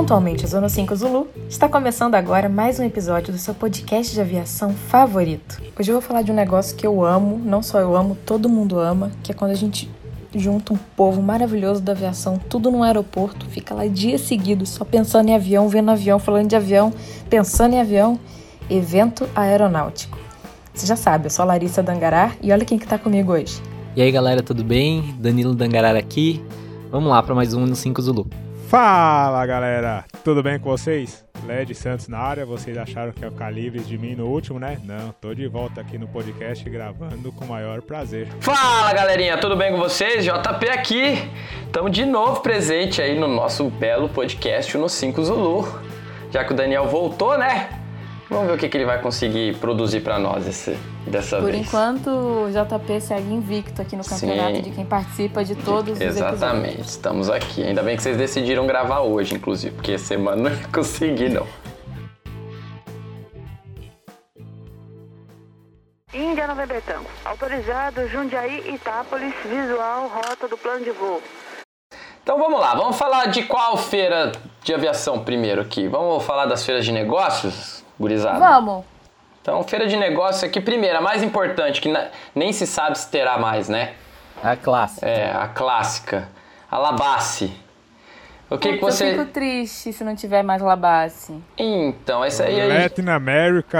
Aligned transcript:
Pontualmente 0.00 0.46
Zona 0.46 0.66
5 0.66 0.96
Zulu, 0.96 1.28
está 1.46 1.68
começando 1.68 2.14
agora 2.14 2.48
mais 2.48 2.80
um 2.80 2.84
episódio 2.84 3.34
do 3.34 3.38
seu 3.38 3.52
podcast 3.52 4.14
de 4.14 4.18
aviação 4.18 4.72
favorito. 4.72 5.60
Hoje 5.78 5.90
eu 5.90 5.92
vou 5.92 6.00
falar 6.00 6.22
de 6.22 6.32
um 6.32 6.34
negócio 6.34 6.74
que 6.74 6.86
eu 6.86 7.04
amo, 7.04 7.38
não 7.38 7.62
só 7.62 7.78
eu 7.80 7.94
amo, 7.94 8.16
todo 8.24 8.48
mundo 8.48 8.78
ama, 8.78 9.12
que 9.22 9.30
é 9.30 9.34
quando 9.34 9.50
a 9.50 9.54
gente 9.54 9.90
junta 10.34 10.72
um 10.72 10.78
povo 10.96 11.20
maravilhoso 11.20 11.82
da 11.82 11.92
aviação, 11.92 12.40
tudo 12.48 12.70
no 12.70 12.82
aeroporto, 12.82 13.44
fica 13.44 13.74
lá 13.74 13.86
dias 13.86 14.22
seguidos 14.22 14.70
só 14.70 14.86
pensando 14.86 15.28
em 15.28 15.34
avião, 15.34 15.68
vendo 15.68 15.90
avião, 15.90 16.18
falando 16.18 16.48
de 16.48 16.56
avião, 16.56 16.90
pensando 17.28 17.74
em 17.74 17.80
avião, 17.80 18.18
evento 18.70 19.28
aeronáutico. 19.36 20.18
Você 20.72 20.86
já 20.86 20.96
sabe, 20.96 21.26
eu 21.26 21.30
sou 21.30 21.42
a 21.42 21.46
Larissa 21.46 21.82
Dangará 21.82 22.32
e 22.42 22.50
olha 22.50 22.64
quem 22.64 22.78
que 22.78 22.86
tá 22.86 22.98
comigo 22.98 23.32
hoje. 23.32 23.60
E 23.94 24.00
aí 24.00 24.10
galera, 24.10 24.42
tudo 24.42 24.64
bem? 24.64 25.14
Danilo 25.18 25.54
Dangará 25.54 25.90
aqui. 25.90 26.42
Vamos 26.90 27.10
lá 27.10 27.22
para 27.22 27.34
mais 27.34 27.52
um 27.52 27.66
no 27.66 27.76
5 27.76 28.00
Zulu. 28.00 28.49
Fala 28.70 29.44
galera, 29.46 30.04
tudo 30.22 30.44
bem 30.44 30.56
com 30.56 30.70
vocês? 30.70 31.24
Led 31.44 31.74
Santos 31.74 32.06
na 32.06 32.18
área, 32.18 32.46
vocês 32.46 32.78
acharam 32.78 33.10
que 33.10 33.24
ia 33.24 33.28
ficar 33.28 33.50
livres 33.50 33.84
de 33.84 33.98
mim 33.98 34.14
no 34.14 34.28
último, 34.28 34.60
né? 34.60 34.78
Não, 34.84 35.10
tô 35.20 35.34
de 35.34 35.48
volta 35.48 35.80
aqui 35.80 35.98
no 35.98 36.06
podcast 36.06 36.70
gravando 36.70 37.32
com 37.32 37.44
o 37.44 37.48
maior 37.48 37.82
prazer. 37.82 38.28
Fala 38.38 38.92
galerinha, 38.92 39.36
tudo 39.38 39.56
bem 39.56 39.72
com 39.72 39.78
vocês? 39.78 40.24
JP 40.24 40.68
aqui, 40.68 41.18
estamos 41.66 41.90
de 41.90 42.06
novo 42.06 42.42
presente 42.42 43.02
aí 43.02 43.18
no 43.18 43.26
nosso 43.26 43.68
belo 43.70 44.08
podcast 44.08 44.78
no 44.78 44.88
5 44.88 45.24
Zulu. 45.24 45.80
Já 46.30 46.44
que 46.44 46.52
o 46.52 46.56
Daniel 46.56 46.86
voltou, 46.86 47.36
né? 47.36 47.79
Vamos 48.30 48.46
ver 48.46 48.54
o 48.54 48.58
que, 48.58 48.68
que 48.68 48.76
ele 48.76 48.84
vai 48.84 49.00
conseguir 49.02 49.56
produzir 49.56 50.00
para 50.02 50.16
nós 50.16 50.46
esse, 50.46 50.78
dessa 51.04 51.38
Por 51.38 51.50
vez. 51.50 51.66
enquanto, 51.66 52.08
o 52.08 52.48
JP 52.48 53.00
segue 53.00 53.32
invicto 53.34 53.82
aqui 53.82 53.96
no 53.96 54.04
campeonato 54.04 54.54
Sim. 54.56 54.62
de 54.62 54.70
quem 54.70 54.86
participa 54.86 55.44
de 55.44 55.56
todos 55.56 55.94
os 55.94 56.00
Exatamente, 56.00 56.66
episódios. 56.68 56.90
estamos 56.90 57.28
aqui. 57.28 57.64
Ainda 57.64 57.82
bem 57.82 57.96
que 57.96 58.02
vocês 58.04 58.16
decidiram 58.16 58.68
gravar 58.68 59.00
hoje, 59.00 59.34
inclusive, 59.34 59.74
porque 59.74 59.98
semana 59.98 60.48
não 60.48 60.50
ia 60.56 60.68
conseguir, 60.72 61.28
não. 61.28 61.44
Índia 66.14 66.46
Nova 66.46 66.66
Betão. 66.66 67.02
Autorizado 67.24 68.06
Jundiaí, 68.08 68.74
Itápolis, 68.74 69.34
visual, 69.44 70.08
rota 70.08 70.46
do 70.48 70.56
plano 70.56 70.84
de 70.84 70.90
voo. 70.92 71.20
Então 72.22 72.38
vamos 72.38 72.60
lá, 72.60 72.74
vamos 72.74 72.96
falar 72.96 73.26
de 73.26 73.42
qual 73.44 73.76
feira 73.76 74.30
de 74.62 74.72
aviação 74.74 75.24
primeiro 75.24 75.60
aqui? 75.62 75.88
Vamos 75.88 76.22
falar 76.24 76.46
das 76.46 76.64
feiras 76.64 76.84
de 76.84 76.92
negócios, 76.92 77.79
gurizada? 78.00 78.38
Vamos! 78.38 78.84
Então, 79.42 79.62
feira 79.64 79.86
de 79.86 79.96
negócios 79.96 80.42
aqui 80.44 80.60
primeiro, 80.60 80.98
a 80.98 81.00
mais 81.00 81.22
importante, 81.22 81.80
que 81.80 81.88
na- 81.90 82.08
nem 82.34 82.52
se 82.52 82.66
sabe 82.66 82.98
se 82.98 83.08
terá 83.10 83.38
mais, 83.38 83.68
né? 83.68 83.92
A 84.42 84.56
classe. 84.56 85.04
É, 85.04 85.30
a 85.30 85.48
clássica, 85.48 86.28
a 86.70 86.78
Labasse. 86.78 87.52
O 88.50 88.58
que, 88.58 88.72
que 88.74 88.80
você... 88.80 89.04
Eu 89.04 89.10
fico 89.20 89.24
triste 89.26 89.92
se 89.92 90.02
não 90.02 90.16
tiver 90.16 90.42
mais 90.42 90.60
Labasse. 90.60 91.32
Então, 91.56 92.24
essa 92.24 92.44
aí... 92.44 92.56
gente- 92.56 92.82
Latin 92.82 93.08
America, 93.08 93.78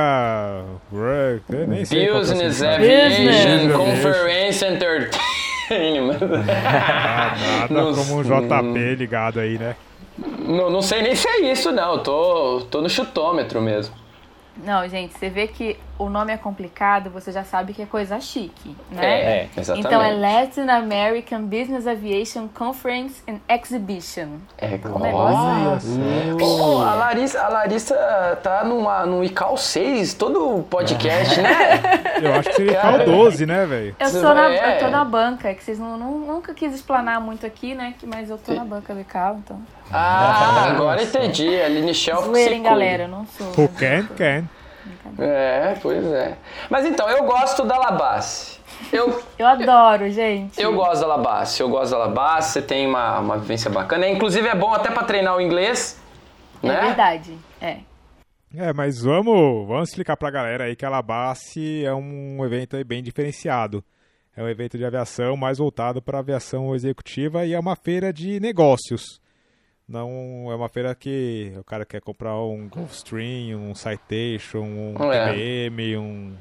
Work, 0.93 1.43
eu 1.51 1.67
nem 1.67 1.85
sei 1.85 2.09
é 2.09 2.13
Business. 2.13 2.63
Aviation 2.63 3.27
Business 3.27 3.77
Conference 3.77 4.65
Entertainment. 4.65 6.19
Nada 6.21 7.69
Não- 7.75 7.95
como 7.95 8.19
um 8.19 8.23
JP 8.23 8.95
ligado 8.97 9.41
aí, 9.41 9.59
né? 9.59 9.75
não, 10.39 10.71
não 10.71 10.83
sei 10.83 11.03
nem 11.03 11.15
se 11.17 11.27
é 11.29 11.51
isso, 11.53 11.73
não. 11.73 11.95
Eu 11.95 11.99
tô, 11.99 12.61
tô 12.71 12.81
no 12.81 12.89
chutômetro 12.89 13.61
mesmo. 13.61 13.95
Não, 14.65 14.87
gente, 14.89 15.19
você 15.19 15.29
vê 15.29 15.47
que 15.47 15.77
o 15.99 16.09
nome 16.09 16.33
é 16.33 16.37
complicado, 16.37 17.11
você 17.11 17.31
já 17.31 17.45
sabe 17.45 17.73
que 17.75 17.83
é 17.83 17.87
coisa 17.87 18.19
chique, 18.21 18.75
né? 18.91 19.05
É, 19.43 19.49
exatamente. 19.57 19.87
Então 19.87 20.03
é 20.03 20.13
Latin 20.13 20.69
American 20.69 21.43
Business 21.43 21.87
Aviation 21.87 22.49
Conference 22.49 23.23
and 23.29 23.39
Exhibition. 23.49 24.39
É, 24.59 24.79
Um 24.87 24.99
negócio. 24.99 25.91
Pô, 26.39 26.81
a 26.83 26.95
Larissa, 26.95 27.43
a 27.43 27.49
Larissa 27.49 28.39
tá 28.43 28.65
numa, 28.65 29.05
no 29.07 29.23
ICAO 29.25 29.57
6, 29.57 30.15
todo 30.15 30.63
podcast, 30.71 31.39
né? 31.41 31.81
Eu 32.23 32.35
acho 32.35 32.49
que 32.51 32.57
seria. 32.57 32.81
FAO 32.81 33.05
12, 33.05 33.47
né, 33.47 33.67
velho? 33.67 33.97
Eu, 33.99 34.09
sou 34.09 34.35
na, 34.35 34.51
É. 34.53 34.77
eu 34.77 34.81
tô 34.81 34.89
na 34.89 35.05
banca, 35.05 35.49
é 35.49 35.55
que 35.55 35.63
vocês 35.63 35.79
não, 35.79 35.97
não- 35.99 36.19
nunca 36.19 36.55
quis 36.55 36.75
explanar 36.75 37.21
muito 37.21 37.45
aqui, 37.47 37.75
né? 37.75 37.95
que- 37.99 38.07
Mas 38.07 38.31
eu 38.31 38.39
tô 38.39 38.53
na 38.55 38.65
banca 38.65 38.95
do 38.95 39.01
ICAO, 39.01 39.37
então. 39.45 39.61
Ah, 39.93 40.67
agora 40.71 41.03
entendi. 41.03 41.61
A 41.61 41.67
Aline 41.67 41.93
Shelf 41.95 42.25
Zoeira, 42.27 42.59
galera? 42.59 43.03
Eu 43.05 43.09
não 43.09 43.27
sou. 43.27 43.49
Who 43.49 43.69
can, 43.69 44.07
can. 44.17 44.45
É, 45.19 45.77
pois 45.83 46.05
é. 46.07 46.37
Mas 46.69 46.85
então, 46.87 47.09
eu 47.09 47.25
gosto 47.25 47.65
da 47.65 47.77
Labasse. 47.79 48.59
Eu, 48.93 49.23
Eu 49.39 49.47
adoro, 49.47 50.09
gente. 50.11 50.61
eu 50.61 50.75
gosto 50.75 51.01
da 51.03 51.07
Labasse. 51.09 51.61
Eu 51.61 51.69
gosto 51.69 51.91
da 51.93 51.99
Labasse. 51.99 52.53
Você 52.53 52.63
tem 52.63 52.87
uma, 52.87 53.19
uma 53.19 53.39
vivência 53.39 53.71
bacana. 53.71 54.09
Inclusive, 54.09 54.49
é 54.49 54.55
bom 54.55 54.73
até 54.73 54.91
pra 54.91 55.05
treinar 55.05 55.37
o 55.37 55.41
inglês, 55.41 56.01
É 56.63 56.67
né? 56.69 56.81
verdade. 56.81 57.37
É. 57.61 57.79
É, 58.57 58.73
mas 58.73 59.01
vamos, 59.03 59.69
vamos 59.69 59.91
explicar 59.91 60.17
pra 60.17 60.31
galera 60.31 60.65
aí 60.65 60.75
que 60.75 60.85
a 60.85 60.89
Labasse 60.91 61.85
é 61.85 61.95
um 61.95 62.45
evento 62.45 62.83
bem 62.85 63.03
diferenciado. 63.03 63.85
É 64.37 64.43
um 64.43 64.49
evento 64.49 64.79
de 64.79 64.85
aviação 64.85 65.37
mais 65.37 65.59
voltado 65.59 66.01
para 66.01 66.19
aviação 66.19 66.75
executiva 66.75 67.45
e 67.45 67.53
é 67.53 67.59
uma 67.61 67.77
feira 67.77 68.13
de 68.13 68.41
negócios. 68.41 69.21
Não 69.91 70.47
é 70.53 70.55
uma 70.55 70.69
feira 70.69 70.95
que 70.95 71.53
o 71.59 71.65
cara 71.65 71.85
quer 71.85 72.01
comprar 72.01 72.37
um 72.37 72.69
Gulfstream, 72.69 73.59
um 73.61 73.75
Citation, 73.75 74.61
um 74.63 75.13
É. 75.13 75.33
TBM, 75.33 75.97
um 75.97 76.33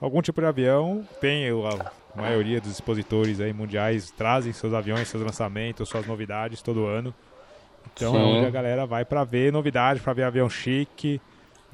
algum 0.00 0.20
tipo 0.20 0.40
de 0.40 0.48
avião. 0.48 1.06
Tem 1.20 1.48
a 1.48 1.92
maioria 2.20 2.60
dos 2.60 2.72
expositores 2.72 3.40
aí 3.40 3.52
mundiais 3.52 4.10
trazem 4.10 4.52
seus 4.52 4.74
aviões, 4.74 5.06
seus 5.06 5.22
lançamentos, 5.22 5.88
suas 5.88 6.04
novidades 6.08 6.60
todo 6.60 6.86
ano. 6.86 7.14
Então 7.94 8.16
é 8.16 8.18
Sim. 8.18 8.36
onde 8.38 8.46
a 8.46 8.50
galera 8.50 8.84
vai 8.84 9.04
para 9.04 9.22
ver 9.22 9.52
novidades, 9.52 10.02
para 10.02 10.12
ver 10.12 10.24
avião 10.24 10.50
chique. 10.50 11.20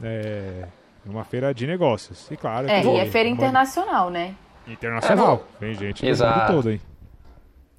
É 0.02 0.66
uma 1.06 1.24
feira 1.24 1.54
de 1.54 1.66
negócios. 1.66 2.30
E 2.30 2.36
claro, 2.36 2.68
É, 2.68 2.82
que 2.82 2.86
e 2.86 2.98
é 2.98 3.06
feira 3.06 3.30
uma- 3.30 3.34
internacional, 3.34 4.10
né? 4.10 4.34
internacional. 4.68 5.42
Vem 5.58 5.74
gente 5.74 6.02
do 6.02 6.08
mundo 6.08 6.46
todo, 6.48 6.70
hein? 6.70 6.80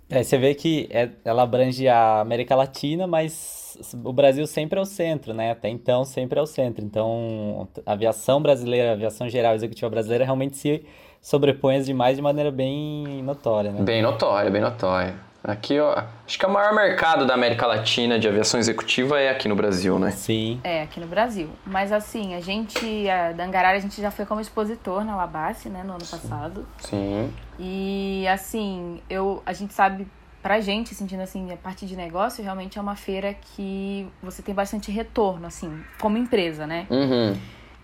É, 0.10 0.22
você 0.24 0.38
vê 0.38 0.54
que 0.54 0.88
é- 0.92 1.10
ela 1.24 1.44
abrange 1.44 1.88
a 1.88 2.20
América 2.22 2.56
Latina, 2.56 3.08
mas 3.08 3.78
o 4.04 4.14
Brasil 4.14 4.46
sempre 4.46 4.78
é 4.78 4.82
o 4.82 4.86
centro, 4.86 5.34
né? 5.34 5.52
Até 5.52 5.68
então 5.70 6.06
sempre 6.06 6.40
é 6.40 6.42
o 6.42 6.46
centro. 6.46 6.86
Então, 6.86 7.68
a 7.86 7.94
aviação 7.94 8.42
brasileira, 8.42 8.92
a 8.92 8.94
aviação 8.94 9.28
geral 9.28 9.56
executiva 9.56 9.90
brasileira 9.90 10.24
realmente 10.24 10.58
se 10.58 10.86
sobrepõe 11.22 11.78
às 11.78 11.86
demais 11.86 12.16
de 12.16 12.22
maneira 12.22 12.52
bem 12.52 13.24
notória, 13.24 13.72
né? 13.72 13.82
Bem 13.82 14.02
notória, 14.02 14.52
bem 14.52 14.62
notória. 14.62 15.16
Aqui, 15.48 15.80
ó, 15.80 16.04
acho 16.26 16.40
que 16.40 16.46
o 16.46 16.50
maior 16.50 16.74
mercado 16.74 17.26
da 17.26 17.36
América 17.36 17.68
Latina 17.68 18.18
de 18.18 18.28
aviação 18.28 18.60
executiva 18.60 19.20
é 19.20 19.30
aqui 19.30 19.48
no 19.48 19.56
Brasil, 19.56 20.00
né? 20.00 20.10
Sim. 20.10 20.60
É, 20.64 20.82
aqui 20.82 21.00
no 21.00 21.06
Brasil. 21.06 21.50
Mas 21.66 21.92
assim, 21.92 22.34
a 22.34 22.42
gente, 22.42 23.08
a 23.10 23.32
Dangarara, 23.32 23.78
a 23.78 23.80
gente 23.80 24.02
já 24.02 24.10
foi 24.10 24.26
como 24.26 24.42
expositor 24.42 25.04
na 25.06 25.16
Labasse, 25.16 25.70
né, 25.70 25.84
no 25.84 25.94
ano 25.94 26.06
passado. 26.06 26.66
Sim. 26.80 27.32
E 27.60 28.28
assim, 28.28 29.02
eu, 29.08 29.44
a 29.46 29.54
gente 29.54 29.74
sabe, 29.74 30.08
pra 30.42 30.60
gente, 30.60 30.96
sentindo 30.96 31.22
assim, 31.22 31.52
a 31.52 31.58
parte 31.58 31.86
de 31.86 31.96
negócio, 31.96 32.44
realmente 32.44 32.80
é 32.80 32.82
uma 32.82 32.96
feira 32.96 33.34
que 33.34 34.08
você 34.24 34.42
tem 34.42 34.56
bastante 34.56 34.92
retorno, 34.92 35.46
assim, 35.46 35.84
como 36.00 36.18
empresa, 36.18 36.66
né? 36.66 36.88
Uhum. 36.90 37.38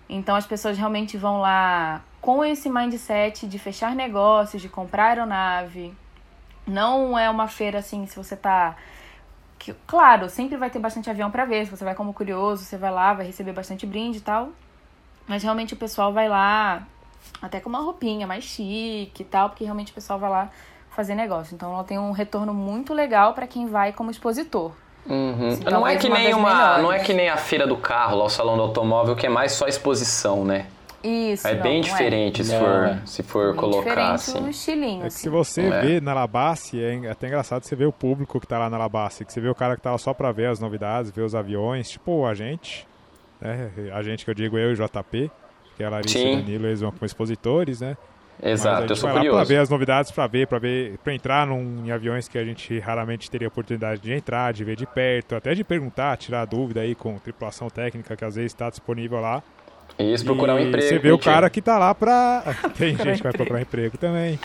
Então 0.08 0.34
as 0.34 0.46
pessoas 0.46 0.76
realmente 0.76 1.16
vão 1.16 1.40
lá 1.40 2.02
com 2.20 2.44
esse 2.44 2.68
mindset 2.68 3.46
de 3.46 3.58
fechar 3.58 3.94
negócios, 3.94 4.60
de 4.60 4.68
comprar 4.68 5.06
aeronave. 5.06 5.94
Não 6.66 7.18
é 7.18 7.28
uma 7.28 7.48
feira 7.48 7.78
assim, 7.78 8.06
se 8.06 8.16
você 8.16 8.36
tá. 8.36 8.76
que- 9.58 9.74
claro, 9.86 10.28
sempre 10.28 10.56
vai 10.56 10.70
ter 10.70 10.78
bastante 10.78 11.08
avião 11.08 11.30
pra 11.30 11.44
ver. 11.44 11.64
Se 11.66 11.70
você 11.70 11.84
vai 11.84 11.94
como 11.94 12.12
curioso, 12.12 12.64
você 12.64 12.76
vai 12.76 12.90
lá, 12.90 13.12
vai 13.14 13.26
receber 13.26 13.52
bastante 13.52 13.86
brinde 13.86 14.18
e 14.18 14.20
tal. 14.20 14.48
Mas 15.26 15.42
realmente 15.42 15.74
o 15.74 15.76
pessoal 15.76 16.12
vai 16.12 16.28
lá 16.28 16.82
até 17.40 17.60
com 17.60 17.68
uma 17.68 17.78
roupinha 17.78 18.26
mais 18.26 18.42
chique 18.44 19.22
e 19.22 19.24
tal, 19.24 19.48
porque 19.50 19.62
realmente 19.64 19.92
o 19.92 19.94
pessoal 19.94 20.18
vai 20.18 20.28
lá 20.30 20.50
fazer 20.90 21.14
negócio. 21.14 21.54
Então 21.54 21.72
ela 21.72 21.84
tem 21.84 21.96
um 21.98 22.10
retorno 22.10 22.52
muito 22.52 22.92
legal 22.92 23.34
pra 23.34 23.46
quem 23.46 23.66
vai 23.66 23.92
como 23.92 24.10
expositor. 24.10 24.72
Uhum. 25.06 25.50
Sim, 25.56 25.62
Não 25.64 25.86
é 25.86 25.96
talvez 25.96 26.00
que 26.02 26.08
nem 26.08 26.34
uma, 26.34 26.54
melhores. 26.54 26.82
não 26.82 26.92
é 26.92 26.98
que 26.98 27.12
nem 27.14 27.28
a 27.28 27.36
feira 27.36 27.66
do 27.66 27.76
carro, 27.76 28.16
lá 28.16 28.24
o 28.24 28.28
salão 28.28 28.56
do 28.56 28.62
automóvel, 28.62 29.14
que 29.16 29.26
é 29.26 29.28
mais 29.28 29.52
só 29.52 29.66
exposição, 29.68 30.44
né? 30.44 30.66
Isso. 31.02 31.46
É 31.48 31.54
não, 31.54 31.62
bem 31.62 31.74
não 31.74 31.80
diferente 31.88 32.44
se 32.44 32.52
Não, 32.52 32.60
for, 32.60 32.84
é. 32.86 33.02
se 33.06 33.22
for 33.22 33.46
Bem 33.52 33.56
colocar 33.56 33.88
diferente 33.90 34.14
assim. 34.14 34.48
estilinho. 34.50 34.98
É 34.98 35.00
que 35.02 35.06
assim. 35.08 35.18
se 35.18 35.28
você 35.28 35.60
É. 35.62 35.80
vê 35.80 36.00
na 36.00 36.14
Labasse, 36.14 36.82
é 36.82 37.10
até 37.10 37.26
engraçado 37.26 37.64
você 37.64 37.74
ver 37.74 37.86
o 37.86 37.92
público 37.92 38.38
que 38.40 38.46
tá 38.46 38.58
lá 38.58 38.70
na 38.70 38.78
Labasse, 38.78 39.24
que 39.24 39.32
você 39.32 39.40
vê 39.40 39.48
o 39.48 39.54
cara 39.54 39.74
que 39.76 39.82
tá 39.82 39.90
lá 39.92 39.98
só 39.98 40.14
pra 40.14 40.30
ver 40.32 40.46
as 40.48 40.60
novidades, 40.60 41.10
ver 41.10 41.22
os 41.22 41.34
aviões, 41.34 41.90
tipo 41.90 42.24
a 42.26 42.34
gente, 42.34 42.86
né? 43.40 43.70
A 43.92 44.02
gente 44.02 44.24
que 44.24 44.30
eu 44.30 44.34
digo 44.34 44.56
eu 44.58 44.70
e 44.70 44.72
o 44.74 44.76
JP, 44.76 45.30
que 45.76 45.82
é 45.82 45.86
a 45.86 45.90
Larissa 45.90 46.18
Sim. 46.18 46.28
e 46.28 46.32
o 46.34 46.36
Danilo, 46.42 46.66
eles 46.66 46.80
vão 46.80 46.90
como 46.92 47.04
expositores, 47.04 47.80
né? 47.80 47.96
Exato, 48.44 48.90
eu 48.92 48.96
sou 48.96 49.08
vai 49.08 49.14
lá 49.18 49.20
pra 49.20 49.30
curioso. 49.30 49.48
ver 49.48 49.58
as 49.58 49.68
novidades, 49.68 50.10
pra 50.10 50.26
ver, 50.26 50.48
pra 50.48 50.58
ver, 50.58 50.98
pra 50.98 51.14
entrar 51.14 51.46
num, 51.46 51.84
em 51.86 51.92
aviões 51.92 52.26
que 52.26 52.36
a 52.36 52.44
gente 52.44 52.76
raramente 52.80 53.30
teria 53.30 53.46
oportunidade 53.46 54.00
de 54.00 54.12
entrar, 54.12 54.52
de 54.52 54.64
ver 54.64 54.74
de 54.74 54.84
perto, 54.84 55.36
até 55.36 55.54
de 55.54 55.62
perguntar, 55.62 56.16
tirar 56.16 56.44
dúvida 56.44 56.80
aí 56.80 56.94
com 56.94 57.16
tripulação 57.18 57.68
técnica 57.70 58.16
que 58.16 58.24
às 58.24 58.34
vezes 58.34 58.50
está 58.52 58.68
disponível 58.68 59.20
lá. 59.20 59.42
Isso, 59.98 60.24
procurar 60.24 60.54
um 60.54 60.58
E 60.58 60.68
emprego. 60.68 60.86
Você 60.86 60.98
vê 60.98 61.12
o 61.12 61.18
cara 61.18 61.48
que 61.50 61.60
tá 61.60 61.78
lá 61.78 61.94
pra. 61.94 62.44
Tem 62.76 62.96
gente 62.96 63.18
que 63.18 63.22
vai 63.22 63.32
procurar 63.32 63.60
emprego 63.60 63.98
também. 63.98 64.38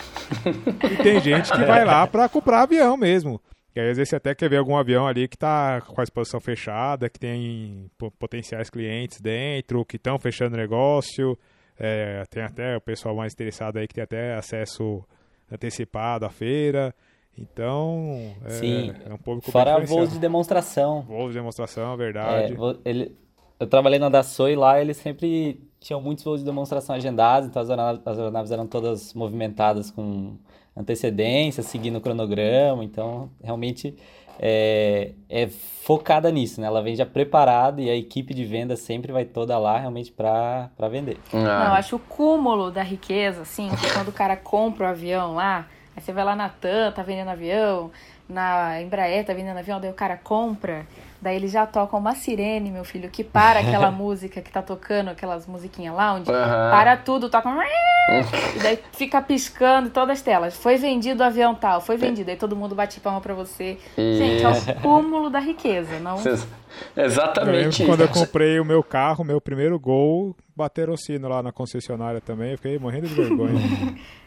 E 0.90 1.02
tem 1.02 1.20
gente 1.20 1.50
que 1.50 1.64
vai 1.64 1.84
lá 1.84 2.06
pra 2.06 2.28
comprar 2.28 2.62
avião 2.62 2.96
mesmo. 2.96 3.40
Que 3.72 3.80
aí, 3.80 3.90
às 3.90 3.96
vezes 3.96 4.10
você 4.10 4.16
até 4.16 4.34
quer 4.34 4.48
ver 4.48 4.56
algum 4.56 4.76
avião 4.76 5.06
ali 5.06 5.28
que 5.28 5.36
está 5.36 5.80
com 5.82 6.00
a 6.00 6.04
exposição 6.04 6.40
fechada, 6.40 7.08
que 7.08 7.18
tem 7.18 7.90
potenciais 8.18 8.70
clientes 8.70 9.20
dentro, 9.20 9.84
que 9.84 9.96
estão 9.96 10.18
fechando 10.18 10.56
negócio. 10.56 11.38
É, 11.78 12.24
tem 12.28 12.42
até 12.42 12.76
o 12.76 12.80
pessoal 12.80 13.14
mais 13.14 13.32
interessado 13.32 13.78
aí 13.78 13.86
que 13.86 13.94
tem 13.94 14.04
até 14.04 14.34
acesso 14.34 15.04
antecipado 15.50 16.26
à 16.26 16.30
feira. 16.30 16.94
Então, 17.36 18.34
é, 18.44 18.50
Sim. 18.50 18.92
é 19.08 19.14
um 19.14 19.18
público 19.18 19.50
Fora 19.52 19.78
voos 19.84 20.12
de 20.12 20.18
demonstração. 20.18 21.02
Voos 21.02 21.28
de 21.28 21.38
demonstração, 21.38 21.96
verdade. 21.96 22.52
É, 22.52 22.90
ele, 22.90 23.16
eu 23.58 23.66
trabalhei 23.66 23.98
na 23.98 24.08
Dassault 24.08 24.52
e 24.52 24.56
lá 24.56 24.80
eles 24.80 24.96
sempre 24.96 25.60
tinham 25.80 26.00
muitos 26.00 26.24
voos 26.24 26.40
de 26.40 26.46
demonstração 26.46 26.96
agendados, 26.96 27.48
então 27.48 27.62
as 27.62 27.70
aeronaves, 27.70 28.02
as 28.04 28.18
aeronaves 28.18 28.50
eram 28.50 28.66
todas 28.66 29.14
movimentadas 29.14 29.90
com 29.90 30.36
antecedência, 30.76 31.62
seguindo 31.62 31.96
o 31.96 32.00
cronograma, 32.00 32.84
então 32.84 33.30
realmente 33.42 33.96
é, 34.38 35.12
é, 35.28 35.48
focada 35.48 36.30
nisso, 36.30 36.60
né? 36.60 36.68
Ela 36.68 36.80
vem 36.80 36.94
já 36.94 37.04
preparada 37.04 37.80
e 37.82 37.90
a 37.90 37.96
equipe 37.96 38.32
de 38.32 38.44
venda 38.44 38.76
sempre 38.76 39.10
vai 39.10 39.24
toda 39.24 39.58
lá 39.58 39.78
realmente 39.78 40.12
para 40.12 40.70
vender. 40.90 41.18
Ah. 41.32 41.38
Não, 41.38 41.64
eu 41.64 41.72
acho 41.72 41.96
o 41.96 41.98
cúmulo 41.98 42.70
da 42.70 42.82
riqueza, 42.82 43.42
assim, 43.42 43.68
que 43.68 43.92
quando 43.92 44.08
o 44.08 44.12
cara 44.12 44.36
compra 44.36 44.86
o 44.86 44.90
avião 44.90 45.34
lá, 45.34 45.66
aí 45.96 46.02
você 46.02 46.12
vai 46.12 46.24
lá 46.24 46.36
na 46.36 46.48
TAM, 46.48 46.92
tá 46.92 47.02
vendendo 47.02 47.28
avião, 47.28 47.90
na 48.28 48.80
Embraer 48.80 49.24
tá 49.24 49.34
vendendo 49.34 49.58
avião, 49.58 49.80
daí 49.80 49.90
o 49.90 49.94
cara 49.94 50.16
compra, 50.16 50.86
daí 51.20 51.36
ele 51.36 51.48
já 51.48 51.66
toca 51.66 51.96
uma 51.96 52.14
sirene, 52.14 52.70
meu 52.70 52.84
filho, 52.84 53.10
que 53.10 53.24
para 53.24 53.60
aquela 53.60 53.90
música 53.92 54.40
que 54.40 54.50
tá 54.50 54.62
tocando, 54.62 55.08
aquelas 55.08 55.46
musiquinhas 55.46 55.94
lounge, 55.94 56.30
uhum. 56.30 56.36
para 56.36 56.96
tudo, 56.96 57.28
toca 57.28 57.48
e 58.56 58.58
daí 58.62 58.78
fica 58.92 59.20
piscando 59.20 59.90
todas 59.90 60.18
as 60.18 60.22
telas. 60.22 60.56
Foi 60.56 60.76
vendido 60.76 61.22
o 61.22 61.26
avião 61.26 61.54
tal, 61.54 61.80
foi 61.80 61.96
vendido, 61.96 62.30
aí 62.30 62.36
todo 62.36 62.56
mundo 62.56 62.74
bate 62.74 63.00
palma 63.00 63.20
pra 63.20 63.34
você. 63.34 63.78
Gente, 63.96 64.44
é 64.44 64.48
o 64.48 64.80
cúmulo 64.80 65.28
da 65.30 65.40
riqueza, 65.40 65.98
não? 65.98 66.16
Exatamente. 66.96 67.82
Eu 67.82 67.88
quando 67.88 68.00
eu 68.02 68.08
comprei 68.08 68.60
o 68.60 68.64
meu 68.64 68.82
carro, 68.82 69.24
meu 69.24 69.40
primeiro 69.40 69.78
gol, 69.78 70.36
bateram 70.56 70.94
o 70.94 70.98
sino 70.98 71.28
lá 71.28 71.42
na 71.42 71.52
concessionária 71.52 72.20
também, 72.20 72.52
eu 72.52 72.56
fiquei 72.56 72.78
morrendo 72.78 73.08
de 73.08 73.14
vergonha. 73.14 73.60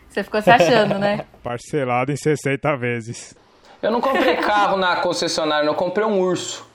Você 0.08 0.24
ficou 0.24 0.42
se 0.42 0.50
achando, 0.50 1.00
né? 1.00 1.26
Parcelado 1.42 2.12
em 2.12 2.18
60 2.18 2.76
vezes. 2.76 3.34
Eu 3.82 3.92
não 3.92 4.02
comprei 4.02 4.36
carro 4.36 4.78
na 4.78 4.98
concessionária, 4.98 5.66
eu 5.66 5.74
comprei 5.74 6.06
um 6.06 6.20
urso. 6.20 6.70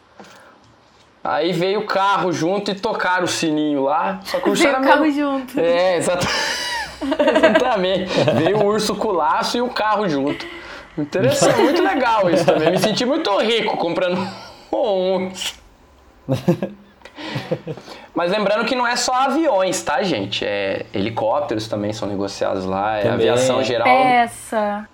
Aí 1.28 1.52
veio 1.52 1.80
o 1.80 1.86
carro 1.86 2.32
junto 2.32 2.70
e 2.70 2.74
tocaram 2.74 3.24
o 3.24 3.28
sininho 3.28 3.82
lá. 3.82 4.20
Só 4.24 4.38
que 4.38 4.48
o 4.48 4.50
urso 4.52 4.62
veio 4.62 4.74
era 4.74 4.82
o 4.82 4.86
carro 4.86 5.02
meio... 5.02 5.14
junto. 5.14 5.60
É, 5.60 5.96
exatamente. 5.96 6.34
exatamente. 7.46 8.12
Veio 8.34 8.58
o 8.58 8.64
urso 8.64 8.94
com 8.94 9.08
o 9.08 9.12
laço 9.12 9.56
e 9.56 9.60
o 9.60 9.68
carro 9.68 10.08
junto. 10.08 10.46
Interessante, 10.96 11.60
muito 11.60 11.82
legal 11.82 12.30
isso 12.30 12.44
também. 12.44 12.70
Me 12.70 12.78
senti 12.78 13.04
muito 13.04 13.36
rico 13.38 13.76
comprando 13.76 14.18
um 14.72 15.26
urso. 15.26 15.54
Mas 18.14 18.30
lembrando 18.30 18.64
que 18.64 18.74
não 18.74 18.86
é 18.86 18.96
só 18.96 19.12
aviões, 19.12 19.82
tá, 19.82 20.02
gente? 20.02 20.44
É, 20.44 20.86
helicópteros 20.92 21.68
também 21.68 21.92
são 21.92 22.08
negociados 22.08 22.64
lá, 22.64 22.96
é 22.96 23.02
Também. 23.02 23.14
aviação 23.14 23.62
geral. 23.62 23.86
Peça. 23.86 24.88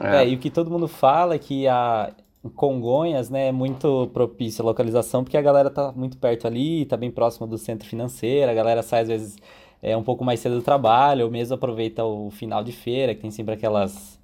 É. 0.00 0.26
e 0.26 0.34
o 0.34 0.38
que 0.38 0.50
todo 0.50 0.70
mundo 0.70 0.88
fala 0.88 1.34
é 1.34 1.38
que 1.38 1.68
a 1.68 2.10
Congonhas, 2.50 3.30
né, 3.30 3.48
é 3.48 3.52
muito 3.52 4.10
propício 4.12 4.62
a 4.62 4.66
localização, 4.66 5.22
porque 5.24 5.36
a 5.36 5.42
galera 5.42 5.70
tá 5.70 5.92
muito 5.94 6.16
perto 6.18 6.46
ali, 6.46 6.84
tá 6.84 6.96
bem 6.96 7.10
próximo 7.10 7.46
do 7.46 7.56
centro 7.58 7.88
financeiro, 7.88 8.50
a 8.50 8.54
galera 8.54 8.82
sai 8.82 9.02
às 9.02 9.08
vezes 9.08 9.36
é, 9.82 9.96
um 9.96 10.02
pouco 10.02 10.24
mais 10.24 10.40
cedo 10.40 10.56
do 10.56 10.62
trabalho, 10.62 11.24
ou 11.26 11.30
mesmo 11.30 11.54
aproveita 11.54 12.04
o 12.04 12.30
final 12.30 12.62
de 12.64 12.72
feira, 12.72 13.14
que 13.14 13.20
tem 13.20 13.30
sempre 13.30 13.54
aquelas 13.54 14.18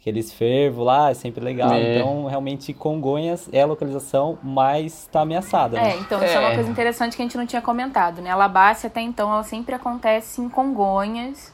aqueles 0.00 0.32
fervos 0.32 0.86
lá, 0.86 1.10
é 1.10 1.14
sempre 1.14 1.44
legal. 1.44 1.72
É. 1.72 1.96
Então, 1.98 2.24
realmente, 2.26 2.72
Congonhas 2.72 3.48
é 3.52 3.62
a 3.62 3.66
localização 3.66 4.38
mais 4.42 5.02
está 5.02 5.20
ameaçada. 5.22 5.76
né? 5.76 5.90
É, 5.90 5.96
então 5.98 6.22
isso 6.24 6.34
é. 6.34 6.38
uma 6.38 6.50
É. 6.50 6.54
coisa 6.54 6.70
interessante 6.70 7.16
que 7.16 7.20
a 7.22 7.24
gente 7.24 7.36
não 7.36 7.44
tinha 7.44 7.60
comentado, 7.60 8.22
né? 8.22 8.30
A 8.30 8.36
Labácia 8.36 8.86
até 8.86 9.00
então, 9.00 9.30
ela 9.32 9.42
sempre 9.42 9.74
acontece 9.74 10.40
em 10.40 10.48
Congonhas, 10.48 11.52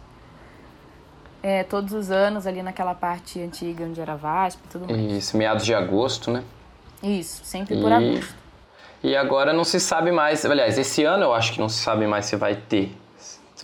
é, 1.44 1.62
todos 1.62 1.92
os 1.92 2.10
anos 2.10 2.46
ali 2.46 2.62
naquela 2.62 2.94
parte 2.94 3.38
antiga 3.38 3.84
onde 3.84 4.00
era 4.00 4.16
VASP 4.16 4.58
e 4.64 4.68
tudo 4.68 4.86
mais. 4.90 5.12
Isso, 5.12 5.36
meados 5.36 5.62
de 5.64 5.74
agosto, 5.74 6.30
né? 6.30 6.42
Isso, 7.02 7.44
sempre 7.44 7.76
por 7.78 7.90
E- 7.90 7.94
agosto. 7.94 8.34
E 9.02 9.14
agora 9.14 9.52
não 9.52 9.62
se 9.64 9.78
sabe 9.78 10.10
mais. 10.10 10.42
Aliás, 10.46 10.78
esse 10.78 11.04
ano 11.04 11.24
eu 11.24 11.34
acho 11.34 11.52
que 11.52 11.60
não 11.60 11.68
se 11.68 11.76
sabe 11.82 12.06
mais 12.06 12.24
se 12.24 12.36
vai 12.36 12.54
ter. 12.56 12.96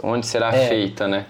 Onde 0.03 0.27
será 0.27 0.55
É. 0.55 0.69
feita, 0.69 1.09
né? 1.09 1.25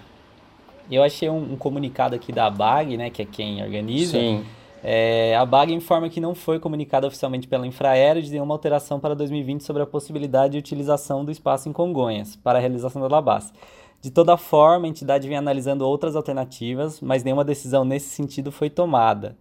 Eu 0.91 1.01
achei 1.03 1.29
um, 1.29 1.53
um 1.53 1.55
comunicado 1.55 2.13
aqui 2.15 2.33
da 2.33 2.49
BAG, 2.49 2.97
né, 2.97 3.09
que 3.09 3.21
é 3.21 3.25
quem 3.25 3.63
organiza. 3.63 4.11
Sim. 4.19 4.45
É, 4.83 5.33
a 5.37 5.45
BAG 5.45 5.71
informa 5.73 6.09
que 6.09 6.19
não 6.19 6.35
foi 6.35 6.59
comunicada 6.59 7.07
oficialmente 7.07 7.47
pela 7.47 7.65
Infraero 7.65 8.21
de 8.21 8.29
nenhuma 8.29 8.53
alteração 8.53 8.99
para 8.99 9.15
2020 9.15 9.63
sobre 9.63 9.81
a 9.83 9.85
possibilidade 9.85 10.53
de 10.53 10.57
utilização 10.57 11.23
do 11.23 11.31
espaço 11.31 11.69
em 11.69 11.71
Congonhas 11.71 12.35
para 12.35 12.57
a 12.57 12.61
realização 12.61 13.01
da 13.01 13.07
Labas. 13.07 13.53
De 14.01 14.09
toda 14.09 14.35
forma, 14.35 14.87
a 14.87 14.89
entidade 14.89 15.27
vem 15.27 15.37
analisando 15.37 15.85
outras 15.85 16.15
alternativas, 16.15 16.99
mas 16.99 17.23
nenhuma 17.23 17.43
decisão 17.43 17.85
nesse 17.85 18.09
sentido 18.09 18.51
foi 18.51 18.69
tomada. 18.69 19.37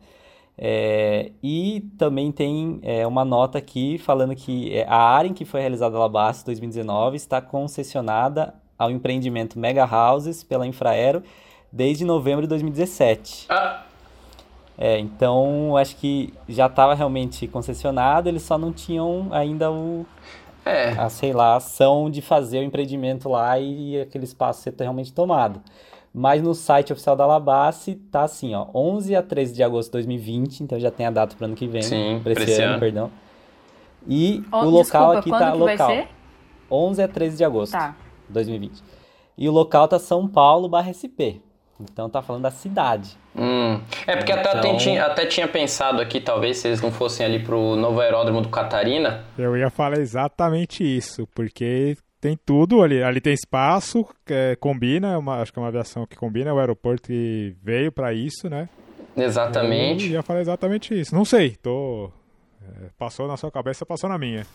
É, 0.63 1.33
e 1.43 1.81
também 1.97 2.31
tem 2.31 2.79
é, 2.83 3.07
uma 3.07 3.25
nota 3.25 3.57
aqui 3.57 3.97
falando 3.97 4.37
que 4.37 4.77
é, 4.77 4.87
a 4.87 4.99
área 4.99 5.29
em 5.29 5.33
que 5.33 5.47
foi 5.47 5.61
realizada 5.61 5.97
a 5.97 6.01
Labas 6.01 6.43
2019 6.43 7.17
está 7.17 7.41
concessionada 7.41 8.53
ao 8.79 8.91
empreendimento 8.91 9.59
Mega 9.59 9.89
Houses 9.91 10.45
pela 10.45 10.67
Infraero 10.67 11.23
desde 11.73 12.05
novembro 12.05 12.43
de 12.43 12.49
2017. 12.49 13.47
Ah, 13.49 13.85
É, 14.77 14.99
então 14.99 15.77
acho 15.79 15.97
que 15.97 16.35
já 16.47 16.67
estava 16.67 16.95
realmente 16.95 17.47
concessionado, 17.49 18.29
eles 18.29 18.43
só 18.43 18.59
não 18.59 18.73
tinham 18.73 19.29
ainda 19.31 19.71
o, 19.71 20.07
é. 20.65 20.91
a, 20.91 21.09
sei 21.09 21.33
lá, 21.33 21.55
a 21.55 21.57
ação 21.57 22.11
de 22.11 22.21
fazer 22.23 22.59
o 22.61 22.63
empreendimento 22.65 23.29
lá 23.29 23.59
e, 23.59 23.93
e 23.97 24.01
aquele 24.01 24.25
espaço 24.25 24.63
ser 24.63 24.75
realmente 24.79 25.13
tomado. 25.13 25.61
Mas 26.13 26.43
no 26.43 26.55
site 26.55 26.93
oficial 26.93 27.15
da 27.15 27.25
Labasse 27.27 27.95
tá 27.95 28.23
assim, 28.25 28.55
ó, 28.55 28.67
11 28.75 29.15
a 29.15 29.23
13 29.23 29.55
de 29.55 29.63
agosto 29.63 29.89
de 29.89 29.93
2020, 29.93 30.61
então 30.61 30.79
já 30.81 30.91
tem 30.91 31.07
a 31.07 31.11
data 31.11 31.37
para 31.37 31.47
ano 31.47 31.55
que 31.55 31.69
vem, 31.69 31.83
Sim, 31.83 32.21
para 32.23 32.35
pra 32.35 32.43
esse 32.43 32.61
ano, 32.61 32.73
ano. 32.73 32.81
perdão. 32.81 33.11
E 34.09 34.43
Ó, 34.51 34.65
o 34.65 34.71
local 34.71 35.15
desculpa, 35.15 35.19
aqui 35.19 35.31
tá 35.31 35.53
que 35.53 35.59
local. 35.59 35.77
vai 35.89 35.97
ser? 35.97 36.09
11 36.71 37.03
a 37.03 37.09
13 37.09 37.37
de 37.37 37.45
agosto 37.45 37.73
Tá. 37.73 37.95
de 38.27 38.33
2020. 38.35 38.83
E 39.39 39.49
o 39.49 39.53
local 39.53 39.87
tá 39.87 39.99
São 39.99 40.27
Paulo 40.27 40.69
barra 40.69 40.91
SP. 40.91 41.41
Então 41.83 42.09
tá 42.11 42.21
falando 42.23 42.43
da 42.43 42.51
cidade. 42.51 43.17
Hum. 43.37 43.81
É 44.07 44.17
porque 44.17 44.33
até, 44.33 44.59
Então- 44.59 44.77
tinha, 44.77 45.05
até 45.05 45.27
tinha 45.27 45.47
pensado 45.49 46.01
aqui, 46.03 46.21
talvez, 46.21 46.59
se 46.59 46.69
eles 46.69 46.81
não 46.81 46.91
fossem 46.91 47.25
ali 47.25 47.39
pro 47.39 47.77
novo 47.77 48.01
aeródromo 48.01 48.41
do 48.41 48.49
Catarina. 48.49 49.25
Eu 49.39 49.57
ia 49.57 49.71
falar 49.71 49.99
exatamente 49.99 50.83
isso, 50.85 51.27
porque 51.35 51.97
tem 52.21 52.37
tudo 52.45 52.83
ali. 52.83 53.03
Ali 53.03 53.21
tem 53.21 53.33
espaço, 53.33 54.05
é, 54.29 54.57
combina, 54.57 55.13
é 55.13 55.17
uma- 55.17 55.41
acho 55.41 55.53
que 55.53 55.59
é 55.59 55.63
uma 55.63 55.69
aviação 55.69 56.07
que 56.07 56.17
combina, 56.17 56.51
é 56.51 56.53
o 56.53 56.59
aeroporto 56.59 57.05
que 57.09 57.55
veio 57.63 57.91
para 57.93 58.13
isso, 58.13 58.49
né? 58.51 58.69
Eu 59.17 59.25
Exatamente. 59.25 60.09
ia 60.09 60.23
falar 60.23 60.41
exatamente 60.41 60.99
isso. 60.99 61.15
Não 61.15 61.25
sei, 61.25 61.57
tô. 61.63 62.11
é, 62.63 62.91
passou 62.99 63.27
na 63.27 63.37
sua 63.37 63.51
cabeça, 63.51 63.85
passou 63.87 64.09
na 64.09 64.19
minha. 64.19 64.47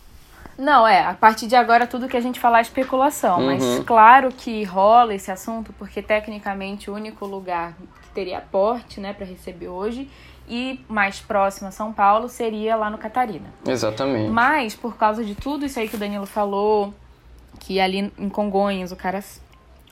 Não, 0.58 0.86
é, 0.86 1.04
a 1.04 1.14
partir 1.14 1.46
de 1.46 1.54
agora 1.56 1.86
tudo 1.86 2.08
que 2.08 2.16
a 2.16 2.20
gente 2.20 2.40
falar 2.40 2.58
é 2.58 2.62
especulação, 2.62 3.40
mas 3.42 3.62
Uhum. 3.62 3.84
claro 3.84 4.32
que 4.32 4.64
rola 4.64 5.14
esse 5.14 5.30
assunto, 5.30 5.72
porque 5.78 6.00
tecnicamente 6.02 6.90
o 6.90 6.94
único 6.94 7.26
lugar 7.26 7.74
que 8.02 8.08
teria 8.10 8.40
porte, 8.40 9.00
né, 9.00 9.12
para 9.12 9.26
receber 9.26 9.68
hoje 9.68 10.10
e 10.48 10.80
mais 10.88 11.20
próximo 11.20 11.68
a 11.68 11.70
São 11.70 11.92
Paulo 11.92 12.28
seria 12.28 12.76
lá 12.76 12.88
no 12.88 12.98
Catarina. 12.98 13.52
Exatamente. 13.66 14.30
Mas 14.30 14.74
por 14.74 14.96
causa 14.96 15.24
de 15.24 15.34
tudo 15.34 15.66
isso 15.66 15.78
aí 15.78 15.88
que 15.88 15.96
o 15.96 15.98
Danilo 15.98 16.26
falou, 16.26 16.94
que 17.58 17.80
ali 17.80 18.12
em 18.18 18.28
Congonhas 18.28 18.92
o 18.92 18.96
cara 18.96 19.22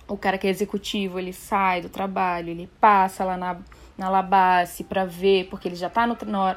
o 0.07 0.17
cara 0.17 0.37
que 0.37 0.47
é 0.47 0.51
executivo, 0.51 1.19
ele 1.19 1.33
sai 1.33 1.81
do 1.81 1.89
trabalho, 1.89 2.51
ele 2.51 2.71
passa 2.81 3.25
lá 3.25 3.37
na, 3.37 3.57
na 3.97 4.11
Labasse 4.11 4.85
pra 4.85 5.05
ver, 5.05 5.49
porque 5.49 5.67
ele 5.69 5.77
já 5.77 5.89
tá 5.89 6.07
no, 6.07 6.17
na, 6.27 6.57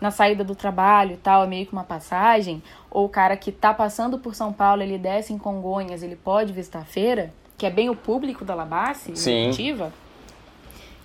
na 0.00 0.10
saída 0.10 0.44
do 0.44 0.54
trabalho 0.54 1.12
e 1.12 1.16
tal, 1.16 1.42
é 1.44 1.46
meio 1.46 1.66
que 1.66 1.72
uma 1.72 1.84
passagem, 1.84 2.62
ou 2.90 3.06
o 3.06 3.08
cara 3.08 3.36
que 3.36 3.50
tá 3.50 3.74
passando 3.74 4.18
por 4.18 4.34
São 4.34 4.52
Paulo, 4.52 4.82
ele 4.82 4.96
desce 4.98 5.32
em 5.32 5.38
Congonhas, 5.38 6.02
ele 6.02 6.14
pode 6.16 6.52
visitar 6.52 6.80
a 6.80 6.84
feira, 6.84 7.32
que 7.56 7.66
é 7.66 7.70
bem 7.70 7.90
o 7.90 7.96
público 7.96 8.44
da 8.44 8.54
Labasse, 8.54 9.10
executiva. 9.12 9.92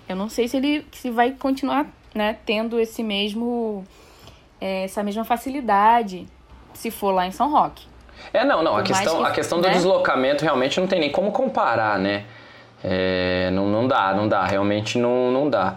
Eu 0.08 0.14
não 0.16 0.28
sei 0.28 0.46
se 0.48 0.56
ele 0.56 0.86
se 0.92 1.10
vai 1.10 1.32
continuar, 1.32 1.86
né, 2.14 2.36
tendo 2.46 2.78
esse 2.78 3.02
mesmo 3.02 3.84
é, 4.60 4.84
essa 4.84 5.02
mesma 5.02 5.24
facilidade 5.24 6.26
se 6.72 6.90
for 6.90 7.10
lá 7.10 7.26
em 7.26 7.32
São 7.32 7.50
Roque. 7.50 7.86
É, 8.32 8.44
não, 8.44 8.62
não. 8.62 8.74
A 8.76 8.76
Por 8.82 8.84
questão, 8.86 9.16
que- 9.18 9.26
a 9.26 9.30
questão 9.32 9.60
do 9.60 9.66
né? 9.66 9.74
deslocamento 9.74 10.44
realmente 10.44 10.78
não 10.80 10.86
tem 10.86 11.00
nem 11.00 11.10
como 11.10 11.32
comparar, 11.32 11.98
né? 11.98 12.24
É, 12.82 13.50
não, 13.50 13.66
não 13.68 13.88
dá, 13.88 14.14
não 14.14 14.28
dá. 14.28 14.44
Realmente 14.44 14.98
não, 14.98 15.30
não 15.32 15.50
dá. 15.50 15.76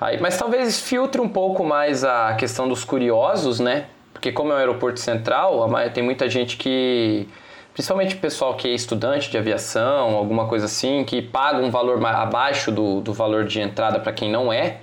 Aí, 0.00 0.20
mas 0.20 0.36
talvez 0.36 0.80
filtre 0.80 1.20
um 1.20 1.28
pouco 1.28 1.64
mais 1.64 2.04
a 2.04 2.34
questão 2.34 2.68
dos 2.68 2.84
curiosos, 2.84 3.60
né? 3.60 3.86
Porque 4.12 4.30
como 4.32 4.52
é 4.52 4.54
um 4.54 4.58
aeroporto 4.58 5.00
central, 5.00 5.68
tem 5.92 6.02
muita 6.02 6.28
gente 6.28 6.56
que... 6.56 7.28
Principalmente 7.72 8.14
o 8.14 8.18
pessoal 8.18 8.54
que 8.54 8.66
é 8.68 8.70
estudante 8.70 9.30
de 9.30 9.36
aviação, 9.36 10.16
alguma 10.16 10.46
coisa 10.46 10.64
assim, 10.64 11.04
que 11.04 11.20
paga 11.20 11.58
um 11.58 11.70
valor 11.70 12.02
abaixo 12.06 12.72
do, 12.72 13.02
do 13.02 13.12
valor 13.12 13.44
de 13.44 13.60
entrada 13.60 14.00
para 14.00 14.12
quem 14.12 14.30
não 14.30 14.50
é. 14.50 14.78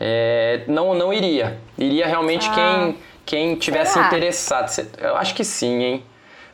é, 0.00 0.62
não, 0.66 0.94
não 0.94 1.12
iria. 1.12 1.58
Iria 1.76 2.06
realmente 2.06 2.48
Ah. 2.48 2.54
quem, 2.54 2.98
quem 3.26 3.54
tivesse 3.56 3.92
Será? 3.92 4.06
interessado. 4.06 4.70
Eu 4.98 5.16
acho 5.16 5.34
que 5.34 5.44
sim, 5.44 5.82
hein? 5.82 6.04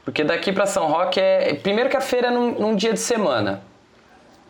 Porque 0.04 0.24
daqui 0.24 0.52
pra 0.52 0.66
São 0.66 0.86
Roque 0.86 1.20
é. 1.20 1.54
Primeiro 1.54 1.88
que 1.88 1.96
a 1.96 2.00
feira 2.00 2.28
é 2.28 2.30
num, 2.32 2.50
num 2.58 2.74
dia 2.74 2.92
de 2.92 3.00
semana. 3.00 3.62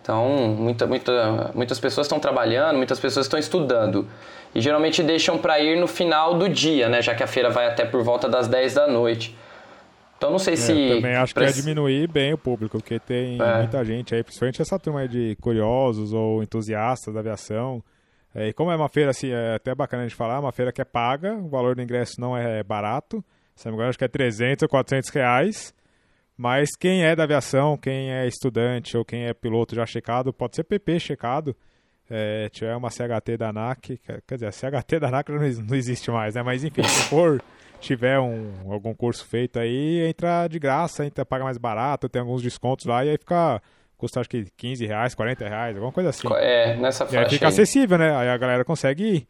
Então, 0.04 0.28
muita, 0.58 0.86
muita, 0.86 1.50
muitas 1.54 1.80
pessoas 1.80 2.06
estão 2.06 2.20
trabalhando, 2.20 2.76
muitas 2.76 3.00
pessoas 3.00 3.24
estão 3.24 3.38
estudando. 3.38 4.06
E 4.54 4.60
geralmente 4.60 5.02
deixam 5.02 5.38
para 5.38 5.58
ir 5.60 5.80
no 5.80 5.86
final 5.86 6.34
do 6.34 6.46
dia, 6.46 6.90
né? 6.90 7.00
Já 7.00 7.14
que 7.14 7.22
a 7.22 7.26
feira 7.26 7.48
vai 7.48 7.66
até 7.66 7.86
por 7.86 8.02
volta 8.04 8.28
das 8.28 8.46
10 8.46 8.74
da 8.74 8.86
noite. 8.86 9.34
Então, 10.18 10.30
não 10.30 10.38
sei 10.38 10.52
É, 10.52 10.56
se. 10.58 10.72
eu 10.90 10.96
também 10.96 11.16
acho 11.16 11.32
que 11.34 11.40
preci- 11.40 11.62
diminuir 11.62 12.06
bem 12.06 12.34
o 12.34 12.38
público, 12.38 12.76
porque 12.78 13.00
tem 13.00 13.40
É. 13.40 13.56
muita 13.58 13.82
gente 13.82 14.14
aí, 14.14 14.22
principalmente 14.22 14.60
essa 14.60 14.78
turma 14.78 15.08
de 15.08 15.36
curiosos 15.40 16.12
ou 16.12 16.42
entusiastas 16.42 17.14
da 17.14 17.20
aviação. 17.20 17.82
É, 18.34 18.48
e 18.48 18.52
como 18.52 18.70
é 18.70 18.76
uma 18.76 18.90
feira, 18.90 19.10
assim, 19.10 19.30
é 19.32 19.54
até 19.54 19.74
bacana 19.74 20.06
de 20.06 20.14
falar, 20.14 20.38
uma 20.38 20.52
feira 20.52 20.70
que 20.70 20.82
é 20.82 20.84
paga, 20.84 21.32
o 21.32 21.48
valor 21.48 21.74
do 21.74 21.80
ingresso 21.80 22.20
não 22.20 22.36
é 22.36 22.62
barato, 22.62 23.24
se 23.56 23.64
não 23.64 23.72
me 23.72 23.76
engano, 23.76 23.88
acho 23.88 23.98
que 23.98 24.04
é 24.04 24.08
300 24.08 24.64
ou 24.64 24.68
400 24.68 25.08
reais. 25.08 25.72
Mas 26.36 26.70
quem 26.78 27.04
é 27.04 27.14
da 27.14 27.22
aviação, 27.24 27.76
quem 27.76 28.10
é 28.12 28.26
estudante 28.26 28.96
ou 28.96 29.04
quem 29.04 29.24
é 29.26 29.32
piloto 29.34 29.74
já 29.74 29.86
checado, 29.86 30.32
pode 30.32 30.56
ser 30.56 30.64
PP 30.64 30.98
checado, 30.98 31.54
é, 32.10 32.48
tiver 32.50 32.74
uma 32.76 32.90
CHT 32.90 33.36
da 33.38 33.48
ANAC, 33.50 33.98
quer 33.98 34.20
quer 34.26 34.34
dizer, 34.34 34.46
a 34.46 34.52
CHT 34.52 34.98
da 35.00 35.08
ANAC 35.08 35.28
não, 35.30 35.44
ex- 35.44 35.58
não 35.58 35.76
existe 35.76 36.10
mais, 36.10 36.34
né? 36.34 36.42
Mas 36.42 36.64
enfim, 36.64 36.82
se 36.82 37.08
for 37.08 37.40
tiver 37.80 38.18
um, 38.18 38.72
algum 38.72 38.92
curso 38.94 39.24
feito 39.26 39.58
aí, 39.60 40.00
entra 40.08 40.48
de 40.48 40.58
graça, 40.58 41.04
entra, 41.06 41.24
paga 41.24 41.44
mais 41.44 41.56
barato, 41.58 42.08
tem 42.08 42.20
alguns 42.20 42.42
descontos 42.42 42.84
lá 42.86 43.04
e 43.04 43.10
aí 43.10 43.16
fica, 43.18 43.62
custa 43.96 44.20
acho 44.20 44.28
que 44.28 44.44
15 44.56 44.84
reais, 44.86 45.14
40 45.14 45.48
reais, 45.48 45.76
alguma 45.76 45.92
coisa 45.92 46.10
assim. 46.10 46.26
É, 46.34 46.76
nessa 46.76 47.04
E 47.04 47.08
aí 47.08 47.14
faixa. 47.14 47.30
fica 47.30 47.46
aí. 47.46 47.52
acessível, 47.52 47.96
né? 47.96 48.14
Aí 48.16 48.28
a 48.28 48.36
galera 48.36 48.64
consegue 48.64 49.04
ir. 49.04 49.28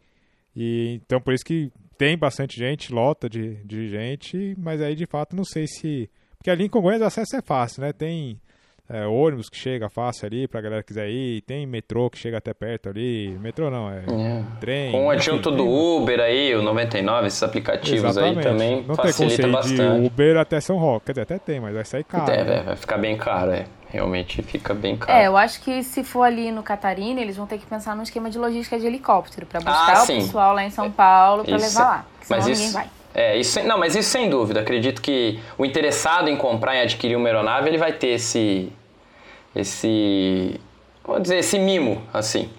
E, 0.55 1.01
então 1.05 1.21
por 1.21 1.33
isso 1.33 1.45
que 1.45 1.71
tem 1.97 2.17
bastante 2.17 2.57
gente, 2.57 2.91
lota 2.91 3.29
de, 3.29 3.55
de 3.63 3.89
gente, 3.89 4.55
mas 4.57 4.81
aí 4.81 4.95
de 4.95 5.05
fato 5.05 5.35
não 5.35 5.45
sei 5.45 5.67
se. 5.67 6.09
Porque 6.45 6.51
ali 6.51 6.65
em 6.65 6.69
Congonhas 6.69 7.01
o 7.01 7.05
acesso 7.05 7.35
é 7.35 7.41
fácil, 7.41 7.81
né? 7.81 7.91
Tem 7.91 8.39
é, 8.87 9.03
ônibus 9.07 9.49
que 9.49 9.57
chega 9.57 9.89
fácil 9.89 10.27
ali 10.27 10.47
pra 10.47 10.61
galera 10.61 10.83
que 10.83 10.89
quiser 10.89 11.09
ir, 11.09 11.41
tem 11.41 11.65
metrô 11.65 12.07
que 12.07 12.19
chega 12.19 12.37
até 12.37 12.53
perto 12.53 12.87
ali. 12.87 13.35
Metrô 13.41 13.71
não, 13.71 13.89
é 13.89 14.03
É. 14.07 14.43
trem. 14.59 14.91
Com 14.91 15.07
o 15.07 15.09
adjunto 15.09 15.49
tem- 15.49 15.57
do 15.57 15.67
Uber 15.67 16.19
aí, 16.19 16.53
o 16.53 16.61
99, 16.61 17.25
esses 17.25 17.41
aplicativos 17.41 18.15
aí 18.15 18.29
Exatamente. 18.29 18.43
também 18.43 18.75
Não 18.87 18.95
tem 18.95 19.05
facilita 19.07 19.41
ir 19.41 19.51
bastante. 19.51 19.75
de 20.01 20.05
Uber 20.05 20.37
até 20.37 20.61
São 20.61 20.77
Roque. 20.77 21.07
Quer 21.07 21.11
dizer, 21.13 21.21
até 21.23 21.39
tem, 21.39 21.59
mas 21.59 21.73
vai 21.73 21.83
sair 21.83 22.03
caro. 22.03 22.31
É, 22.31 22.43
né? 22.43 22.61
vai- 22.63 22.75
ficar 22.75 22.99
bem 22.99 23.17
caro, 23.17 23.49
é. 23.49 23.65
Realmente 23.89 24.43
fica 24.43 24.71
bem 24.75 24.95
caro. 24.97 25.17
É, 25.17 25.25
eu 25.25 25.35
acho 25.35 25.59
que 25.63 25.81
se 25.81 26.03
for 26.03 26.21
ali 26.21 26.51
no 26.51 26.61
Catarina, 26.61 27.19
eles 27.21 27.37
vão 27.37 27.47
ter 27.47 27.57
que 27.57 27.65
pensar 27.65 27.95
num 27.95 28.03
esquema 28.03 28.29
de 28.29 28.37
logística 28.37 28.77
de 28.77 28.85
helicóptero 28.85 29.47
pra 29.47 29.61
buscar 29.61 29.97
Ah, 29.97 30.03
o 30.03 30.05
pessoal 30.05 30.53
lá 30.53 30.63
em 30.63 30.69
São 30.69 30.91
Paulo 30.91 31.43
pra 31.43 31.55
Isso- 31.55 31.65
levar 31.79 31.89
lá. 31.89 32.05
Senão 32.21 32.39
mas 32.39 32.45
ninguém 32.47 32.65
isso, 32.65 32.73
vai. 32.73 32.87
É, 33.15 33.37
isso, 33.37 33.63
não, 33.63 33.77
mas 33.77 33.95
isso 33.95 34.09
sem 34.09 34.29
dúvida. 34.29 34.59
Acredito 34.59 35.01
que 35.01 35.39
o 35.57 35.65
interessado 35.65 36.27
em 36.29 36.35
comprar 36.35 36.75
e 36.75 36.81
adquirir 36.81 37.15
uma 37.15 37.27
aeronave, 37.29 37.69
ele 37.69 37.77
vai 37.77 37.93
ter 37.93 38.09
esse, 38.09 38.69
esse, 39.55 40.59
vamos 41.05 41.23
dizer, 41.23 41.37
esse 41.37 41.57
mimo, 41.57 42.01
assim. 42.13 42.49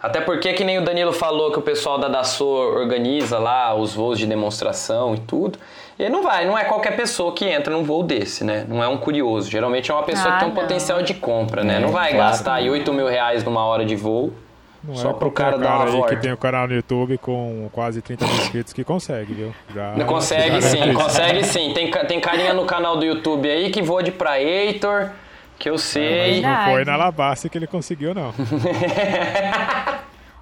Até 0.00 0.20
porque, 0.20 0.52
que 0.52 0.62
nem 0.62 0.78
o 0.78 0.84
Danilo 0.84 1.12
falou, 1.12 1.50
que 1.50 1.58
o 1.58 1.62
pessoal 1.62 1.98
da 1.98 2.06
Dassault 2.06 2.76
organiza 2.78 3.36
lá 3.40 3.74
os 3.74 3.92
voos 3.94 4.16
de 4.16 4.26
demonstração 4.26 5.16
e 5.16 5.18
tudo. 5.18 5.58
E 5.98 6.08
não 6.08 6.22
vai, 6.22 6.46
não 6.46 6.56
é 6.56 6.62
qualquer 6.62 6.94
pessoa 6.94 7.32
que 7.32 7.44
entra 7.44 7.72
num 7.74 7.82
voo 7.82 8.04
desse, 8.04 8.44
né? 8.44 8.64
Não 8.68 8.80
é 8.80 8.86
um 8.86 8.96
curioso. 8.96 9.50
Geralmente 9.50 9.90
é 9.90 9.94
uma 9.94 10.04
pessoa 10.04 10.28
Ah, 10.28 10.32
que 10.34 10.44
tem 10.44 10.52
um 10.52 10.54
não. 10.54 10.62
potencial 10.62 11.02
de 11.02 11.14
compra, 11.14 11.64
né? 11.64 11.78
É, 11.78 11.80
não 11.80 11.88
vai 11.88 12.12
claro. 12.12 12.30
gastar 12.30 12.54
aí 12.54 12.70
8 12.70 12.92
mil 12.92 13.08
reais 13.08 13.42
numa 13.42 13.64
hora 13.64 13.84
de 13.84 13.96
voo 13.96 14.32
Não 14.82 14.94
só 14.94 15.10
é 15.10 15.14
pro 15.14 15.30
qualquer 15.30 15.44
cara 15.44 15.58
dar 15.58 15.76
uma 15.76 15.84
aí 15.86 15.90
volta. 15.92 16.14
que 16.16 16.22
tem 16.22 16.32
o 16.32 16.36
canal 16.36 16.68
no 16.68 16.74
YouTube 16.74 17.18
com 17.18 17.68
quase 17.72 18.00
30 18.00 18.24
mil 18.26 18.34
inscritos 18.36 18.72
que 18.72 18.84
consegue, 18.84 19.34
viu? 19.34 19.54
Já, 19.74 19.92
Não 19.96 20.06
Consegue 20.06 20.60
já 20.60 20.68
sim, 20.68 20.90
isso. 20.90 20.94
consegue 21.02 21.44
sim. 21.44 21.72
Tem, 21.74 21.90
tem 21.90 22.20
carinha 22.20 22.54
no 22.54 22.64
canal 22.64 22.96
do 22.96 23.04
YouTube 23.04 23.50
aí 23.50 23.70
que 23.70 23.82
voa 23.82 24.02
de 24.02 24.12
Praetor, 24.12 25.10
que 25.58 25.68
eu 25.68 25.74
Mas 25.74 25.82
sei. 25.82 26.40
não 26.40 26.64
foi 26.66 26.84
na 26.84 26.96
Labasse 26.96 27.50
que 27.50 27.58
ele 27.58 27.66
conseguiu, 27.66 28.14
não. 28.14 28.32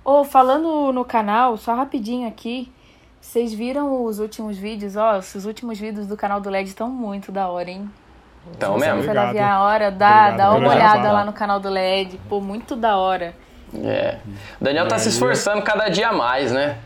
Ô, 0.04 0.24
falando 0.24 0.92
no 0.92 1.04
canal, 1.04 1.56
só 1.56 1.74
rapidinho 1.74 2.28
aqui. 2.28 2.70
Vocês 3.20 3.52
viram 3.52 4.04
os 4.04 4.20
últimos 4.20 4.56
vídeos? 4.56 4.94
Ó, 4.96 5.18
os 5.18 5.44
últimos 5.46 5.78
vídeos 5.80 6.06
do 6.06 6.16
canal 6.16 6.40
do 6.40 6.48
LED 6.48 6.68
estão 6.68 6.88
muito 6.88 7.32
da 7.32 7.48
hora, 7.48 7.70
hein? 7.70 7.90
Então 8.54 8.74
Se 8.74 8.78
você 8.80 8.86
mesmo. 8.86 9.02
não 9.12 9.20
Obrigado. 9.22 9.32
ver 9.32 9.40
a 9.42 9.62
hora, 9.62 9.90
dá, 9.90 10.06
Obrigado 10.28 10.36
dá 10.36 10.54
uma 10.54 10.68
olhada 10.74 11.12
lá 11.12 11.24
no 11.24 11.32
canal 11.32 11.58
do 11.58 11.68
LED. 11.68 12.20
Pô, 12.28 12.40
muito 12.40 12.76
da 12.76 12.96
hora. 12.96 13.34
É. 13.85 14.18
O 14.61 14.64
Daniel 14.64 14.88
tá 14.88 14.99
se 14.99 15.09
esforçando 15.09 15.62
cada 15.62 15.88
dia 15.88 16.12
mais, 16.12 16.52
né? 16.52 16.76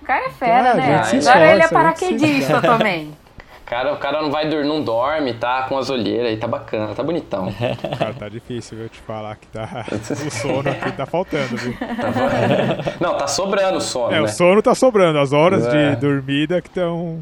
O 0.00 0.04
cara 0.04 0.26
é 0.26 0.30
fera, 0.30 0.70
Ah, 0.72 0.74
né? 0.74 1.02
Agora 1.20 1.52
ele 1.52 1.62
é 1.62 1.68
paraquedista 1.68 2.60
também. 2.60 3.12
Cara, 3.64 3.94
o 3.94 3.96
cara 3.96 4.20
não 4.20 4.30
vai 4.30 4.46
dormir, 4.50 4.68
não 4.68 4.82
dorme, 4.82 5.32
tá 5.32 5.62
com 5.62 5.78
as 5.78 5.88
olheiras 5.88 6.26
aí, 6.28 6.36
tá 6.36 6.46
bacana, 6.46 6.94
tá 6.94 7.02
bonitão. 7.02 7.50
Cara, 7.98 8.12
tá 8.12 8.28
difícil, 8.28 8.76
viu? 8.76 8.88
Te 8.90 8.98
falar 9.00 9.34
que 9.36 9.46
tá. 9.46 9.86
O 9.90 10.30
sono 10.30 10.68
aqui 10.68 10.92
tá 10.92 11.06
faltando, 11.06 11.56
viu? 11.56 11.74
Não, 13.00 13.16
tá 13.16 13.26
sobrando 13.26 13.78
o 13.78 13.80
sono, 13.80 14.10
É, 14.12 14.16
né? 14.16 14.20
o 14.20 14.28
sono 14.28 14.60
tá 14.60 14.74
sobrando. 14.74 15.18
As 15.18 15.32
horas 15.32 15.64
É. 15.68 15.90
de 15.94 15.96
dormida 15.96 16.60
que 16.60 16.68
estão. 16.68 17.20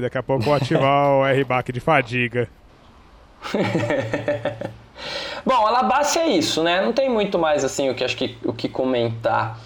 Daqui 0.00 0.16
a 0.16 0.22
pouco 0.22 0.42
eu 0.42 0.46
vou 0.46 0.54
ativar 0.54 1.08
o 1.10 1.26
R-Back 1.26 1.72
de 1.72 1.80
fadiga. 1.80 2.48
Bom, 5.44 5.66
Alabasta 5.66 6.20
é 6.20 6.28
isso, 6.28 6.62
né? 6.62 6.80
Não 6.80 6.92
tem 6.92 7.08
muito 7.10 7.38
mais 7.38 7.64
assim 7.64 7.90
o 7.90 7.94
que 7.94 8.02
acho 8.04 8.16
que 8.16 8.36
o 8.44 8.52
que 8.52 8.68
comentar. 8.68 9.58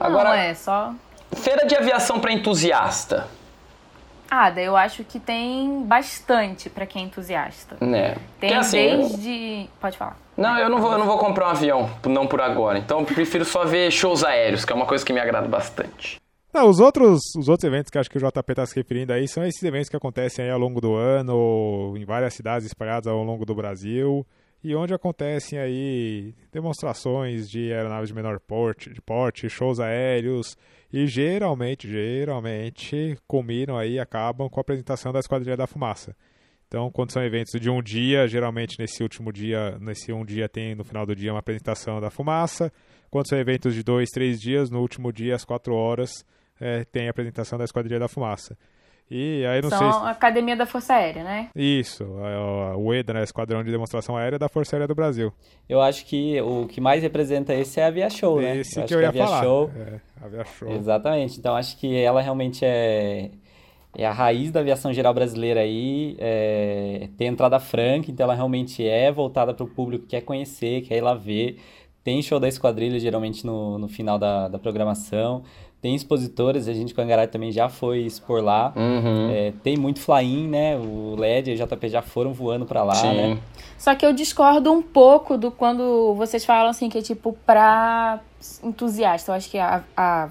Agora, 0.00 0.30
Não, 0.30 0.34
é 0.36 0.54
só. 0.54 0.94
feira 1.36 1.66
de 1.66 1.74
aviação 1.76 2.18
para 2.20 2.32
entusiasta, 2.32 3.28
Ah, 4.34 4.48
daí 4.48 4.64
eu 4.64 4.74
acho 4.78 5.04
que 5.04 5.20
tem 5.20 5.82
bastante 5.84 6.70
pra 6.70 6.86
quem 6.86 7.02
é 7.02 7.04
entusiasta. 7.04 7.76
né? 7.84 8.16
Tem 8.40 8.54
assim, 8.54 8.78
eu- 8.78 8.96
desde. 9.00 9.68
Pode 9.78 9.98
falar. 9.98 10.16
Não, 10.34 10.56
eu 10.58 10.70
não 10.70 10.78
vou, 10.80 10.90
eu 10.92 10.98
não 10.98 11.04
vou 11.04 11.18
comprar 11.18 11.48
um 11.48 11.50
avião, 11.50 11.90
não 12.06 12.26
por 12.26 12.40
agora. 12.40 12.78
Então 12.78 13.00
eu 13.00 13.04
prefiro 13.04 13.44
só 13.44 13.66
ver 13.66 13.90
shows 13.90 14.24
aéreos, 14.24 14.64
que 14.64 14.72
é 14.72 14.74
uma 14.76 14.86
coisa 14.86 15.04
que 15.04 15.12
me 15.12 15.20
agrada 15.20 15.46
bastante. 15.46 16.18
Não, 16.50 16.66
os 16.68 16.80
outros, 16.80 17.20
os 17.36 17.46
outros 17.50 17.64
eventos 17.64 17.90
que 17.90 17.98
acho 17.98 18.08
que 18.10 18.16
o 18.16 18.20
JP 18.20 18.54
tá 18.54 18.64
se 18.64 18.74
referindo 18.74 19.12
aí 19.12 19.28
são 19.28 19.44
esses 19.44 19.62
eventos 19.62 19.90
que 19.90 19.96
acontecem 19.96 20.46
aí 20.46 20.50
ao 20.50 20.58
longo 20.58 20.80
do 20.80 20.94
ano, 20.94 21.94
em 21.98 22.04
várias 22.06 22.32
cidades 22.32 22.66
espalhadas 22.66 23.06
ao 23.08 23.22
longo 23.22 23.44
do 23.44 23.54
Brasil, 23.54 24.26
e 24.62 24.74
onde 24.74 24.94
acontecem 24.94 25.58
aí 25.58 26.34
demonstrações 26.52 27.50
de 27.50 27.72
aeronaves 27.72 28.08
de 28.08 28.14
menor 28.14 28.38
porte, 28.40 28.92
de 28.92 29.00
porte, 29.00 29.48
shows 29.48 29.80
aéreos, 29.80 30.56
e 30.92 31.06
geralmente, 31.06 31.88
geralmente, 31.88 33.16
combinam 33.26 33.76
aí, 33.76 33.98
acabam 33.98 34.48
com 34.48 34.60
a 34.60 34.62
apresentação 34.62 35.12
da 35.12 35.20
Esquadrilha 35.20 35.56
da 35.56 35.66
Fumaça. 35.66 36.14
Então, 36.72 36.90
quando 36.90 37.10
são 37.10 37.22
eventos 37.22 37.60
de 37.60 37.68
um 37.68 37.82
dia, 37.82 38.26
geralmente 38.26 38.78
nesse 38.78 39.02
último 39.02 39.30
dia, 39.30 39.78
nesse 39.78 40.10
um 40.10 40.24
dia 40.24 40.48
tem 40.48 40.74
no 40.74 40.82
final 40.82 41.04
do 41.04 41.14
dia 41.14 41.30
uma 41.30 41.40
apresentação 41.40 42.00
da 42.00 42.08
fumaça. 42.08 42.72
Quando 43.10 43.28
são 43.28 43.38
eventos 43.38 43.74
de 43.74 43.82
dois, 43.82 44.08
três 44.08 44.40
dias, 44.40 44.70
no 44.70 44.80
último 44.80 45.12
dia, 45.12 45.34
às 45.34 45.44
quatro 45.44 45.74
horas, 45.74 46.24
é, 46.58 46.82
tem 46.86 47.08
a 47.08 47.10
apresentação 47.10 47.58
da 47.58 47.64
Esquadrilha 47.64 48.00
da 48.00 48.08
Fumaça. 48.08 48.56
E 49.10 49.44
aí 49.44 49.60
não 49.60 49.68
São 49.68 49.78
sei 49.78 49.88
a 49.88 50.10
Academia 50.10 50.56
da 50.56 50.64
Força 50.64 50.94
Aérea, 50.94 51.22
né? 51.22 51.48
Isso, 51.54 52.02
é, 52.02 52.74
o 52.76 52.94
EDA, 52.94 53.12
né, 53.12 53.22
Esquadrão 53.22 53.62
de 53.62 53.70
Demonstração 53.70 54.16
Aérea 54.16 54.38
da 54.38 54.48
Força 54.48 54.74
Aérea 54.74 54.88
do 54.88 54.94
Brasil. 54.94 55.32
Eu 55.68 55.82
acho 55.82 56.06
que 56.06 56.40
o 56.40 56.66
que 56.66 56.80
mais 56.80 57.02
representa 57.02 57.54
esse 57.54 57.78
é 57.78 57.84
a 57.84 57.90
Via 57.90 58.08
Show, 58.08 58.40
né? 58.40 58.56
Esse 58.56 58.78
acho 58.78 58.88
que 58.88 58.94
eu 58.94 59.02
ia 59.02 59.08
a 59.08 59.12
Via 59.12 59.26
falar. 59.26 59.42
Show, 59.42 59.70
É, 59.76 60.00
a 60.24 60.28
Via 60.28 60.44
Show. 60.44 60.72
exatamente. 60.72 61.38
Então 61.38 61.54
acho 61.54 61.76
que 61.78 61.94
ela 61.94 62.22
realmente 62.22 62.64
é, 62.64 63.30
é 63.94 64.06
a 64.06 64.12
raiz 64.12 64.50
da 64.50 64.60
aviação 64.60 64.92
geral 64.94 65.12
brasileira 65.12 65.60
aí, 65.60 66.16
é, 66.18 67.08
tem 67.18 67.28
entrada 67.28 67.60
franca, 67.60 68.10
então 68.10 68.24
ela 68.24 68.34
realmente 68.34 68.86
é 68.86 69.12
voltada 69.12 69.52
para 69.52 69.64
o 69.64 69.68
público 69.68 70.04
que 70.04 70.10
quer 70.10 70.22
conhecer, 70.22 70.80
quer 70.82 70.96
ir 70.96 71.02
lá 71.02 71.12
ver. 71.14 71.58
Tem 72.02 72.20
show 72.22 72.40
da 72.40 72.48
esquadrilha 72.48 72.98
geralmente 72.98 73.44
no, 73.46 73.78
no 73.78 73.88
final 73.88 74.18
da, 74.18 74.48
da 74.48 74.58
programação. 74.58 75.42
Tem 75.82 75.96
expositores, 75.96 76.68
a 76.68 76.72
gente 76.72 76.94
com 76.94 77.00
a 77.00 77.04
Angará 77.04 77.26
também 77.26 77.50
já 77.50 77.68
foi 77.68 78.02
expor 78.02 78.40
lá. 78.40 78.72
Uhum. 78.76 79.30
É, 79.32 79.52
tem 79.64 79.76
muito 79.76 79.98
fly-in, 80.00 80.46
né? 80.46 80.76
O 80.76 81.16
LED 81.18 81.50
e 81.50 81.54
o 81.54 81.66
JP 81.66 81.88
já 81.88 82.00
foram 82.00 82.32
voando 82.32 82.64
para 82.64 82.84
lá, 82.84 82.94
Sim. 82.94 83.16
né? 83.16 83.38
Só 83.76 83.92
que 83.96 84.06
eu 84.06 84.12
discordo 84.12 84.70
um 84.70 84.80
pouco 84.80 85.36
do 85.36 85.50
quando 85.50 86.14
vocês 86.14 86.44
falam 86.44 86.70
assim 86.70 86.88
que 86.88 86.98
é 86.98 87.02
tipo 87.02 87.36
pra 87.44 88.20
entusiasta. 88.62 89.32
Eu 89.32 89.34
acho 89.34 89.50
que 89.50 89.58
a, 89.58 89.82
a, 89.96 90.28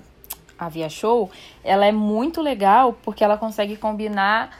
a 0.58 0.70
Via 0.70 0.88
Show 0.88 1.30
ela 1.66 1.86
é 1.86 1.92
muito 1.92 2.42
legal 2.42 2.98
porque 3.04 3.22
ela 3.22 3.36
consegue 3.36 3.76
combinar 3.76 4.58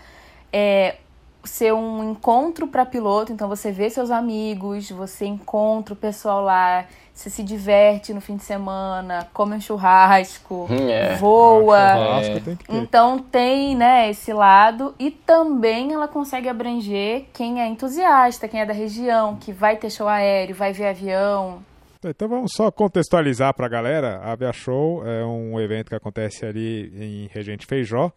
é, 0.52 0.96
ser 1.44 1.74
um 1.74 2.12
encontro 2.12 2.68
para 2.68 2.86
piloto. 2.86 3.32
Então 3.32 3.48
você 3.48 3.72
vê 3.72 3.90
seus 3.90 4.12
amigos, 4.12 4.90
você 4.90 5.26
encontra 5.26 5.94
o 5.94 5.98
pessoal 5.98 6.44
lá, 6.44 6.86
você 7.14 7.30
se 7.30 7.44
diverte 7.44 8.14
no 8.14 8.22
fim 8.22 8.36
de 8.36 8.44
semana, 8.44 9.28
come 9.34 9.56
um 9.56 9.62
churrasco, 9.62 10.68
é. 10.72 11.16
voa. 11.16 11.94
Churrasco 11.94 12.42
tem 12.42 12.56
que 12.56 12.66
ter. 12.66 12.76
Então 12.76 13.20
tem, 13.20 13.76
né, 13.76 14.10
esse 14.10 14.34
lado 14.34 14.96
e 15.00 15.12
também 15.12 15.94
ela 15.94 16.08
consegue 16.08 16.48
abranger 16.48 17.26
quem 17.34 17.62
é 17.62 17.68
entusiasta, 17.68 18.48
quem 18.48 18.62
é 18.62 18.66
da 18.66 18.74
região, 18.74 19.36
que 19.36 19.52
vai 19.52 19.78
ter 19.78 19.90
show 19.90 20.08
aéreo, 20.08 20.56
vai 20.56 20.74
ver 20.74 20.88
avião. 20.88 21.64
Então 22.04 22.28
vamos 22.28 22.54
só 22.56 22.72
contextualizar 22.72 23.54
para 23.54 23.68
a 23.68 23.70
galera. 23.70 24.20
A 24.24 24.32
Avia 24.32 24.52
Show 24.52 25.06
é 25.06 25.24
um 25.24 25.60
evento 25.60 25.90
que 25.90 25.96
acontece 25.96 26.44
ali 26.44 26.92
em 26.96 27.30
Regente 27.32 27.68
Feijó, 27.68 28.12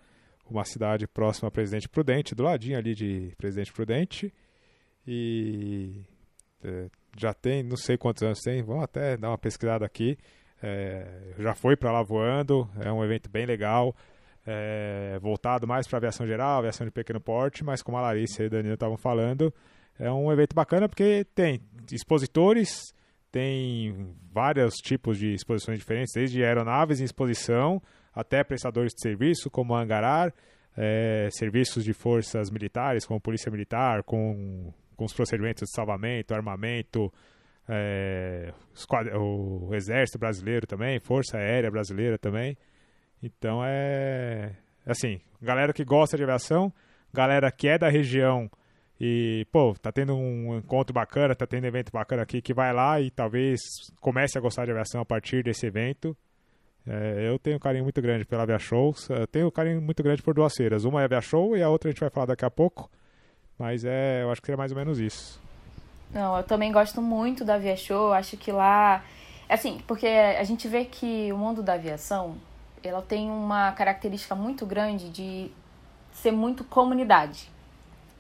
uma 0.51 0.65
cidade 0.65 1.07
próxima 1.07 1.49
a 1.49 1.51
Presidente 1.51 1.89
Prudente, 1.89 2.35
do 2.35 2.43
ladinho 2.43 2.79
ali 2.79 2.95
de 2.95 3.33
Presidente 3.37 3.73
Prudente. 3.73 4.33
E 5.07 6.03
é, 6.63 6.89
já 7.17 7.33
tem, 7.33 7.63
não 7.63 7.77
sei 7.77 7.97
quantos 7.97 8.23
anos 8.23 8.41
tem, 8.41 8.63
vamos 8.63 8.85
até 8.85 9.17
dar 9.17 9.29
uma 9.29 9.39
pesquisada 9.39 9.85
aqui. 9.85 10.17
É, 10.63 11.35
já 11.39 11.55
foi 11.55 11.77
para 11.77 11.93
lá 11.93 12.03
voando, 12.03 12.69
é 12.81 12.91
um 12.91 13.05
evento 13.05 13.29
bem 13.29 13.45
legal, 13.45 13.95
é, 14.47 15.19
voltado 15.21 15.67
mais 15.67 15.87
para 15.87 15.99
aviação 15.99 16.27
geral, 16.27 16.59
aviação 16.59 16.87
de 16.87 16.91
pequeno 16.91 17.21
porte, 17.21 17.63
mas 17.63 17.83
como 17.83 17.99
a 17.99 18.01
Larissa 18.01 18.43
e 18.43 18.47
o 18.47 18.51
Danilo 18.51 18.75
estavam 18.75 18.97
falando, 18.97 19.53
é 19.99 20.11
um 20.11 20.33
evento 20.33 20.55
bacana 20.55 20.89
porque 20.89 21.27
tem 21.35 21.61
expositores, 21.93 22.95
tem 23.31 24.15
vários 24.33 24.75
tipos 24.77 25.19
de 25.19 25.35
exposições 25.35 25.79
diferentes, 25.79 26.15
desde 26.15 26.43
aeronaves 26.43 27.01
em 27.01 27.05
exposição 27.05 27.83
até 28.15 28.45
prestadores 28.45 28.93
de 28.93 29.01
serviço, 29.01 29.51
como 29.51 29.75
Angarar, 29.75 30.33
é, 30.77 31.29
serviços 31.33 31.85
de 31.85 31.93
forças 31.93 32.51
militares, 32.51 33.07
como 33.07 33.21
Polícia 33.21 33.51
Militar, 33.51 34.03
com, 34.03 34.73
com 34.97 35.05
os 35.05 35.13
procedimentos 35.13 35.69
de 35.69 35.75
salvamento, 35.75 36.35
armamento, 36.35 37.13
é, 37.69 38.53
o 39.19 39.75
Exército 39.75 40.19
Brasileiro 40.19 40.67
também, 40.67 41.01
Força 41.01 41.39
Aérea 41.39 41.71
Brasileira 41.71 42.19
também. 42.19 42.57
Então 43.23 43.63
é 43.65 44.57
assim, 44.87 45.21
galera 45.41 45.73
que 45.73 45.85
gosta 45.85 46.17
de 46.17 46.23
aviação, 46.23 46.73
galera 47.13 47.51
que 47.51 47.69
é 47.69 47.79
da 47.79 47.89
região 47.89 48.51
e, 49.01 49.47
pô, 49.51 49.75
tá 49.75 49.91
tendo 49.91 50.15
um 50.15 50.57
encontro 50.59 50.95
bacana, 50.95 51.35
tá 51.35 51.47
tendo 51.47 51.67
evento 51.67 51.91
bacana 51.91 52.23
aqui 52.23 52.41
que 52.41 52.55
vai 52.55 52.73
lá 52.73 53.01
e 53.01 53.11
talvez 53.11 53.61
comece 54.01 54.39
a 54.39 54.41
gostar 54.41 54.67
de 54.67 54.71
aviação 54.71 55.01
a 55.01 55.05
partir 55.05 55.43
desse 55.43 55.67
evento. 55.67 56.17
É, 56.87 57.29
eu 57.29 57.39
tenho 57.39 57.57
um 57.57 57.59
carinho 57.59 57.85
muito 57.85 58.01
grande 58.03 58.25
pela 58.25 58.43
Avia 58.43 58.59
Show, 58.59 58.95
eu 59.09 59.27
tenho 59.27 59.47
um 59.47 59.51
carinho 59.51 59.81
muito 59.81 60.03
grande 60.03 60.23
por 60.23 60.35
duas 60.35 60.55
feiras. 60.55 60.85
Uma 60.85 61.01
é 61.01 61.03
a 61.03 61.05
Avia 61.07 61.21
Show 61.21 61.57
e 61.57 61.63
a 61.63 61.69
outra 61.69 61.89
a 61.89 61.93
gente 61.93 62.01
vai 62.01 62.11
falar 62.11 62.27
daqui 62.27 62.45
a 62.45 62.51
pouco, 62.51 62.91
mas 63.59 63.85
é, 63.85 64.23
eu 64.23 64.31
acho 64.31 64.43
que 64.43 64.53
é 64.53 64.57
mais 64.57 64.71
ou 64.71 64.77
menos 64.77 64.99
isso. 64.99 65.41
Não, 66.13 66.37
eu 66.37 66.43
também 66.45 66.71
gosto 66.71 67.01
muito 67.01 67.45
da 67.45 67.55
Avia 67.55 67.77
Show, 67.77 68.13
acho 68.13 68.37
que 68.37 68.53
lá, 68.53 69.03
assim, 69.49 69.81
porque 69.87 70.07
a 70.07 70.45
gente 70.45 70.69
vê 70.69 70.85
que 70.85 71.33
o 71.33 71.39
mundo 71.39 71.63
da 71.63 71.73
aviação, 71.73 72.37
ela 72.83 73.01
tem 73.01 73.31
uma 73.31 73.73
característica 73.73 74.35
muito 74.35 74.67
grande 74.67 75.09
de 75.09 75.51
ser 76.13 76.33
muito 76.33 76.65
comunidade. 76.65 77.49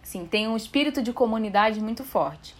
Sim, 0.02 0.26
tem 0.26 0.48
um 0.48 0.56
espírito 0.56 1.02
de 1.02 1.12
comunidade 1.12 1.80
muito 1.80 2.02
forte. 2.02 2.54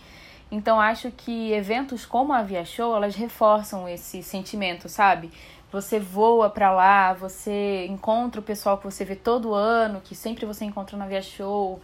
Então 0.50 0.80
acho 0.80 1.10
que 1.10 1.52
eventos 1.52 2.06
como 2.06 2.32
a 2.32 2.42
Via 2.42 2.64
Show, 2.64 2.94
elas 2.94 3.16
reforçam 3.16 3.88
esse 3.88 4.22
sentimento, 4.22 4.88
sabe? 4.88 5.30
Você 5.74 5.98
voa 5.98 6.48
para 6.48 6.70
lá, 6.70 7.12
você 7.14 7.84
encontra 7.86 8.40
o 8.40 8.44
pessoal 8.44 8.78
que 8.78 8.84
você 8.84 9.04
vê 9.04 9.16
todo 9.16 9.52
ano, 9.52 10.00
que 10.00 10.14
sempre 10.14 10.46
você 10.46 10.64
encontra 10.64 10.96
na 10.96 11.04
Via 11.04 11.20
Show. 11.20 11.80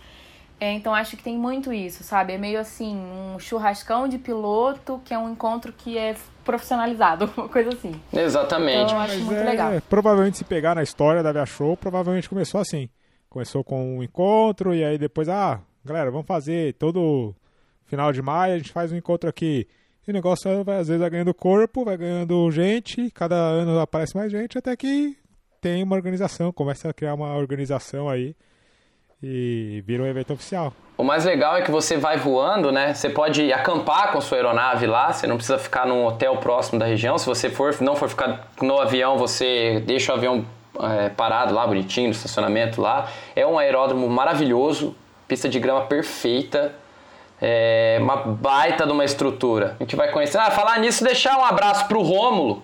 É, 0.61 0.73
então 0.73 0.95
acho 0.95 1.17
que 1.17 1.25
tem 1.25 1.37
muito 1.37 1.73
isso, 1.73 2.05
sabe? 2.05 2.35
É 2.35 2.39
meio 2.39 2.61
assim, 2.61 2.97
um 2.97 3.37
churrascão 3.41 4.07
de 4.07 4.17
piloto, 4.17 5.01
que 5.05 5.13
é 5.13 5.19
um 5.19 5.29
encontro 5.29 5.73
que 5.73 5.99
é 5.99 6.15
profissionalizado, 6.45 7.29
uma 7.37 7.49
coisa 7.49 7.71
assim. 7.71 8.01
Exatamente. 8.13 8.85
Então 8.85 8.97
eu 8.97 9.03
acho 9.03 9.15
Mas 9.17 9.25
muito 9.25 9.41
é, 9.41 9.45
legal. 9.45 9.73
Provavelmente 9.89 10.39
se 10.39 10.45
pegar 10.45 10.77
na 10.77 10.85
história 10.85 11.21
da 11.21 11.33
Via 11.33 11.45
Show, 11.45 11.77
provavelmente 11.77 12.29
começou 12.29 12.61
assim. 12.61 12.89
Começou 13.29 13.65
com 13.65 13.97
um 13.99 14.05
encontro 14.05 14.73
e 14.73 14.85
aí 14.85 14.99
depois, 14.99 15.29
ah, 15.29 15.61
galera, 15.85 16.13
vamos 16.13 16.29
fazer 16.29 16.75
todo 16.75 17.35
final 17.87 18.13
de 18.13 18.23
maio, 18.23 18.55
a 18.55 18.59
gente 18.59 18.71
faz 18.71 18.93
um 18.93 18.97
encontro 18.97 19.29
aqui. 19.29 19.67
E 20.11 20.13
o 20.13 20.13
negócio 20.13 20.65
vai, 20.65 20.79
às 20.79 20.89
vezes 20.89 21.01
vai 21.01 21.09
ganhando 21.09 21.33
corpo, 21.33 21.85
vai 21.85 21.97
ganhando 21.97 22.51
gente, 22.51 23.13
cada 23.13 23.37
ano 23.37 23.79
aparece 23.79 24.17
mais 24.17 24.33
gente, 24.33 24.59
até 24.59 24.75
que 24.75 25.17
tem 25.61 25.85
uma 25.85 25.95
organização, 25.95 26.53
começa 26.53 26.91
a 26.91 26.93
criar 26.93 27.15
uma 27.15 27.37
organização 27.37 28.09
aí 28.09 28.35
e 29.23 29.85
vira 29.87 30.03
um 30.03 30.07
evento 30.07 30.33
oficial. 30.33 30.73
O 30.99 31.05
mais 31.05 31.25
legal 31.25 31.57
é 31.57 31.63
que 31.63 31.71
você 31.71 31.97
vai 31.97 32.17
voando, 32.17 32.73
né? 32.73 32.93
Você 32.93 33.09
pode 33.09 33.53
acampar 33.53 34.11
com 34.11 34.21
sua 34.21 34.39
aeronave 34.39 34.85
lá, 34.85 35.13
você 35.13 35.29
não 35.29 35.37
precisa 35.37 35.59
ficar 35.59 35.87
num 35.87 36.05
hotel 36.05 36.39
próximo 36.39 36.81
da 36.81 36.87
região. 36.87 37.17
Se 37.17 37.27
você 37.27 37.49
for, 37.49 37.81
não 37.81 37.95
for 37.95 38.09
ficar 38.09 38.51
no 38.61 38.81
avião, 38.81 39.17
você 39.17 39.81
deixa 39.87 40.11
o 40.13 40.17
avião 40.17 40.45
é, 40.81 41.09
parado 41.11 41.55
lá, 41.55 41.65
bonitinho, 41.69 42.09
no 42.09 42.15
estacionamento 42.15 42.81
lá. 42.81 43.09
É 43.37 43.47
um 43.47 43.61
aeródromo 43.61 44.09
maravilhoso, 44.09 44.93
pista 45.29 45.49
de 45.49 45.61
grama 45.61 45.83
perfeita, 45.83 46.75
é 47.41 47.99
uma 48.01 48.17
baita 48.17 48.85
de 48.85 48.93
uma 48.93 49.05
estrutura. 49.05 49.77
A 49.81 49.83
gente 49.83 49.97
vai 49.97 50.13
conhecer. 50.13 50.39
Ah, 50.39 50.51
falar 50.51 50.79
nisso, 50.79 51.03
deixar 51.03 51.39
um 51.39 51.45
abraço 51.45 51.89
pro 51.89 52.03
Rômulo, 52.03 52.63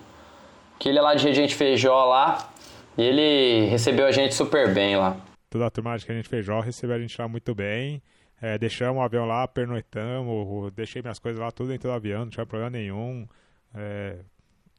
que 0.78 0.88
ele 0.88 0.98
é 0.98 1.02
lá 1.02 1.14
de 1.14 1.26
Regente 1.26 1.54
Feijó 1.54 2.04
lá, 2.04 2.50
e 2.98 3.02
ele 3.02 3.66
recebeu 3.68 4.06
a 4.06 4.12
gente 4.12 4.34
super 4.34 4.72
bem 4.74 4.96
lá. 4.96 5.16
Toda 5.48 5.66
a 5.66 5.70
turma 5.70 5.96
de 5.96 6.06
Regente 6.06 6.28
Feijó 6.28 6.60
recebeu 6.60 6.96
a 6.96 6.98
gente 6.98 7.18
lá 7.20 7.26
muito 7.26 7.54
bem. 7.54 8.02
É, 8.40 8.58
deixamos 8.58 9.00
o 9.00 9.04
avião 9.04 9.24
lá, 9.24 9.48
pernoitamos, 9.48 10.70
deixei 10.74 11.00
minhas 11.00 11.18
coisas 11.18 11.40
lá 11.40 11.50
tudo 11.50 11.70
dentro 11.70 11.88
do 11.88 11.94
avião, 11.94 12.24
não 12.24 12.30
tinha 12.30 12.44
problema 12.44 12.70
nenhum. 12.70 13.26
É, 13.74 14.16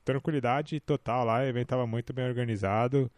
tranquilidade 0.05 0.79
total 0.79 1.25
lá, 1.25 1.39
o 1.39 1.43
evento 1.43 1.63
estava 1.63 1.88
muito 1.88 2.13
bem 2.13 2.27
organizado. 2.27 3.10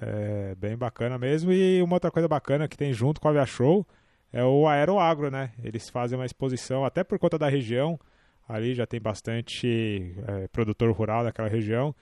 É, 0.00 0.54
bem 0.56 0.76
bacana 0.76 1.16
mesmo. 1.16 1.52
E 1.52 1.80
uma 1.82 1.94
outra 1.94 2.10
coisa 2.10 2.26
bacana 2.26 2.66
que 2.66 2.76
tem 2.76 2.92
junto 2.92 3.20
com 3.20 3.28
a 3.28 3.30
Avia 3.30 3.46
Show 3.46 3.86
é 4.32 4.44
o 4.44 4.66
Aeroagro, 4.66 5.30
né? 5.30 5.52
Eles 5.62 5.88
fazem 5.90 6.18
uma 6.18 6.26
exposição, 6.26 6.84
até 6.84 7.04
por 7.04 7.18
conta 7.18 7.38
da 7.38 7.48
região, 7.48 7.98
ali 8.48 8.74
já 8.74 8.86
tem 8.86 9.00
bastante 9.00 10.14
é, 10.26 10.48
produtor 10.48 10.90
rural 10.92 11.24
naquela 11.24 11.48
região. 11.48 11.94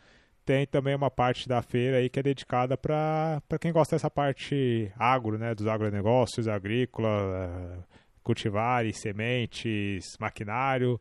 Tem 0.45 0.66
também 0.66 0.95
uma 0.95 1.11
parte 1.11 1.49
da 1.49 1.61
feira 1.61 1.99
aí 1.99 2.09
que 2.09 2.19
é 2.19 2.23
dedicada 2.23 2.77
para 2.77 3.43
quem 3.61 3.73
gosta 3.73 3.97
dessa 3.97 4.11
parte 4.11 4.90
agro, 4.97 5.38
né? 5.38 5.55
Dos 5.55 5.66
agronegócios, 5.66 6.49
agrícola, 6.49 7.09
é, 7.09 7.99
cultivares, 8.23 9.01
sementes, 9.01 10.16
maquinário. 10.19 11.01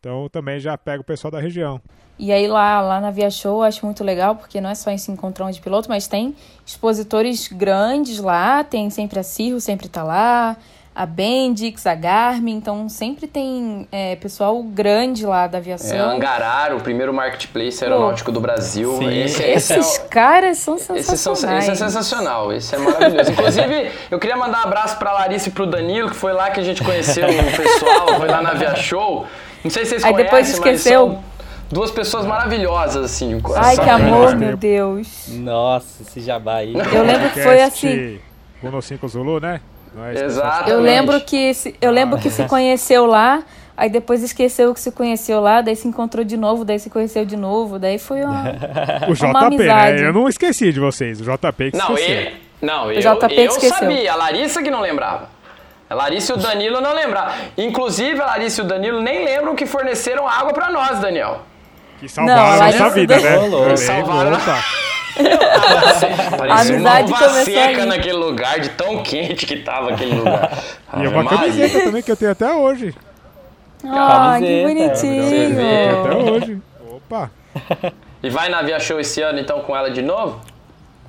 Então 0.00 0.28
também 0.30 0.60
já 0.60 0.78
pega 0.78 1.00
o 1.00 1.04
pessoal 1.04 1.30
da 1.30 1.40
região. 1.40 1.80
E 2.18 2.32
aí 2.32 2.46
lá, 2.48 2.80
lá 2.80 3.00
na 3.00 3.10
Via 3.10 3.30
Show 3.30 3.58
eu 3.58 3.62
acho 3.64 3.84
muito 3.84 4.02
legal, 4.04 4.36
porque 4.36 4.60
não 4.60 4.70
é 4.70 4.74
só 4.74 4.90
esse 4.90 5.10
encontrão 5.10 5.50
de 5.50 5.60
piloto, 5.60 5.88
mas 5.88 6.06
tem 6.06 6.34
expositores 6.66 7.48
grandes 7.48 8.18
lá, 8.20 8.62
tem 8.64 8.90
sempre 8.90 9.18
a 9.18 9.22
Cirro, 9.22 9.60
sempre 9.60 9.88
tá 9.88 10.02
lá, 10.04 10.56
a 10.94 11.06
Bendix, 11.06 11.86
a 11.86 11.94
Garmin, 11.94 12.56
então 12.56 12.88
sempre 12.88 13.26
tem 13.28 13.86
é, 13.92 14.16
pessoal 14.16 14.60
grande 14.64 15.24
lá 15.26 15.46
da 15.48 15.58
aviação. 15.58 15.96
É, 16.12 16.14
Angarar, 16.16 16.74
o 16.76 16.80
primeiro 16.80 17.12
marketplace 17.14 17.82
aeronáutico 17.84 18.30
do 18.32 18.40
Brasil. 18.40 18.96
Sim. 18.98 19.08
Esse, 19.08 19.42
esse 19.42 19.72
é 19.74 19.78
Esses 19.78 19.96
o- 19.98 20.04
caras 20.10 20.58
são 20.58 20.74
Esse, 20.76 20.86
sensacionais. 20.86 21.64
são, 21.64 21.74
esse 21.74 21.82
é 21.82 21.86
sensacional, 21.86 22.52
esse 22.52 22.74
é 22.74 22.78
maravilhoso. 22.78 23.30
Inclusive, 23.32 23.92
eu 24.10 24.18
queria 24.18 24.36
mandar 24.36 24.60
um 24.60 24.64
abraço 24.64 24.96
pra 24.98 25.12
Larissa 25.12 25.48
e 25.48 25.52
pro 25.52 25.66
Danilo, 25.66 26.08
que 26.10 26.16
foi 26.16 26.32
lá 26.32 26.50
que 26.50 26.58
a 26.60 26.64
gente 26.64 26.82
conheceu 26.84 27.26
o 27.28 27.56
pessoal, 27.56 28.08
foi 28.16 28.28
lá 28.28 28.42
na 28.42 28.54
Via 28.54 28.74
Show. 28.76 29.24
Não 29.64 29.70
sei 29.70 29.84
se 29.84 29.90
vocês 29.90 30.04
Aí 30.04 30.12
conhecem, 30.12 30.24
depois 30.24 30.48
esqueceu. 30.50 31.06
mas 31.08 31.16
são 31.16 31.24
duas 31.70 31.90
pessoas 31.90 32.24
maravilhosas, 32.26 33.04
assim, 33.04 33.40
Ai, 33.56 33.76
que 33.76 33.90
amor, 33.90 34.30
Sim. 34.30 34.36
meu 34.36 34.56
Deus. 34.56 35.28
Nossa, 35.28 36.02
esse 36.02 36.20
jabá 36.20 36.56
aí. 36.56 36.74
Eu 36.74 37.04
lembro 37.04 37.30
que 37.30 37.40
foi 37.42 37.60
assim. 37.62 37.88
Podcast 37.88 38.20
Uno 38.62 38.82
5 38.82 39.08
Zulu, 39.08 39.40
né? 39.40 39.60
É 40.14 40.24
Exato. 40.24 40.70
Eu 40.70 40.80
lembro 40.80 41.20
que 41.20 41.52
se, 41.54 41.74
eu 41.80 41.90
lembro 41.90 42.18
que 42.18 42.30
se 42.30 42.44
conheceu 42.44 43.06
lá, 43.06 43.42
aí 43.76 43.88
depois 43.90 44.22
esqueceu 44.22 44.72
que 44.74 44.80
se 44.80 44.90
conheceu 44.92 45.40
lá, 45.40 45.60
daí 45.60 45.74
se 45.76 45.88
encontrou 45.88 46.24
de 46.24 46.36
novo, 46.36 46.64
daí 46.64 46.78
se 46.78 46.90
conheceu 46.90 47.24
de 47.24 47.36
novo, 47.36 47.78
daí 47.78 47.98
foi 47.98 48.22
uma, 48.22 48.44
O 49.08 49.14
JP, 49.14 49.24
uma 49.26 49.46
amizade. 49.46 50.02
né? 50.02 50.08
Eu 50.08 50.12
não 50.12 50.28
esqueci 50.28 50.72
de 50.72 50.78
vocês. 50.80 51.20
O 51.20 51.24
JP 51.24 51.70
que 51.72 51.76
Não, 51.78 51.94
esqueceu. 51.94 52.16
eu, 52.20 52.32
não, 52.62 52.92
eu, 52.92 53.00
JP 53.00 53.34
eu 53.34 53.44
esqueceu. 53.46 53.76
sabia, 53.76 54.12
a 54.12 54.16
Larissa 54.16 54.62
que 54.62 54.70
não 54.70 54.80
lembrava. 54.80 55.28
A 55.88 55.94
Larissa 55.94 56.32
e 56.32 56.36
o 56.36 56.38
Danilo 56.38 56.80
não 56.80 56.92
lembravam. 56.94 57.34
Inclusive, 57.56 58.20
a 58.20 58.26
Larissa 58.26 58.60
e 58.60 58.64
o 58.64 58.68
Danilo 58.68 59.00
nem 59.00 59.24
lembram 59.24 59.54
que 59.54 59.64
forneceram 59.66 60.28
água 60.28 60.52
pra 60.52 60.70
nós, 60.70 60.98
Daniel. 61.00 61.40
Que 61.98 62.08
salvaram 62.08 62.36
Não, 62.40 62.52
a 62.52 62.56
Larissa 62.56 62.82
nossa 62.84 62.94
vida, 62.94 63.18
né? 63.18 63.36
Lembro, 63.38 63.76
Salvaram. 63.76 64.32
opa. 64.32 64.64
Parecia 66.36 66.76
uma 66.76 67.00
uva 67.00 67.14
começou 67.18 67.44
seca 67.44 67.82
ali. 67.82 67.86
naquele 67.86 68.12
lugar, 68.18 68.60
de 68.60 68.68
tão 68.70 69.02
quente 69.02 69.46
que 69.46 69.56
tava 69.56 69.90
aquele 69.90 70.14
lugar. 70.14 70.50
E 70.94 71.06
Ave 71.06 71.08
uma 71.08 71.24
camiseta 71.24 71.80
também 71.84 72.02
que 72.02 72.10
eu 72.10 72.16
tenho 72.16 72.30
até 72.32 72.50
hoje. 72.52 72.94
Ai, 73.84 74.40
que 74.40 74.46
você 74.46 74.62
bonitinho. 74.62 76.00
Até 76.00 76.16
hoje. 76.16 76.58
Opa. 76.90 77.30
E 78.22 78.30
vai 78.30 78.48
na 78.48 78.62
Via 78.62 78.80
Show 78.80 78.98
esse 78.98 79.20
ano, 79.22 79.38
então, 79.38 79.60
com 79.60 79.76
ela 79.76 79.90
de 79.90 80.02
novo? 80.02 80.40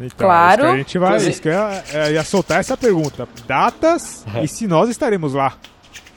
Então, 0.02 0.28
Claro. 0.28 0.62
isso 0.64 0.70
que 0.70 0.74
a 0.74 0.78
gente 0.78 0.98
vai. 0.98 1.10
Inclusive- 1.10 1.32
Isso 1.32 1.42
que 1.42 1.50
ia, 1.50 1.84
é, 1.94 2.12
ia 2.14 2.24
soltar 2.24 2.60
essa 2.60 2.78
pergunta. 2.78 3.28
Datas 3.48 4.26
e 4.42 4.48
se 4.48 4.66
nós 4.68 4.90
estaremos 4.90 5.34
lá. 5.34 5.54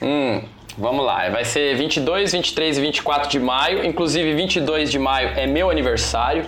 Hum, 0.01 0.41
vamos 0.77 1.05
lá. 1.05 1.29
Vai 1.29 1.43
ser 1.45 1.75
22, 1.75 2.31
23 2.31 2.77
e 2.77 2.81
24 2.81 3.29
de 3.29 3.39
maio. 3.39 3.83
Inclusive, 3.85 4.33
22 4.35 4.89
de 4.91 4.99
maio 4.99 5.29
é 5.35 5.45
meu 5.45 5.69
aniversário. 5.69 6.45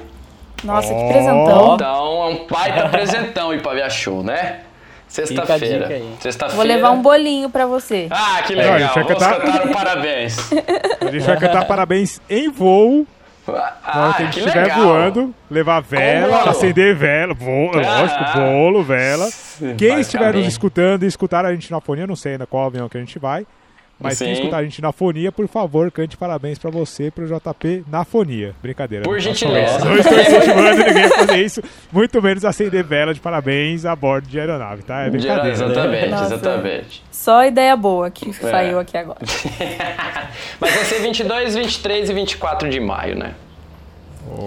Nossa, 0.63 0.88
que 0.88 0.93
Ó. 0.93 1.08
presentão. 1.10 1.76
Então, 1.76 2.24
é 2.24 2.26
um 2.30 2.48
baita 2.48 2.88
presentão 2.89 3.54
ir 3.54 3.62
pra 3.62 3.74
Via 3.74 3.89
Show, 3.89 4.24
né? 4.24 4.62
Sexta-feira. 5.08 5.88
Sexta-feira. 6.19 6.56
Vou 6.56 6.65
levar 6.65 6.91
um 6.91 7.02
bolinho 7.02 7.50
pra 7.50 7.65
você. 7.65 8.08
Ah, 8.10 8.41
que 8.45 8.56
Não, 8.56 8.62
a 8.62 8.76
legal. 8.76 8.80
gente 8.80 8.93
vai 8.95 9.04
Vamos 9.04 9.19
cantar- 9.24 9.41
cantar 9.41 9.67
um 9.67 9.71
parabéns. 9.71 10.38
A 11.00 11.12
gente 11.12 11.24
vai 11.26 11.38
cantar 11.39 11.65
parabéns 11.67 12.19
em 12.30 12.50
voo. 12.50 13.06
Ah, 13.48 14.14
que 14.18 14.24
a 14.24 14.26
gente 14.26 14.34
que 14.34 14.40
estiver 14.48 14.64
legal. 14.64 14.82
voando, 14.84 15.36
levar 15.52 15.80
vela, 15.82 16.38
bolo. 16.40 16.50
acender 16.50 16.96
vela, 16.96 17.34
bolo, 17.34 17.80
Ah. 17.80 18.02
lógico, 18.02 18.40
bolo, 18.40 18.84
vela. 18.84 19.28
Quem 19.78 20.00
estiver 20.00 20.34
nos 20.34 20.46
escutando 20.48 21.04
e 21.04 21.08
escutar 21.08 21.46
a 21.46 21.54
gente 21.54 21.70
na 21.72 21.80
fonia, 21.80 22.08
não 22.08 22.16
sei 22.16 22.34
ainda 22.34 22.46
qual 22.48 22.66
avião 22.66 22.90
que 22.90 22.98
a 22.98 23.00
gente 23.00 23.20
vai, 23.20 23.46
mas 24.00 24.18
quem 24.20 24.28
Sim. 24.28 24.34
escutar 24.34 24.58
a 24.58 24.64
gente 24.64 24.82
na 24.82 24.92
fonia, 24.92 25.32
por 25.32 25.48
favor, 25.48 25.90
cante 25.92 26.18
parabéns 26.18 26.60
pra 26.60 26.70
você, 26.70 27.10
pro 27.10 27.26
JP 27.26 27.86
na 27.90 28.04
fonia. 28.04 28.54
Brincadeira. 28.62 29.04
Por 29.06 29.16
não 29.16 29.22
façam 29.22 29.34
gentileza. 29.34 29.86
Não 29.86 29.98
estou 29.98 30.20
incentivando 30.20 30.78
ninguém 30.86 31.04
a 31.06 31.10
fazer 31.10 31.38
isso, 31.46 31.64
muito 31.92 32.22
menos 32.22 32.44
acender 32.46 32.84
vela 32.84 33.14
de 33.14 33.20
parabéns 33.20 33.86
a 33.86 33.96
bordo 33.96 34.28
de 34.28 34.40
aeronave, 34.40 34.84
tá? 34.84 35.02
É 35.04 35.10
brincadeira. 35.10 35.50
Exatamente, 35.52 36.10
Nossa. 36.10 36.26
exatamente. 36.36 37.04
Só 37.12 37.46
ideia 37.46 37.76
boa 37.76 38.12
que 38.12 38.30
É. 38.30 38.34
saiu 38.34 38.80
aqui 38.80 38.98
agora. 38.98 39.20
Mas 40.60 40.76
vai 40.76 40.84
ser 40.86 41.00
22, 41.02 41.56
23 41.56 42.10
e 42.10 42.14
24 42.14 42.70
de 42.70 42.80
maio, 42.80 43.16
né? 43.18 43.34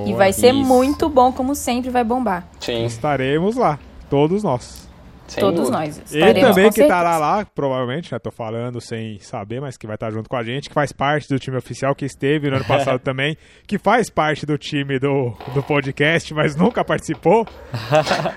E 0.07 0.13
vai 0.13 0.33
ser 0.33 0.49
isso. 0.55 0.65
muito 0.65 1.09
bom, 1.09 1.33
como 1.33 1.55
sempre, 1.55 1.89
vai 1.91 2.03
bombar. 2.05 2.47
Sim. 2.61 2.85
Estaremos 2.85 3.57
lá, 3.57 3.79
todos 4.11 4.43
nós. 4.43 4.88
Sem 5.33 5.41
Todos 5.41 5.61
dúvida. 5.71 5.79
nós. 5.79 6.03
Ele 6.13 6.41
também 6.41 6.71
que 6.71 6.81
estará 6.81 7.13
certeza. 7.13 7.19
lá, 7.19 7.47
provavelmente, 7.55 8.13
né? 8.13 8.19
Tô 8.19 8.31
falando 8.31 8.81
sem 8.81 9.19
saber, 9.21 9.61
mas 9.61 9.77
que 9.77 9.87
vai 9.87 9.97
estar 9.97 10.11
junto 10.11 10.29
com 10.29 10.37
a 10.37 10.43
gente, 10.43 10.69
que 10.69 10.75
faz 10.75 10.93
parte 10.93 11.29
do 11.29 11.39
time 11.39 11.57
oficial, 11.57 11.95
que 11.95 12.05
esteve 12.05 12.49
no 12.51 12.57
ano 12.57 12.65
passado 12.69 12.99
também, 12.99 13.37
que 13.67 13.79
faz 13.79 14.11
parte 14.11 14.47
do 14.47 14.57
time 14.57 14.99
do, 14.99 15.33
do 15.55 15.63
podcast, 15.63 16.33
mas 16.35 16.57
nunca 16.57 16.85
participou. 16.85 17.47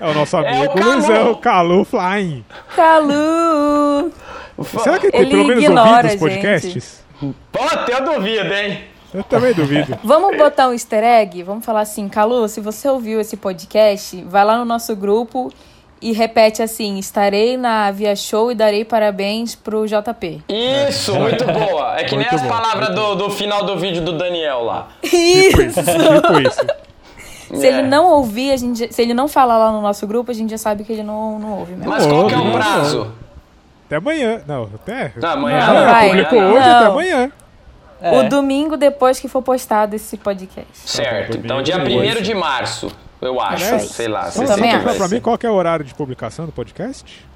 É 0.00 0.06
o 0.08 0.14
nosso 0.14 0.36
É 0.36 0.40
o 0.40 0.46
amigo 0.46 0.74
Calu. 0.74 0.92
Luizão, 0.92 1.34
Calu 1.36 1.84
Flying. 1.84 2.44
Calu! 2.74 4.12
Será 4.82 4.98
que 4.98 5.06
ele 5.06 5.12
tem 5.12 5.20
Ele 5.22 5.30
pelo 5.30 5.44
menos 5.46 5.64
ignora 5.64 5.90
ouvido 5.96 6.14
os 6.14 6.16
podcasts? 6.16 7.04
Puta, 7.20 7.92
eu 7.92 8.04
duvido, 8.04 8.52
hein? 8.54 8.84
Eu 9.14 9.22
também 9.24 9.52
duvido. 9.52 9.98
Vamos 10.02 10.36
botar 10.36 10.68
um 10.68 10.72
easter 10.72 11.04
egg? 11.04 11.42
Vamos 11.42 11.64
falar 11.64 11.82
assim, 11.82 12.08
Calu, 12.08 12.48
se 12.48 12.60
você 12.60 12.88
ouviu 12.88 13.20
esse 13.20 13.36
podcast, 13.36 14.22
vai 14.24 14.44
lá 14.44 14.56
no 14.58 14.64
nosso 14.64 14.96
grupo 14.96 15.52
e 16.02 16.12
repete 16.12 16.62
assim: 16.62 16.98
estarei 16.98 17.56
na 17.56 17.90
Via 17.90 18.14
Show 18.16 18.50
e 18.50 18.54
darei 18.54 18.84
parabéns 18.84 19.54
pro 19.54 19.86
JP. 19.86 20.42
Isso, 20.88 21.14
muito 21.14 21.44
boa. 21.46 21.94
É 21.98 22.04
que 22.04 22.16
nem 22.16 22.26
Muito 22.26 22.34
as 22.34 22.42
bom, 22.42 22.48
palavras 22.48 22.94
do, 22.94 23.14
do 23.14 23.30
final 23.30 23.64
do 23.64 23.78
vídeo 23.78 24.02
do 24.02 24.12
Daniel 24.18 24.62
lá. 24.64 24.88
Tipo 25.02 25.62
isso, 25.62 25.82
tipo 25.82 26.40
isso. 26.40 26.60
Se 27.54 27.66
É. 27.66 27.68
ele 27.68 27.82
não 27.82 28.06
ouvir, 28.12 28.50
a 28.50 28.56
gente, 28.56 28.90
se 28.94 29.02
ele 29.02 29.12
não 29.12 29.28
falar 29.28 29.58
lá 29.58 29.70
no 29.70 29.82
nosso 29.82 30.06
grupo, 30.06 30.30
a 30.30 30.34
gente 30.34 30.50
já 30.50 30.56
sabe 30.56 30.84
que 30.84 30.92
ele 30.92 31.02
não, 31.02 31.38
não 31.38 31.58
ouve 31.58 31.72
mesmo. 31.74 31.90
Mas 31.90 32.06
qual 32.06 32.26
que 32.26 32.32
é 32.34 32.38
o 32.38 32.50
prazo? 32.50 33.12
Até 33.84 33.96
amanhã. 33.96 34.40
Não, 34.46 34.70
até. 34.74 35.12
Não, 35.16 35.28
amanhã 35.28 35.66
não, 35.66 35.74
não. 35.74 35.84
vai. 35.86 36.08
publicou 36.08 36.38
hoje, 36.40 36.66
Não. 36.66 36.76
até 36.78 36.86
amanhã. 36.86 37.32
É. 38.00 38.18
O 38.18 38.28
domingo 38.28 38.78
depois 38.78 39.20
que 39.20 39.28
for 39.28 39.42
postado 39.42 39.94
esse 39.94 40.16
podcast. 40.16 40.66
Certo. 40.72 41.32
Tá 41.32 41.38
Então, 41.44 41.62
dia 41.62 41.76
domingo. 41.78 42.00
1 42.18 42.22
de 42.22 42.32
março, 42.34 42.90
eu 43.22 43.40
acho. 43.40 43.64
Aliás, 43.64 43.82
sei 43.90 44.08
lá. 44.08 44.26
Eu 44.26 44.32
sei 44.32 44.46
também 44.46 44.78
vai 44.80 44.94
pra 44.96 45.08
mim 45.08 45.20
qual 45.20 45.38
que 45.38 45.46
é 45.46 45.50
o 45.50 45.54
horário 45.54 45.84
de 45.84 45.94
publicação 45.94 46.44
do 46.44 46.52
podcast? 46.52 47.26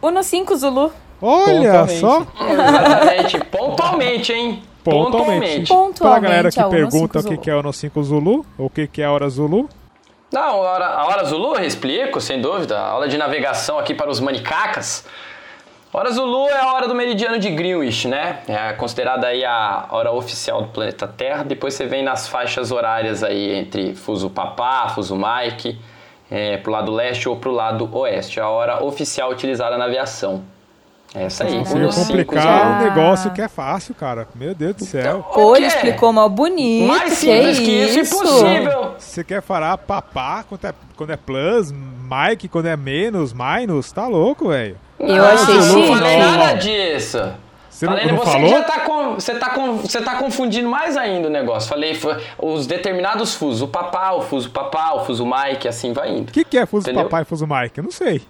Uno 0.00 0.22
5 0.22 0.56
Zulu. 0.56 0.92
Olha 1.20 1.84
Pontualmente. 1.84 2.00
só. 2.00 2.26
Exatamente. 2.48 3.38
Pontualmente, 3.50 4.32
hein? 4.32 4.62
Pontualmente. 4.84 5.68
Pontualmente, 5.68 5.98
Pra 5.98 6.18
galera 6.20 6.50
que 6.50 6.60
a 6.60 6.66
Uno 6.68 6.70
pergunta 6.76 7.18
o 7.18 7.22
5 7.22 7.34
que 7.34 7.40
que 7.42 7.50
é 7.50 7.54
o 7.56 7.62
No 7.62 7.72
5 7.72 8.02
Zulu, 8.02 8.46
ou 8.56 8.66
o 8.66 8.70
que 8.70 8.86
que 8.86 9.02
é 9.02 9.04
a 9.04 9.12
Hora 9.12 9.28
Zulu, 9.28 9.68
Não, 10.32 10.40
a 10.42 10.52
hora, 10.54 10.86
a 10.86 11.06
hora 11.06 11.24
Zulu 11.24 11.56
eu 11.56 11.64
explico, 11.64 12.20
sem 12.20 12.40
dúvida. 12.40 12.78
A 12.78 12.88
aula 12.90 13.08
de 13.08 13.18
navegação 13.18 13.78
aqui 13.78 13.94
para 13.94 14.08
os 14.08 14.20
manicacas. 14.20 15.04
Hora 15.98 16.12
Zulu 16.12 16.48
é 16.48 16.60
a 16.60 16.74
hora 16.74 16.86
do 16.86 16.94
meridiano 16.94 17.40
de 17.40 17.50
Greenwich, 17.50 18.06
né? 18.06 18.38
É 18.46 18.72
considerada 18.72 19.26
aí 19.26 19.44
a 19.44 19.88
hora 19.90 20.12
oficial 20.12 20.62
do 20.62 20.68
planeta 20.68 21.08
Terra. 21.08 21.42
Depois 21.42 21.74
você 21.74 21.86
vem 21.86 22.04
nas 22.04 22.28
faixas 22.28 22.70
horárias 22.70 23.24
aí 23.24 23.52
entre 23.52 23.96
fuso 23.96 24.30
Papá, 24.30 24.90
fuso 24.90 25.16
Mike, 25.16 25.76
é, 26.30 26.56
pro 26.58 26.70
lado 26.70 26.92
leste 26.92 27.28
ou 27.28 27.34
pro 27.34 27.50
lado 27.50 27.92
oeste. 27.92 28.38
A 28.38 28.48
hora 28.48 28.80
oficial 28.84 29.32
utilizada 29.32 29.76
na 29.76 29.86
aviação. 29.86 30.44
É 31.14 31.24
essa 31.24 31.44
aí. 31.44 31.64
Cinco 31.64 31.94
complicar 31.94 32.80
um 32.82 32.84
negócio 32.84 33.30
que 33.30 33.40
é 33.40 33.48
fácil, 33.48 33.94
cara. 33.94 34.28
Meu 34.34 34.54
Deus 34.54 34.76
do 34.76 34.84
céu. 34.84 35.24
Pô, 35.32 35.52
O 35.52 35.56
ele 35.56 35.66
explicou 35.66 36.12
mal 36.12 36.28
bonito. 36.28 36.86
Mais 36.86 37.04
que 37.14 37.20
simples 37.20 37.58
que 37.58 37.70
isso, 37.70 37.98
isso? 38.00 38.16
impossível. 38.16 38.94
Você 38.98 39.24
quer 39.24 39.40
falar 39.40 39.78
papá 39.78 40.44
quando 40.46 40.64
é, 40.66 40.74
quando 40.96 41.10
é 41.10 41.16
plus, 41.16 41.72
Mike 41.72 42.48
quando 42.48 42.66
é 42.66 42.76
menos, 42.76 43.32
minus? 43.32 43.90
Tá 43.90 44.06
louco, 44.06 44.48
velho. 44.48 44.76
Eu 45.00 45.16
Não, 45.16 45.24
achei 45.24 45.54
eu 45.56 45.60
não 45.64 45.74
chique. 45.82 45.88
falei 45.96 46.18
Não, 46.18 46.32
nada 46.32 46.52
não. 46.52 46.58
disso. 46.58 47.32
Você 47.70 47.86
não, 47.86 47.92
Falei, 47.92 48.10
não 48.12 48.18
você 48.18 48.30
falou? 48.32 48.48
já 48.48 48.62
tá, 48.64 48.80
com, 48.80 49.14
você, 49.14 49.34
tá 49.36 49.50
com, 49.50 49.76
você 49.76 50.00
tá 50.02 50.16
confundindo 50.16 50.68
mais 50.68 50.96
ainda 50.96 51.28
o 51.28 51.30
negócio. 51.30 51.68
Falei 51.68 51.94
foi 51.94 52.16
os 52.36 52.66
determinados 52.66 53.34
fusos. 53.36 53.62
O 53.62 53.68
papá, 53.68 54.12
o 54.14 54.20
fuso 54.22 54.50
papá, 54.50 54.94
o 54.94 55.04
fuso 55.04 55.24
Mike, 55.24 55.68
assim 55.68 55.92
vai 55.92 56.10
indo. 56.10 56.28
O 56.30 56.32
que, 56.32 56.44
que 56.44 56.58
é 56.58 56.66
fuso 56.66 56.88
Entendeu? 56.90 57.04
papai 57.04 57.22
e 57.22 57.24
fuso 57.24 57.46
Mike? 57.46 57.78
Eu 57.78 57.84
não 57.84 57.92
sei. 57.92 58.20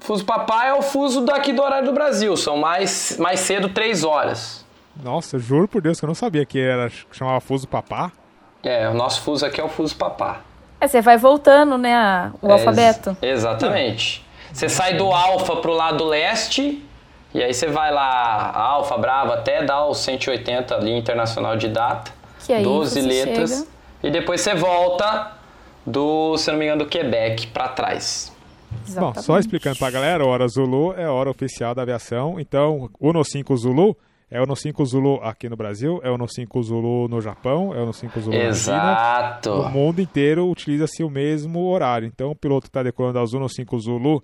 Fuso 0.00 0.24
papá 0.24 0.66
é 0.66 0.72
o 0.74 0.82
fuso 0.82 1.22
daqui 1.22 1.52
do 1.52 1.62
horário 1.62 1.86
do 1.86 1.92
Brasil. 1.92 2.36
São 2.36 2.56
mais, 2.56 3.16
mais 3.18 3.40
cedo, 3.40 3.68
três 3.70 4.04
horas. 4.04 4.64
Nossa, 5.02 5.38
juro 5.38 5.66
por 5.68 5.82
Deus 5.82 5.98
que 5.98 6.04
eu 6.04 6.08
não 6.08 6.14
sabia 6.14 6.44
que 6.46 6.58
era 6.60 6.88
que 6.88 6.96
chamava 7.12 7.40
fuso 7.40 7.66
papá. 7.66 8.12
É, 8.62 8.88
o 8.88 8.94
nosso 8.94 9.20
fuso 9.22 9.44
aqui 9.44 9.60
é 9.60 9.64
o 9.64 9.68
fuso 9.68 9.94
papá. 9.96 10.40
É, 10.80 10.86
você 10.86 11.00
vai 11.00 11.16
voltando, 11.16 11.76
né, 11.78 11.94
a- 11.94 12.30
o 12.40 12.48
É, 12.48 12.52
alfabeto. 12.52 13.16
ex- 13.22 13.38
exatamente. 13.38 14.24
Você 14.52 14.68
sai 14.68 14.94
do 14.94 15.10
alfa 15.12 15.56
pro 15.56 15.72
lado 15.72 16.04
leste, 16.04 16.82
e 17.34 17.42
aí 17.42 17.52
você 17.52 17.66
vai 17.66 17.92
lá, 17.92 18.52
alfa, 18.54 18.96
brava, 18.96 19.34
até 19.34 19.62
dar 19.62 19.86
os 19.86 19.98
180 19.98 20.74
ali, 20.74 20.92
internacional 20.96 21.56
de 21.56 21.68
data. 21.68 22.10
Que 22.44 22.52
aí 22.52 22.62
12 22.62 23.00
você 23.00 23.06
letras. 23.06 23.50
chega- 23.50 23.66
E 24.02 24.10
depois 24.10 24.40
você 24.40 24.54
volta 24.54 25.32
do, 25.86 26.36
se 26.38 26.50
não 26.50 26.58
me 26.58 26.64
engano, 26.66 26.84
do 26.84 26.88
Quebec 26.90 27.46
pra 27.48 27.68
trás. 27.68 28.32
Bom, 28.86 28.90
Exatamente. 29.10 29.22
só 29.22 29.38
explicando 29.38 29.76
pra 29.78 29.90
galera, 29.90 30.24
a 30.24 30.26
hora 30.26 30.46
Zulu 30.48 30.92
é 30.94 31.04
a 31.04 31.12
hora 31.12 31.30
oficial 31.30 31.74
da 31.74 31.82
aviação. 31.82 32.38
Então, 32.40 32.88
o 32.98 33.12
No 33.12 33.24
5 33.24 33.56
Zulu 33.56 33.96
é 34.30 34.40
o 34.40 34.46
No 34.46 34.56
5 34.56 34.84
Zulu 34.84 35.20
aqui 35.22 35.48
no 35.48 35.56
Brasil, 35.56 36.00
é 36.02 36.10
o 36.10 36.18
No 36.18 36.28
5 36.28 36.62
Zulu 36.62 37.08
no 37.08 37.20
Japão, 37.20 37.72
é 37.74 37.80
o 37.82 37.86
No 37.86 37.92
5 37.92 38.20
Zulu 38.20 38.32
na 38.36 38.40
China. 38.42 38.48
Exato. 38.50 39.50
No 39.56 39.68
mundo 39.70 40.00
inteiro 40.00 40.48
utiliza-se 40.50 41.02
o 41.04 41.10
mesmo 41.10 41.66
horário. 41.68 42.06
Então, 42.06 42.30
o 42.30 42.36
piloto 42.36 42.62
que 42.62 42.68
está 42.70 42.82
decolando 42.82 43.18
ao 43.18 43.26
Zuno 43.26 43.48
5 43.48 43.78
Zulu 43.78 44.22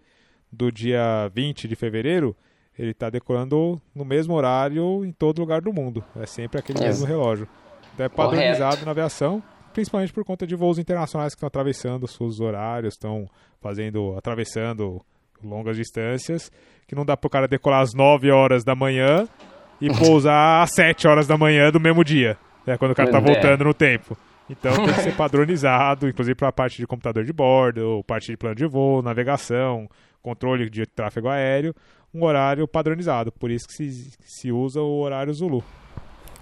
do 0.51 0.70
dia 0.72 1.31
20 1.35 1.66
de 1.68 1.75
fevereiro, 1.77 2.37
ele 2.79 2.90
está 2.90 3.09
decolando 3.11 3.81
no 3.94 4.05
mesmo 4.05 4.35
horário 4.35 5.05
em 5.05 5.12
todo 5.12 5.38
lugar 5.40 5.61
do 5.61 5.72
mundo. 5.72 6.05
É 6.20 6.27
sempre 6.27 6.59
aquele 6.59 6.79
Ex- 6.79 7.01
mesmo 7.01 7.07
relógio. 7.07 7.48
Então, 7.94 8.07
é 8.07 8.09
padronizado 8.09 8.85
na 8.85 8.90
aviação, 8.90 9.42
principalmente 9.72 10.12
por 10.12 10.24
conta 10.24 10.46
de 10.46 10.54
voos 10.54 10.78
internacionais 10.78 11.35
que 11.35 11.38
estão 11.38 11.46
atravessando 11.46 12.04
os 12.04 12.14
seus 12.14 12.40
horários, 12.40 12.94
estão 12.94 13.26
fazendo, 13.61 14.14
atravessando 14.16 15.00
longas 15.42 15.76
distâncias, 15.76 16.50
que 16.87 16.94
não 16.94 17.04
dá 17.04 17.16
para 17.16 17.26
o 17.26 17.30
cara 17.30 17.48
decolar 17.48 17.80
às 17.80 17.94
9 17.94 18.30
horas 18.30 18.64
da 18.64 18.74
manhã 18.74 19.26
e 19.80 19.88
pousar 19.98 20.62
às 20.62 20.70
7 20.74 21.08
horas 21.08 21.26
da 21.26 21.37
manhã 21.37 21.70
do 21.70 21.80
mesmo 21.80 22.04
dia, 22.04 22.37
né, 22.66 22.76
quando 22.76 22.92
o 22.92 22.94
cara 22.94 23.08
está 23.08 23.18
É. 23.18 23.20
voltando 23.20 23.64
no 23.64 23.74
tempo. 23.74 24.16
Então 24.50 24.74
tem 24.74 24.94
que 24.94 25.00
ser 25.02 25.16
padronizado, 25.16 26.08
inclusive 26.08 26.35
para 26.35 26.48
a 26.48 26.52
parte 26.52 26.76
de 26.76 26.87
computador 26.87 27.24
de 27.24 27.32
bordo, 27.32 28.02
parte 28.06 28.30
de 28.30 28.37
plano 28.37 28.54
de 28.56 28.66
voo, 28.66 29.02
navegação, 29.02 29.88
controle 30.20 30.68
de 30.70 30.85
tráfego 30.87 31.28
aéreo, 31.28 31.74
um 32.14 32.24
horário 32.24 32.68
padronizado. 32.68 33.32
Por 33.32 33.50
isso 33.50 33.66
que 33.66 33.72
se, 33.74 34.12
se 34.20 34.52
usa 34.52 34.80
o 34.80 35.00
horário 35.00 35.32
Zulu. 35.32 35.64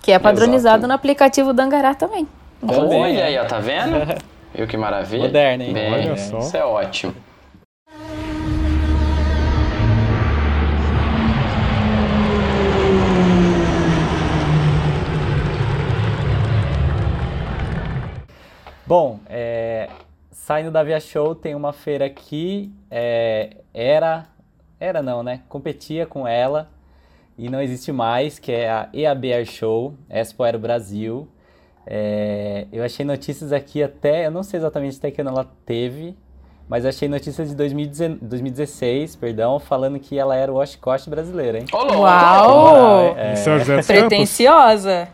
Que 0.03 0.13
é 0.13 0.19
padronizado 0.19 0.79
Exato. 0.79 0.89
no 0.89 0.95
aplicativo 0.95 1.53
do 1.53 1.61
Angará 1.61 1.95
também. 1.95 2.27
Também, 2.61 3.03
Olha 3.03 3.21
é. 3.21 3.23
aí, 3.23 3.39
ó, 3.39 3.45
tá 3.47 3.59
vendo? 3.59 3.97
Viu 4.55 4.67
que 4.67 4.77
maravilha? 4.77 5.25
Moderno, 5.25 5.65
hein? 5.65 5.73
Bem, 5.73 5.93
Olha 5.93 6.17
só. 6.17 6.39
Isso 6.39 6.57
é 6.57 6.65
ótimo. 6.65 7.15
Bom, 18.87 19.21
é, 19.29 19.89
saindo 20.33 20.71
da 20.71 20.83
Via 20.83 20.99
Show, 20.99 21.33
tem 21.35 21.55
uma 21.55 21.73
feira 21.73 22.07
aqui, 22.07 22.73
é, 22.91 23.59
era, 23.73 24.27
era 24.81 25.01
não, 25.01 25.23
né? 25.23 25.43
Competia 25.49 26.07
com 26.07 26.27
ela 26.27 26.69
e 27.39 27.49
não 27.49 27.63
existe 27.63 27.93
mais, 27.93 28.41
que 28.41 28.51
é 28.51 28.69
a 28.69 28.89
EAB 28.93 29.33
Air 29.33 29.47
Show, 29.47 29.95
Expo 30.11 30.43
Aero 30.43 30.59
Brasil. 30.59 31.29
É, 31.93 32.67
eu 32.73 32.85
achei 32.85 33.05
notícias 33.05 33.53
aqui 33.53 33.83
até, 33.83 34.25
eu 34.27 34.31
não 34.31 34.45
sei 34.45 34.59
exatamente 34.61 34.97
até 34.99 35.11
que 35.11 35.21
ano 35.21 35.31
ela 35.31 35.45
teve, 35.67 36.17
mas 36.69 36.87
achei 36.87 37.09
notícias 37.09 37.49
de 37.49 37.57
2019 37.57 38.21
2016, 38.23 39.17
perdão, 39.17 39.59
falando 39.59 39.99
que 39.99 40.17
ela 40.17 40.37
era 40.37 40.53
o 40.53 40.57
Oshkosh 40.57 41.09
brasileira, 41.09 41.59
hein? 41.59 41.65
Ô, 41.73 41.79
louco! 41.79 42.03
Uau! 42.03 43.15
É, 43.19 43.33
Em 43.33 43.37
São 43.37 43.59
José 43.59 43.77
dos 43.79 43.87
Campos. 43.89 44.03
Pretenciosa. 44.03 45.09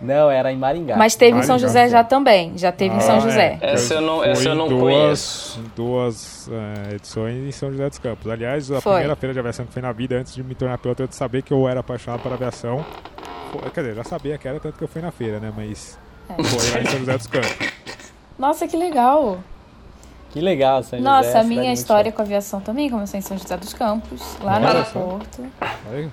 Não, 0.00 0.30
era 0.30 0.50
em 0.50 0.56
Maringá. 0.56 0.96
Mas 0.96 1.14
teve 1.14 1.38
em 1.38 1.42
São 1.42 1.56
Maringá, 1.56 1.68
José 1.68 1.88
já 1.90 2.02
também. 2.02 2.56
Já 2.56 2.72
teve 2.72 2.96
em 2.96 3.00
São 3.00 3.16
Ah, 3.16 3.20
José. 3.20 3.58
é. 3.60 3.72
Essa 3.74 3.94
eu 3.94 4.00
não, 4.00 4.18
Foi 4.20 4.28
essa 4.30 4.48
eu 4.48 4.54
não 4.54 4.68
duas, 4.68 4.80
conheço. 4.82 5.60
em 5.60 5.70
duas 5.76 6.50
eh, 6.50 6.94
edições 6.94 7.36
em 7.36 7.52
São 7.52 7.70
José 7.70 7.88
dos 7.88 7.98
Campos. 7.98 8.30
Aliás, 8.30 8.70
a 8.72 8.80
Foi. 8.80 8.92
primeira 8.94 9.14
feira 9.16 9.32
de 9.34 9.38
aviação 9.38 9.66
que 9.66 9.72
foi 9.74 9.82
na 9.82 9.92
vida, 9.92 10.16
antes 10.16 10.34
de 10.34 10.42
me 10.42 10.54
tornar 10.54 10.78
piloto, 10.78 11.02
eu 11.02 11.06
de 11.06 11.14
saber 11.14 11.42
que 11.42 11.52
eu 11.52 11.68
era 11.68 11.80
apaixonado 11.80 12.20
por 12.22 12.32
aviação. 12.32 12.84
Quer 13.72 13.80
dizer, 13.82 13.94
já 13.94 14.04
sabia 14.04 14.36
que 14.36 14.48
era, 14.48 14.58
tanto 14.58 14.76
que 14.76 14.82
eu 14.84 14.88
fui 14.88 15.00
na 15.02 15.10
feira, 15.12 15.38
né? 15.38 15.52
Mas 15.54 15.96
É. 16.00 16.03
foi 16.26 16.70
lá 16.70 16.80
em 16.80 16.86
São 16.86 16.98
José 16.98 17.16
dos 17.18 17.26
Campos. 17.26 17.68
Nossa, 18.38 18.66
que 18.66 18.76
legal. 18.76 19.38
Que 20.30 20.40
legal, 20.40 20.82
São 20.82 20.98
José. 20.98 21.10
Nossa, 21.10 21.40
a 21.40 21.44
minha 21.44 21.72
história 21.72 22.10
com 22.10 22.22
aviação 22.22 22.60
também 22.60 22.90
começou 22.90 23.18
em 23.18 23.22
São 23.22 23.38
José 23.38 23.56
dos 23.56 23.72
Campos, 23.72 24.36
lá 24.42 24.58
no 24.58 24.66
aeroporto, 24.66 25.44
Aí, 25.92 26.10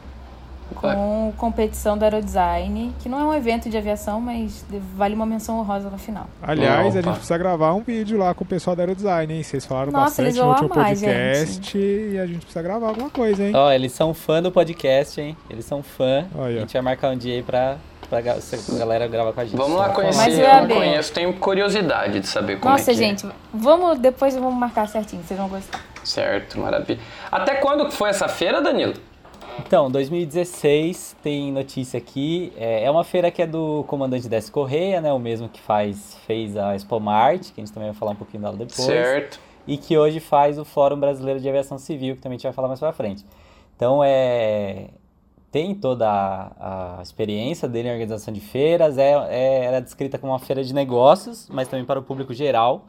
com 0.75 1.33
competição 1.37 1.97
da 1.97 2.05
Aerodesign, 2.05 2.93
que 2.99 3.09
não 3.09 3.19
é 3.19 3.23
um 3.25 3.33
evento 3.33 3.69
de 3.69 3.77
aviação, 3.77 4.21
mas 4.21 4.65
vale 4.95 5.15
uma 5.15 5.25
menção 5.25 5.59
honrosa 5.59 5.89
no 5.89 5.97
final. 5.97 6.27
Aliás, 6.41 6.95
a 6.95 6.99
Opa. 6.99 7.01
gente 7.01 7.13
precisa 7.15 7.37
gravar 7.37 7.73
um 7.73 7.81
vídeo 7.81 8.17
lá 8.17 8.33
com 8.33 8.43
o 8.43 8.47
pessoal 8.47 8.75
da 8.75 8.83
Aerodesign, 8.83 9.33
hein? 9.33 9.43
Vocês 9.43 9.65
falaram 9.65 9.91
Nossa, 9.91 10.23
bastante 10.23 10.39
no 10.39 10.49
último 10.49 10.73
amar, 10.73 10.87
podcast 10.87 11.77
e 11.77 12.17
a 12.17 12.25
gente 12.25 12.39
precisa 12.39 12.61
gravar 12.61 12.87
alguma 12.87 13.09
coisa, 13.09 13.43
hein? 13.43 13.51
Ó, 13.55 13.71
eles 13.71 13.91
são 13.91 14.13
fã 14.13 14.41
do 14.41 14.51
podcast, 14.51 15.19
hein? 15.19 15.35
Eles 15.49 15.65
são 15.65 15.83
fã. 15.83 16.25
Olha. 16.35 16.57
A 16.57 16.59
gente 16.61 16.73
vai 16.73 16.81
marcar 16.81 17.11
um 17.11 17.17
dia 17.17 17.35
aí 17.35 17.43
pra, 17.43 17.77
pra 18.11 18.19
a 18.19 18.77
galera 18.77 19.07
gravar 19.07 19.31
com 19.31 19.39
a 19.39 19.45
gente. 19.45 19.55
Vamos 19.55 19.77
lá 19.77 19.87
Mas 19.87 19.95
conhecer. 19.95 20.43
o 20.43 20.45
Eu 20.45 20.67
não 20.67 20.75
conheço, 20.75 21.13
tenho 21.13 21.33
curiosidade 21.37 22.19
de 22.19 22.27
saber 22.27 22.59
como 22.59 22.73
Nossa, 22.73 22.91
é 22.91 22.93
que 22.93 22.99
gente, 22.99 23.25
vamos 23.53 23.97
depois 23.99 24.35
vamos 24.35 24.53
marcar 24.53 24.85
certinho, 24.89 25.23
vocês 25.23 25.39
vão 25.39 25.47
gostar. 25.47 25.79
é. 25.79 26.05
Certo, 26.05 26.59
maravilha. 26.59 26.99
Até 27.31 27.55
quando 27.55 27.89
foi 27.89 28.09
essa 28.09 28.27
feira, 28.27 28.61
Danilo? 28.61 28.93
Então, 29.59 29.89
2016 29.91 31.15
tem 31.23 31.51
notícia 31.51 31.97
aqui. 31.97 32.51
É, 32.57 32.83
é 32.83 32.91
uma 32.91 33.03
feira 33.03 33.29
que 33.31 33.41
é 33.41 33.47
do 33.47 33.83
comandante 33.87 34.27
Décio 34.27 34.51
Correia, 34.51 34.99
né? 34.99 35.13
O 35.13 35.19
mesmo 35.19 35.47
que 35.47 35.61
faz, 35.61 36.17
fez 36.25 36.57
a 36.57 36.75
Expo 36.75 36.99
Marte, 36.99 37.53
que 37.53 37.61
a 37.61 37.63
gente 37.63 37.73
também 37.73 37.89
vai 37.89 37.97
falar 37.97 38.11
um 38.11 38.15
pouquinho 38.15 38.41
dela 38.43 38.55
depois. 38.55 38.73
Certo. 38.81 39.39
E 39.67 39.77
que 39.77 39.97
hoje 39.97 40.19
faz 40.19 40.57
o 40.57 40.65
Fórum 40.65 40.99
Brasileiro 40.99 41.39
de 41.39 41.47
Aviação 41.47 41.77
Civil, 41.77 42.15
que 42.15 42.21
também 42.21 42.35
a 42.35 42.37
gente 42.39 42.43
vai 42.43 42.53
falar 42.53 42.67
mais 42.67 42.79
pra 42.79 42.91
frente. 42.91 43.23
Então, 43.75 44.03
é, 44.03 44.87
tem 45.51 45.75
toda 45.75 46.07
a, 46.09 46.99
a 46.99 47.01
experiência 47.01 47.67
dele 47.67 47.89
em 47.89 47.91
organização 47.91 48.33
de 48.33 48.39
feiras, 48.39 48.97
é, 48.97 49.11
é- 49.29 49.65
era 49.65 49.81
descrita 49.81 50.17
como 50.17 50.31
uma 50.31 50.39
feira 50.39 50.63
de 50.63 50.73
negócios, 50.73 51.47
mas 51.51 51.67
também 51.67 51.85
para 51.85 51.99
o 51.99 52.03
público 52.03 52.33
geral. 52.33 52.85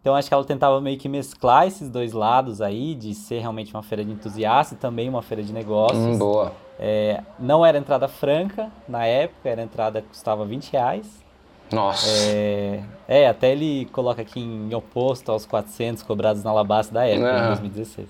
Então 0.00 0.14
acho 0.14 0.28
que 0.28 0.34
ela 0.34 0.44
tentava 0.44 0.80
meio 0.80 0.96
que 0.98 1.08
mesclar 1.08 1.66
esses 1.66 1.88
dois 1.88 2.12
lados 2.12 2.60
aí, 2.60 2.94
de 2.94 3.12
ser 3.12 3.40
realmente 3.40 3.74
uma 3.74 3.82
feira 3.82 4.04
de 4.04 4.12
entusiasta 4.12 4.74
e 4.74 4.76
também 4.76 5.08
uma 5.08 5.20
feira 5.20 5.42
de 5.42 5.52
negócios. 5.52 5.98
Hum, 5.98 6.16
boa. 6.18 6.52
É, 6.78 7.22
não 7.40 7.66
era 7.66 7.76
entrada 7.76 8.06
franca 8.06 8.70
na 8.88 9.04
época, 9.04 9.48
era 9.48 9.62
entrada 9.62 10.00
que 10.00 10.06
custava 10.08 10.44
20 10.44 10.70
reais. 10.70 11.24
Nossa. 11.72 12.06
É, 12.08 12.84
é, 13.08 13.26
até 13.28 13.50
ele 13.50 13.86
coloca 13.86 14.22
aqui 14.22 14.38
em 14.38 14.72
oposto 14.72 15.32
aos 15.32 15.44
400 15.44 16.04
cobrados 16.04 16.44
na 16.44 16.50
Alabasta 16.50 16.94
da 16.94 17.04
época, 17.04 17.32
Ah. 17.34 17.44
em 17.44 17.46
2016. 17.48 18.08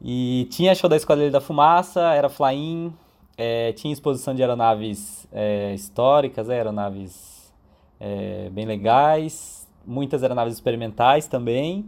E 0.00 0.46
tinha 0.50 0.74
show 0.74 0.88
da 0.88 0.96
Esquadrilha 0.96 1.30
da 1.30 1.40
Fumaça, 1.40 2.12
era 2.12 2.28
fly-in, 2.28 2.92
é, 3.36 3.72
tinha 3.72 3.92
exposição 3.92 4.34
de 4.34 4.42
aeronaves 4.42 5.26
é, 5.32 5.74
históricas, 5.74 6.48
é, 6.48 6.54
aeronaves 6.54 7.52
é, 8.00 8.48
bem 8.50 8.64
legais, 8.64 9.68
muitas 9.86 10.22
aeronaves 10.22 10.54
experimentais 10.54 11.26
também. 11.26 11.86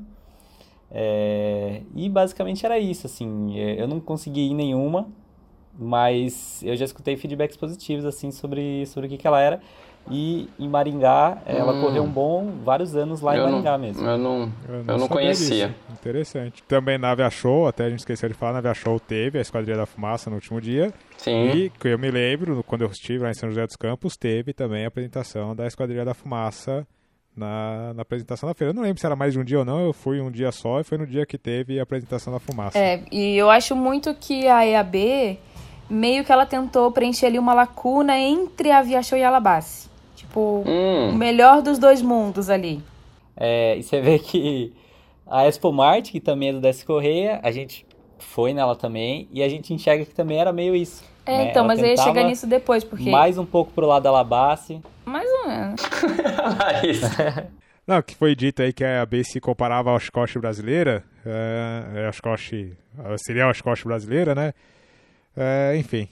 É, 0.90 1.82
e 1.94 2.08
basicamente 2.08 2.64
era 2.64 2.78
isso, 2.78 3.06
assim, 3.06 3.58
é, 3.58 3.80
eu 3.80 3.86
não 3.86 4.00
consegui 4.00 4.50
ir 4.50 4.54
nenhuma, 4.54 5.08
mas 5.78 6.62
eu 6.62 6.74
já 6.76 6.84
escutei 6.84 7.16
feedbacks 7.16 7.56
positivos, 7.56 8.04
assim, 8.04 8.30
sobre, 8.30 8.86
sobre 8.86 9.06
o 9.06 9.10
que, 9.10 9.18
que 9.18 9.26
ela 9.26 9.40
era. 9.40 9.60
E 10.10 10.48
em 10.58 10.68
Maringá, 10.68 11.38
ela 11.44 11.72
Hum. 11.74 11.80
correu 11.82 12.02
um 12.02 12.08
bom, 12.10 12.52
vários 12.64 12.96
anos 12.96 13.20
lá 13.20 13.36
em 13.36 13.40
eu, 13.40 13.44
Maringá 13.48 13.72
não, 13.72 13.78
mesmo. 13.78 14.06
eu 14.06 14.18
não, 14.18 14.52
eu 14.68 14.82
não 14.84 14.98
sabia 15.00 15.08
conhecia. 15.08 15.68
disso. 15.68 15.78
Interessante. 15.92 16.62
Também 16.64 16.96
na 16.98 17.10
Avia 17.10 17.28
Show, 17.30 17.66
até 17.66 17.84
a 17.84 17.90
gente 17.90 17.98
esqueceu 18.00 18.28
de 18.28 18.34
falar, 18.34 18.52
na 18.52 18.58
Avia 18.58 18.74
Show 18.74 18.98
teve 18.98 19.38
a 19.38 19.42
Esquadrilha 19.42 19.76
da 19.76 19.86
Fumaça 19.86 20.30
no 20.30 20.36
último 20.36 20.60
dia. 20.60 20.92
Sim. 21.18 21.50
E 21.50 21.70
que 21.70 21.88
eu 21.88 21.98
me 21.98 22.10
lembro, 22.10 22.62
quando 22.66 22.82
eu 22.82 22.88
estive 22.88 23.24
lá 23.24 23.30
em 23.30 23.34
São 23.34 23.48
José 23.50 23.66
dos 23.66 23.76
Campos, 23.76 24.16
teve 24.16 24.52
também 24.52 24.84
a 24.84 24.88
apresentação 24.88 25.54
da 25.54 25.66
Esquadrilha 25.66 26.04
da 26.04 26.14
Fumaça 26.14 26.86
na, 27.36 27.92
na 27.94 28.02
apresentação 28.02 28.48
da 28.48 28.54
feira. 28.54 28.70
Eu 28.70 28.74
não 28.74 28.82
lembro 28.82 28.98
se 29.00 29.06
era 29.06 29.14
mais 29.14 29.32
de 29.32 29.38
um 29.38 29.44
dia 29.44 29.58
ou 29.58 29.64
não, 29.64 29.80
eu 29.84 29.92
fui 29.92 30.20
um 30.20 30.30
dia 30.30 30.50
só 30.50 30.80
e 30.80 30.84
foi 30.84 30.98
no 30.98 31.06
dia 31.06 31.24
que 31.26 31.36
teve 31.38 31.78
a 31.78 31.82
apresentação 31.82 32.32
da 32.32 32.40
fumaça. 32.40 32.78
É, 32.78 33.02
e 33.12 33.36
eu 33.36 33.48
acho 33.50 33.76
muito 33.76 34.12
que 34.14 34.48
a 34.48 34.66
EAB, 34.66 35.38
meio 35.88 36.24
que 36.24 36.32
ela 36.32 36.44
tentou 36.46 36.90
preencher 36.90 37.26
ali 37.26 37.38
uma 37.38 37.54
lacuna 37.54 38.18
entre 38.18 38.70
a 38.72 38.82
Via 38.82 39.02
Show 39.02 39.16
e 39.18 39.22
a 39.22 39.28
Alabassi. 39.28 39.87
Tipo, 40.38 40.62
o 40.64 40.64
Hum, 40.66 41.16
melhor 41.16 41.62
dos 41.62 41.78
dois 41.78 42.00
mundos 42.00 42.48
ali. 42.48 42.80
É, 43.36 43.76
e 43.76 43.82
você 43.82 44.00
vê 44.00 44.18
que 44.18 44.72
a 45.26 45.46
Expo 45.46 45.72
Marte, 45.72 46.12
que 46.12 46.20
também 46.20 46.50
é 46.50 46.52
do 46.52 46.60
Décio 46.60 46.86
Correia, 46.86 47.40
a 47.42 47.50
gente 47.50 47.86
foi 48.18 48.52
nela 48.52 48.76
também, 48.76 49.28
e 49.32 49.42
a 49.42 49.48
gente 49.48 49.72
enxerga 49.72 50.04
que 50.04 50.14
também 50.14 50.38
era 50.38 50.52
meio 50.52 50.74
isso. 50.74 51.04
É, 51.26 51.38
né? 51.38 51.50
então, 51.50 51.64
Ela 51.64 51.68
mas 51.68 51.80
eu 51.80 51.86
ia 51.86 51.96
chegar 51.96 52.24
nisso 52.24 52.46
depois, 52.46 52.84
porque. 52.84 53.10
Mais 53.10 53.36
um 53.36 53.44
pouco 53.44 53.72
pro 53.72 53.86
lado 53.86 54.04
da 54.04 54.08
Alabace. 54.08 54.80
Mais 55.04 55.28
ou 55.28 55.48
menos. 55.48 55.80
Não, 57.86 58.02
que 58.02 58.14
foi 58.14 58.34
dito 58.34 58.62
aí 58.62 58.72
que 58.72 58.84
a 58.84 59.00
AB 59.00 59.24
se 59.24 59.40
comparava 59.40 59.90
à 59.90 59.94
Oshkosh 59.94 60.36
brasileira, 60.36 61.02
é, 61.24 62.04
é 62.04 62.08
Oshkosh, 62.08 62.50
seria 63.24 63.44
a 63.46 63.48
Oshkosh 63.48 63.82
brasileira, 63.84 64.34
né? 64.34 64.52
É, 65.34 65.74
enfim, 65.76 66.06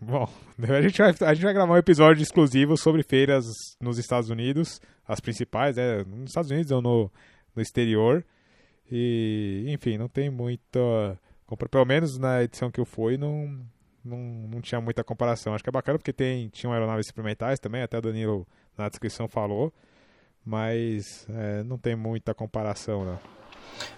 bom, 0.00 0.28
a 0.68 0.82
gente, 0.82 0.98
vai, 0.98 1.14
a 1.28 1.34
gente 1.34 1.44
vai 1.44 1.54
gravar 1.54 1.74
um 1.74 1.78
episódio 1.78 2.22
exclusivo 2.22 2.76
sobre 2.76 3.02
feiras 3.02 3.44
nos 3.80 3.98
Estados 3.98 4.30
Unidos, 4.30 4.80
as 5.06 5.20
principais, 5.20 5.76
né? 5.76 6.04
Nos 6.04 6.30
Estados 6.30 6.50
Unidos 6.50 6.70
ou 6.70 6.82
no, 6.82 7.10
no 7.54 7.62
exterior. 7.62 8.24
E, 8.90 9.64
enfim, 9.68 9.96
não 9.96 10.08
tem 10.08 10.28
muita. 10.30 11.18
Pelo 11.70 11.84
menos 11.84 12.18
na 12.18 12.42
edição 12.42 12.70
que 12.70 12.80
eu 12.80 12.84
fui, 12.84 13.16
não, 13.16 13.58
não, 14.04 14.18
não 14.18 14.60
tinha 14.60 14.80
muita 14.80 15.02
comparação. 15.02 15.54
Acho 15.54 15.64
que 15.64 15.70
é 15.70 15.72
bacana 15.72 15.98
porque 15.98 16.12
tem, 16.12 16.48
tinham 16.48 16.72
aeronaves 16.72 17.06
experimentais 17.06 17.58
também, 17.58 17.82
até 17.82 17.98
o 17.98 18.02
Danilo 18.02 18.46
na 18.76 18.88
descrição 18.88 19.28
falou. 19.28 19.72
Mas 20.44 21.26
é, 21.28 21.62
não 21.64 21.76
tem 21.76 21.94
muita 21.94 22.34
comparação. 22.34 23.18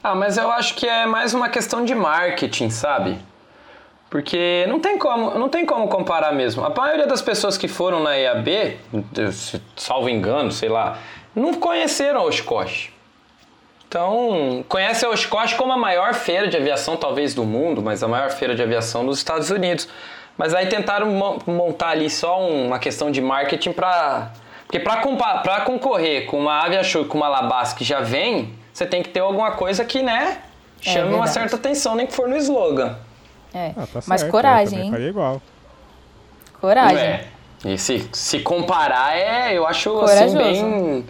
Ah, 0.03 0.15
mas 0.15 0.37
eu 0.37 0.51
acho 0.51 0.75
que 0.75 0.87
é 0.87 1.07
mais 1.07 1.35
uma 1.35 1.49
questão 1.49 1.85
de 1.85 1.95
marketing, 1.95 2.71
sabe? 2.71 3.19
Porque 4.13 4.67
não 4.69 4.79
tem 4.79 4.99
como, 4.99 5.39
não 5.39 5.49
tem 5.49 5.65
como 5.65 5.89
comparar 5.89 6.33
mesmo. 6.35 6.63
A 6.63 6.69
maioria 6.69 7.07
das 7.07 7.23
pessoas 7.23 7.57
que 7.57 7.67
foram 7.67 7.99
na 8.03 8.15
EAB, 8.19 8.77
salvo 9.75 10.07
engano, 10.11 10.53
sei 10.53 10.69
lá, 10.69 10.99
não 11.35 11.55
conheceram 11.55 12.21
a 12.21 12.25
Oshkosh. 12.25 12.93
Então, 13.89 14.63
conhece 14.69 15.07
a 15.07 15.09
Oshkosh 15.09 15.55
como 15.55 15.73
a 15.73 15.79
maior 15.79 16.13
feira 16.13 16.47
de 16.47 16.59
aviação, 16.59 16.95
talvez, 16.95 17.33
do 17.33 17.43
mundo, 17.45 17.81
mas 17.81 18.03
a 18.03 18.09
maior 18.09 18.31
feira 18.31 18.55
de 18.55 18.63
aviação 18.63 19.07
dos 19.07 19.17
Estados 19.17 19.49
Unidos. 19.49 19.89
Mas 20.37 20.53
aí 20.55 20.67
tentaram 20.67 21.07
mo- 21.07 21.39
montar 21.47 21.89
ali 21.89 22.11
só 22.11 22.39
um- 22.39 22.67
uma 22.67 22.79
questão 22.79 23.11
de 23.11 23.23
marketing 23.23 23.73
para 23.73 24.31
Porque 24.67 24.79
para 24.79 25.61
concorrer 25.65 26.27
com 26.27 26.39
uma 26.39 26.63
Aviashow 26.65 27.03
e 27.03 27.05
com 27.07 27.17
uma 27.17 27.29
Labas 27.29 27.73
que 27.73 27.83
já 27.85 28.01
vem, 28.01 28.55
você 28.75 28.85
tem 28.85 29.03
que 29.03 29.09
ter 29.09 29.21
alguma 29.21 29.53
coisa 29.53 29.85
que, 29.87 30.03
né, 30.03 30.39
chame 30.83 31.01
uma 31.09 31.11
verdade. 31.25 31.31
certa 31.33 31.57
atenção, 31.57 31.95
nem 31.95 32.07
que 32.07 32.13
for 32.15 32.27
no 32.29 32.37
slogan. 32.37 32.97
É. 33.55 33.73
Ah, 33.77 33.87
tá 33.87 34.01
Mas 34.07 34.21
certo, 34.21 34.31
coragem, 34.31 34.81
hein? 34.81 34.91
faria 34.91 35.09
igual. 35.09 35.43
Coragem. 36.61 36.99
É. 36.99 37.29
E 37.65 37.79
se, 37.79 38.09
se 38.13 38.41
comparar, 38.41 39.17
é, 39.17 39.57
eu 39.57 39.67
acho 39.67 39.91
Corajoso. 39.91 40.39
assim, 40.39 40.63
bem, 40.63 41.05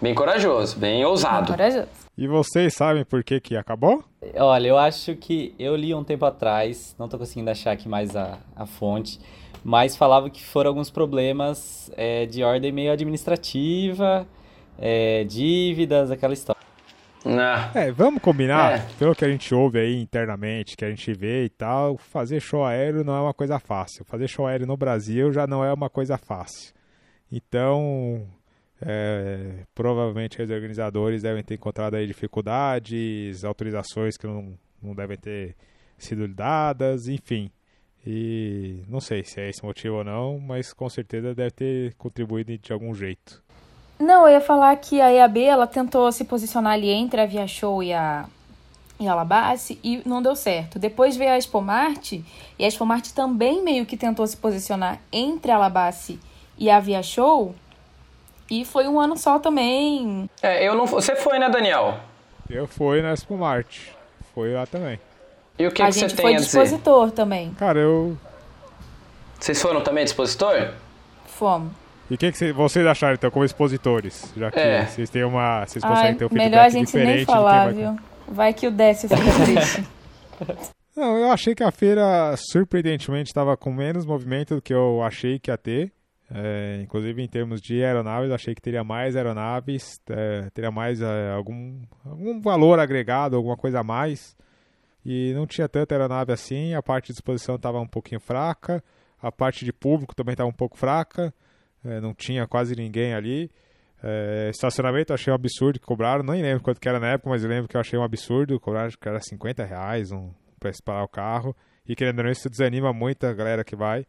bem 0.00 0.14
corajoso, 0.14 0.78
bem 0.78 1.04
ousado. 1.04 1.52
Corajoso. 1.52 1.88
E 2.16 2.26
vocês 2.26 2.74
sabem 2.74 3.04
por 3.04 3.22
que 3.22 3.40
que 3.40 3.56
acabou? 3.56 4.02
Olha, 4.36 4.68
eu 4.68 4.78
acho 4.78 5.14
que 5.16 5.54
eu 5.58 5.76
li 5.76 5.94
um 5.94 6.02
tempo 6.02 6.24
atrás, 6.24 6.94
não 6.98 7.08
tô 7.08 7.18
conseguindo 7.18 7.50
achar 7.50 7.72
aqui 7.72 7.88
mais 7.88 8.16
a, 8.16 8.38
a 8.56 8.66
fonte, 8.66 9.20
mas 9.62 9.96
falava 9.96 10.28
que 10.28 10.42
foram 10.44 10.70
alguns 10.70 10.90
problemas 10.90 11.90
é, 11.96 12.26
de 12.26 12.42
ordem 12.42 12.72
meio 12.72 12.90
administrativa, 12.92 14.26
é, 14.78 15.24
dívidas, 15.24 16.10
aquela 16.10 16.32
história. 16.32 16.58
Ah, 17.30 17.70
É, 17.74 17.90
vamos 17.92 18.22
combinar, 18.22 18.72
É. 18.78 18.86
pelo 18.98 19.14
que 19.14 19.24
a 19.24 19.28
gente 19.28 19.54
ouve 19.54 19.78
aí 19.78 20.00
internamente, 20.00 20.76
que 20.76 20.84
a 20.84 20.88
gente 20.90 21.12
vê 21.12 21.44
e 21.44 21.48
tal, 21.48 21.98
fazer 21.98 22.40
show 22.40 22.64
aéreo 22.64 23.04
não 23.04 23.14
é 23.16 23.20
uma 23.20 23.34
coisa 23.34 23.58
fácil. 23.58 24.04
Fazer 24.04 24.28
show 24.28 24.46
aéreo 24.46 24.66
no 24.66 24.76
Brasil 24.76 25.30
já 25.32 25.46
não 25.46 25.64
é 25.64 25.72
uma 25.72 25.90
coisa 25.90 26.16
fácil. 26.16 26.72
Então, 27.30 28.26
é, 28.80 29.64
provavelmente 29.74 30.40
os 30.40 30.50
organizadores 30.50 31.22
devem 31.22 31.42
ter 31.42 31.54
encontrado 31.54 31.94
aí 31.94 32.06
dificuldades, 32.06 33.44
autorizações 33.44 34.16
que 34.16 34.26
não, 34.26 34.58
não 34.82 34.94
devem 34.94 35.16
ter 35.18 35.54
sido 35.98 36.26
dadas, 36.28 37.08
enfim. 37.08 37.50
E 38.06 38.82
não 38.88 39.00
sei 39.00 39.22
se 39.24 39.40
é 39.40 39.50
esse 39.50 39.62
motivo 39.62 39.96
ou 39.96 40.04
não, 40.04 40.38
mas 40.38 40.72
com 40.72 40.88
certeza 40.88 41.34
deve 41.34 41.50
ter 41.50 41.94
contribuído 41.94 42.56
de 42.56 42.72
algum 42.72 42.94
jeito. 42.94 43.42
Não, 43.98 44.26
eu 44.26 44.34
ia 44.34 44.40
falar 44.40 44.76
que 44.76 45.00
a 45.00 45.12
EAB, 45.12 45.38
ela 45.42 45.66
tentou 45.66 46.10
se 46.12 46.24
posicionar 46.24 46.74
ali 46.74 46.90
entre 46.90 47.20
a 47.20 47.26
Via 47.26 47.46
Show 47.48 47.82
e 47.82 47.92
a, 47.92 48.26
e 49.00 49.08
a 49.08 49.14
Labassi 49.14 49.78
e 49.82 50.02
não 50.06 50.22
deu 50.22 50.36
certo. 50.36 50.78
Depois 50.78 51.16
veio 51.16 51.32
a 51.32 51.36
Expo 51.36 51.60
Marte 51.60 52.24
e 52.58 52.64
a 52.64 52.68
Expo 52.68 52.86
Marte 52.86 53.12
também 53.12 53.62
meio 53.62 53.84
que 53.84 53.96
tentou 53.96 54.26
se 54.26 54.36
posicionar 54.36 55.00
entre 55.12 55.50
a 55.50 55.58
Labassi 55.58 56.20
e 56.56 56.70
a 56.70 56.78
Via 56.78 57.02
Show. 57.02 57.54
E 58.50 58.64
foi 58.64 58.86
um 58.88 58.98
ano 59.00 59.16
só 59.16 59.38
também. 59.38 60.30
É, 60.40 60.66
eu 60.66 60.74
não. 60.74 60.86
Você 60.86 61.14
foi, 61.16 61.38
né, 61.38 61.50
Daniel? 61.50 61.98
Eu 62.48 62.66
fui 62.66 63.02
na 63.02 63.12
Expo 63.12 63.36
Marte. 63.36 63.92
Foi 64.34 64.54
lá 64.54 64.64
também. 64.64 64.98
E 65.58 65.66
o 65.66 65.72
que, 65.72 65.82
a 65.82 65.86
que 65.86 65.92
gente 65.92 66.10
você 66.10 66.16
foi 66.16 66.24
tem 66.24 66.36
a 66.36 66.38
dizer? 66.38 66.60
dispositor 66.62 67.10
também. 67.10 67.52
Cara, 67.54 67.78
eu. 67.80 68.16
Vocês 69.38 69.60
foram 69.60 69.80
também 69.82 70.04
dispositor? 70.04 70.70
Fomos. 71.26 71.72
E 72.10 72.14
o 72.14 72.18
que, 72.18 72.32
que 72.32 72.38
cê- 72.38 72.52
vocês 72.52 72.86
acharam, 72.86 73.14
então, 73.14 73.30
como 73.30 73.44
expositores? 73.44 74.32
Já 74.36 74.50
que 74.50 74.58
É. 74.58 74.86
vocês 74.86 75.10
têm 75.10 75.24
uma. 75.24 75.66
Vocês 75.66 75.84
conseguem 75.84 76.10
Ai, 76.12 76.14
ter 76.16 76.24
um 76.24 76.28
feedback 76.28 76.50
melhor 76.50 76.64
a 76.64 76.68
gente 76.70 76.86
diferente 76.86 77.16
nem 77.16 77.24
falar, 77.26 77.64
vai- 77.66 77.74
viu? 77.74 77.96
Vai 78.28 78.54
que 78.54 78.66
o 78.66 78.70
Décio 78.70 79.08
fica 79.08 79.20
triste. 79.44 79.84
Não, 80.96 81.16
eu 81.16 81.30
achei 81.30 81.54
que 81.54 81.62
a 81.62 81.70
feira, 81.70 82.34
surpreendentemente, 82.36 83.28
estava 83.30 83.56
com 83.56 83.72
menos 83.72 84.04
movimento 84.04 84.56
do 84.56 84.62
que 84.62 84.72
eu 84.74 85.02
achei 85.02 85.38
que 85.38 85.50
ia 85.50 85.56
ter. 85.58 85.92
É, 86.30 86.80
inclusive, 86.82 87.22
em 87.22 87.28
termos 87.28 87.60
de 87.60 87.82
aeronaves, 87.82 88.30
achei 88.30 88.54
que 88.54 88.60
teria 88.60 88.84
mais 88.84 89.16
aeronaves, 89.16 89.98
é, 90.10 90.48
teria 90.52 90.70
mais 90.70 91.00
é, 91.00 91.30
algum, 91.32 91.80
algum 92.04 92.38
valor 92.40 92.78
agregado, 92.78 93.34
alguma 93.36 93.56
coisa 93.56 93.80
a 93.80 93.84
mais. 93.84 94.36
E 95.06 95.32
não 95.34 95.46
tinha 95.46 95.68
tanta 95.68 95.94
aeronave 95.94 96.32
assim. 96.32 96.74
A 96.74 96.82
parte 96.82 97.06
de 97.06 97.12
exposição 97.14 97.54
estava 97.56 97.80
um 97.80 97.86
pouquinho 97.86 98.20
fraca. 98.20 98.82
A 99.22 99.32
parte 99.32 99.64
de 99.64 99.72
público 99.72 100.14
também 100.14 100.32
estava 100.34 100.50
um 100.50 100.52
pouco 100.52 100.76
fraca. 100.76 101.32
É, 101.84 102.00
não 102.00 102.14
tinha 102.14 102.46
quase 102.46 102.74
ninguém 102.74 103.14
ali. 103.14 103.50
É, 104.02 104.50
estacionamento 104.50 105.12
eu 105.12 105.14
achei 105.14 105.32
um 105.32 105.36
absurdo 105.36 105.78
que 105.80 105.86
cobraram. 105.86 106.22
Nem 106.22 106.42
lembro 106.42 106.62
quanto 106.62 106.80
que 106.80 106.88
era 106.88 107.00
na 107.00 107.08
época, 107.08 107.30
mas 107.30 107.42
lembro 107.42 107.68
que 107.68 107.76
eu 107.76 107.80
achei 107.80 107.98
um 107.98 108.02
absurdo. 108.02 108.58
Cobraram 108.60 108.88
acho 108.88 108.98
que 108.98 109.08
era 109.08 109.20
50 109.20 109.64
reais 109.64 110.12
um, 110.12 110.30
para 110.58 110.70
parar 110.84 111.04
o 111.04 111.08
carro. 111.08 111.56
E 111.86 111.96
querendo 111.96 112.18
ou 112.18 112.24
não, 112.24 112.30
isso 112.30 112.48
desanima 112.48 112.92
muito 112.92 113.24
a 113.24 113.32
galera 113.32 113.64
que 113.64 113.74
vai. 113.74 114.06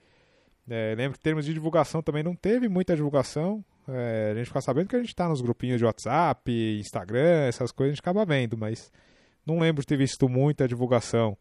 É, 0.70 0.94
lembro 0.96 1.14
que 1.14 1.22
em 1.22 1.24
termos 1.24 1.46
de 1.46 1.54
divulgação 1.54 2.02
também 2.02 2.22
não 2.22 2.36
teve 2.36 2.68
muita 2.68 2.96
divulgação. 2.96 3.64
É, 3.88 4.32
a 4.32 4.36
gente 4.36 4.48
fica 4.48 4.62
sabendo 4.62 4.88
que 4.88 4.96
a 4.96 5.00
gente 5.00 5.10
está 5.10 5.28
nos 5.28 5.42
grupinhos 5.42 5.80
de 5.80 5.86
WhatsApp, 5.86 6.80
Instagram, 6.80 7.48
essas 7.48 7.72
coisas 7.72 7.94
a 7.94 7.96
gente 7.96 8.02
acaba 8.02 8.24
vendo, 8.24 8.56
mas 8.56 8.92
não 9.46 9.58
lembro 9.58 9.82
de 9.82 9.88
ter 9.88 9.98
visto 9.98 10.30
muita 10.30 10.68
divulgação. 10.68 11.36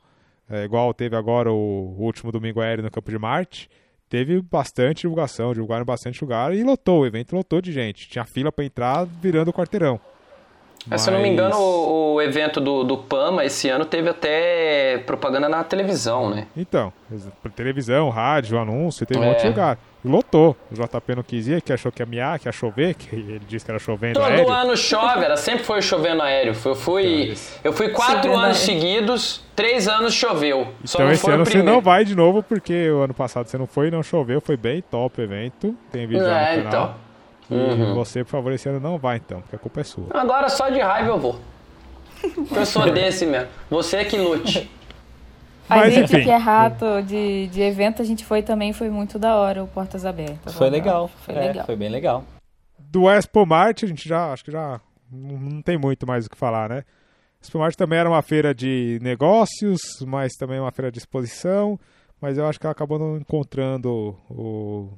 É, 0.49 0.65
igual 0.65 0.95
teve 0.95 1.15
agora 1.15 1.53
o, 1.53 1.95
o 1.99 2.03
último 2.03 2.33
domingo 2.33 2.61
aéreo 2.61 2.83
no 2.83 2.91
Campo 2.91 3.11
de 3.11 3.19
Marte. 3.19 3.69
Teve 4.09 4.41
bastante 4.41 5.03
divulgação, 5.03 5.53
divulgaram 5.53 5.85
bastante 5.85 6.23
lugar 6.25 6.55
e 6.55 6.63
lotou, 6.65 7.01
o 7.03 7.07
evento 7.07 7.37
lotou 7.37 7.61
de 7.61 7.71
gente. 7.73 8.09
Tinha 8.09 8.25
fila 8.25 8.51
para 8.51 8.65
entrar 8.65 9.05
virando 9.05 9.49
o 9.49 9.53
quarteirão. 9.53 10.01
É, 10.91 10.97
Se 10.97 11.11
eu 11.11 11.13
não 11.15 11.21
me 11.21 11.27
Mas- 11.27 11.33
engano, 11.35 11.57
o, 11.59 12.15
o 12.15 12.23
evento 12.23 12.61
do, 12.61 12.83
do 12.85 12.97
PAMA 12.97 13.45
esse 13.45 13.69
ano 13.69 13.85
teve 13.85 14.09
até 14.09 14.99
propaganda 15.07 15.49
na 15.49 15.63
televisão, 15.63 16.31
né? 16.31 16.47
Então, 16.57 16.91
televisão, 17.55 18.09
rádio, 18.09 18.59
anúncio, 18.59 19.05
teve 19.05 19.21
um 19.21 19.25
É. 19.25 19.29
monte 19.29 19.43
de 19.43 19.49
lugar. 19.49 19.79
E 20.05 20.09
lotou. 20.09 20.57
O 20.71 20.75
JP 20.75 21.15
não 21.17 21.23
quis 21.25 21.49
ir, 21.49 21.61
que 21.61 21.73
achou 21.73 21.91
que 21.91 22.01
ia 22.03 22.07
miar, 22.07 22.39
que 22.39 22.47
ia 22.49 22.53
chover, 22.53 22.95
que 22.95 23.15
ele 23.17 23.41
disse 23.49 23.65
que 23.65 23.71
era 23.71 23.81
chovendo 23.81 24.15
Todo 24.21 24.27
aéreo. 24.27 24.49
ano 24.51 24.77
chove, 24.77 25.25
era 25.25 25.37
sempre 25.37 25.65
foi 25.65 25.83
chovendo 25.83 26.23
aéreo. 26.23 26.55
Eu 26.65 26.75
fui, 26.77 27.33
Então, 27.33 27.37
eu 27.65 27.73
fui 27.73 27.89
quatro 27.89 28.23
Chovendo 28.31 28.37
anos 28.39 28.59
seguidos, 28.59 29.45
três 29.57 29.89
anos 29.89 30.15
choveu. 30.15 30.69
Só 30.85 30.99
Então 30.99 31.07
não 31.07 31.13
esse 31.13 31.23
foi 31.23 31.35
ano 31.35 31.43
o 31.43 31.47
você 31.47 31.63
não 31.63 31.81
vai 31.81 32.05
de 32.05 32.15
novo, 32.15 32.43
porque 32.45 32.91
o 32.91 33.01
ano 33.03 33.13
passado 33.15 33.49
você 33.49 33.59
não 33.59 33.67
foi, 33.67 33.91
não 33.91 34.03
choveu, 34.03 34.41
foi 34.41 34.57
bem 34.57 34.83
top 34.89 35.21
o 35.21 35.25
evento. 35.25 35.75
Tem 35.91 36.07
vídeo 36.07 36.23
lá 36.25 36.43
É, 36.43 36.57
no 36.59 36.63
canal. 36.65 36.85
então. 36.85 37.09
E 37.51 37.55
Uhum. 37.83 37.95
você, 37.95 38.23
por 38.23 38.31
favor, 38.31 38.53
esse 38.53 38.69
ano 38.69 38.79
não 38.79 38.99
vai 38.99 39.17
então, 39.17 39.41
porque 39.41 39.57
a 39.57 39.59
culpa 39.59 39.81
é 39.81 39.85
sua. 39.85 40.05
Agora 40.11 40.49
só 40.49 40.69
de 40.69 40.79
raiva 40.81 41.09
eu 41.09 41.19
vou. 41.19 41.41
Eu 42.55 42.67
sou 42.67 42.89
desse 42.93 43.27
mesmo. 43.27 43.49
Você 43.71 43.97
é 43.97 44.05
que 44.05 44.17
lute. 44.17 44.71
A 45.69 45.77
Mas, 45.77 45.95
gente 45.95 46.15
enfim. 46.15 46.25
que 46.25 46.31
é 46.31 46.37
rato 46.37 47.03
de, 47.03 47.47
de 47.49 47.61
evento, 47.61 48.01
a 48.01 48.05
gente 48.05 48.25
foi 48.25 48.43
também, 48.43 48.73
foi 48.73 48.89
muito 48.89 49.19
da 49.19 49.37
hora, 49.37 49.63
o 49.63 49.69
Portas 49.69 50.07
Abertas. 50.07 50.55
Foi 50.55 50.71
legal. 50.71 51.09
Foi 51.09 51.35
é, 51.35 51.49
legal. 51.49 51.67
Foi 51.67 51.77
bem 51.77 51.91
legal. 51.91 52.25
Do 52.79 53.11
Expo 53.11 53.45
Marte, 53.45 53.85
a 53.85 53.89
gente 53.89 54.09
já, 54.09 54.33
acho 54.33 54.45
que 54.45 54.51
já 54.51 54.81
não 55.13 55.61
tem 55.61 55.77
muito 55.77 56.07
mais 56.07 56.25
o 56.25 56.31
que 56.31 56.37
falar, 56.37 56.71
né? 56.71 56.85
Expo 57.41 57.59
Marte 57.59 57.77
também 57.77 57.99
era 57.99 58.09
uma 58.09 58.23
feira 58.23 58.55
de 58.55 58.99
negócios, 59.03 59.81
mas 60.07 60.33
também 60.35 60.59
uma 60.59 60.73
feira 60.73 60.91
de 60.91 60.99
exposição, 60.99 61.79
mas 62.21 62.39
eu 62.39 62.47
acho 62.47 62.59
que 62.59 62.67
ela 62.67 62.73
acabou 62.73 62.99
não 62.99 63.17
encontrando 63.17 64.17
o, 64.29 64.89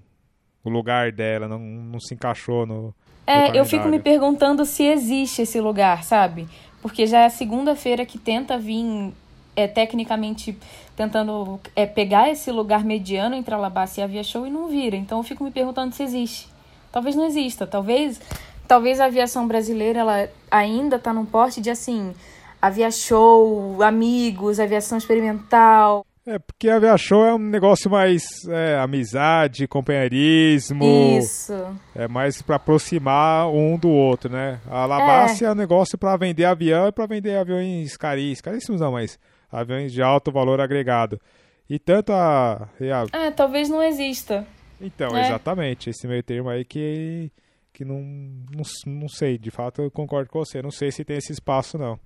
o 0.64 0.70
lugar 0.70 1.12
dela, 1.12 1.48
não, 1.48 1.58
não 1.58 2.00
se 2.00 2.14
encaixou 2.14 2.64
no, 2.64 2.82
no 2.82 2.94
É, 3.26 3.58
eu 3.58 3.64
fico 3.64 3.88
me 3.88 3.98
perguntando 3.98 4.64
se 4.64 4.84
existe 4.84 5.42
esse 5.42 5.60
lugar, 5.60 6.04
sabe? 6.04 6.48
Porque 6.80 7.06
já 7.06 7.20
é 7.20 7.26
a 7.26 7.30
segunda-feira 7.30 8.06
que 8.06 8.18
tenta 8.18 8.56
vir, 8.58 9.12
é, 9.54 9.66
tecnicamente, 9.66 10.56
tentando 10.96 11.60
é, 11.74 11.86
pegar 11.86 12.30
esse 12.30 12.50
lugar 12.50 12.84
mediano 12.84 13.34
entre 13.34 13.54
a 13.54 13.56
Alabasta 13.56 14.00
e 14.00 14.04
a 14.04 14.06
Via 14.06 14.22
Show 14.22 14.46
e 14.46 14.50
não 14.50 14.68
vira. 14.68 14.96
Então 14.96 15.18
eu 15.18 15.24
fico 15.24 15.44
me 15.44 15.50
perguntando 15.50 15.94
se 15.94 16.02
existe. 16.02 16.48
Talvez 16.92 17.14
não 17.14 17.26
exista. 17.26 17.66
Talvez, 17.66 18.20
talvez 18.66 19.00
a 19.00 19.06
aviação 19.06 19.46
brasileira 19.46 20.00
ela 20.00 20.28
ainda 20.50 20.98
tá 20.98 21.12
num 21.12 21.24
porte 21.24 21.60
de, 21.60 21.70
assim, 21.70 22.14
Avia 22.60 22.90
Show, 22.90 23.82
amigos, 23.82 24.60
aviação 24.60 24.98
experimental. 24.98 26.04
É, 26.26 26.38
porque 26.38 26.68
a 26.68 26.78
Via 26.78 26.96
Show 26.98 27.24
é 27.24 27.34
um 27.34 27.38
negócio 27.38 27.90
mais 27.90 28.22
é, 28.46 28.78
amizade, 28.78 29.66
companheirismo, 29.66 31.18
Isso. 31.18 31.54
é 31.94 32.06
mais 32.06 32.42
pra 32.42 32.56
aproximar 32.56 33.48
um 33.50 33.78
do 33.78 33.88
outro, 33.88 34.30
né? 34.30 34.60
A 34.68 34.82
Alabasta 34.82 35.46
é, 35.46 35.50
um 35.50 35.54
negócio 35.54 35.96
pra 35.96 36.16
vender 36.18 36.44
avião 36.44 36.88
e 36.88 36.92
pra 36.92 37.06
vender 37.06 37.36
aviões 37.36 37.96
caríssimos, 37.96 38.40
caríssimos 38.42 38.80
não, 38.82 38.92
mas 38.92 39.18
aviões 39.50 39.92
de 39.92 40.02
alto 40.02 40.30
valor 40.32 40.60
agregado. 40.60 41.20
E 41.68 41.78
tanto 41.78 42.12
a, 42.12 42.68
e 42.80 42.90
a 42.90 43.04
É, 43.12 43.30
talvez 43.30 43.68
não 43.68 43.82
exista. 43.82 44.46
Então, 44.80 45.16
É. 45.16 45.22
exatamente, 45.26 45.90
esse 45.90 46.06
meio 46.08 46.22
termo 46.22 46.48
aí 46.48 46.64
que, 46.64 47.30
que 47.72 47.84
não, 47.84 48.00
não, 48.00 48.62
não 48.86 49.08
sei, 49.08 49.36
de 49.38 49.50
fato 49.50 49.82
eu 49.82 49.90
concordo 49.90 50.30
com 50.30 50.38
você, 50.38 50.60
não 50.62 50.70
sei 50.70 50.90
se 50.90 51.04
tem 51.04 51.16
esse 51.18 51.32
espaço 51.32 51.76
não. 51.78 51.98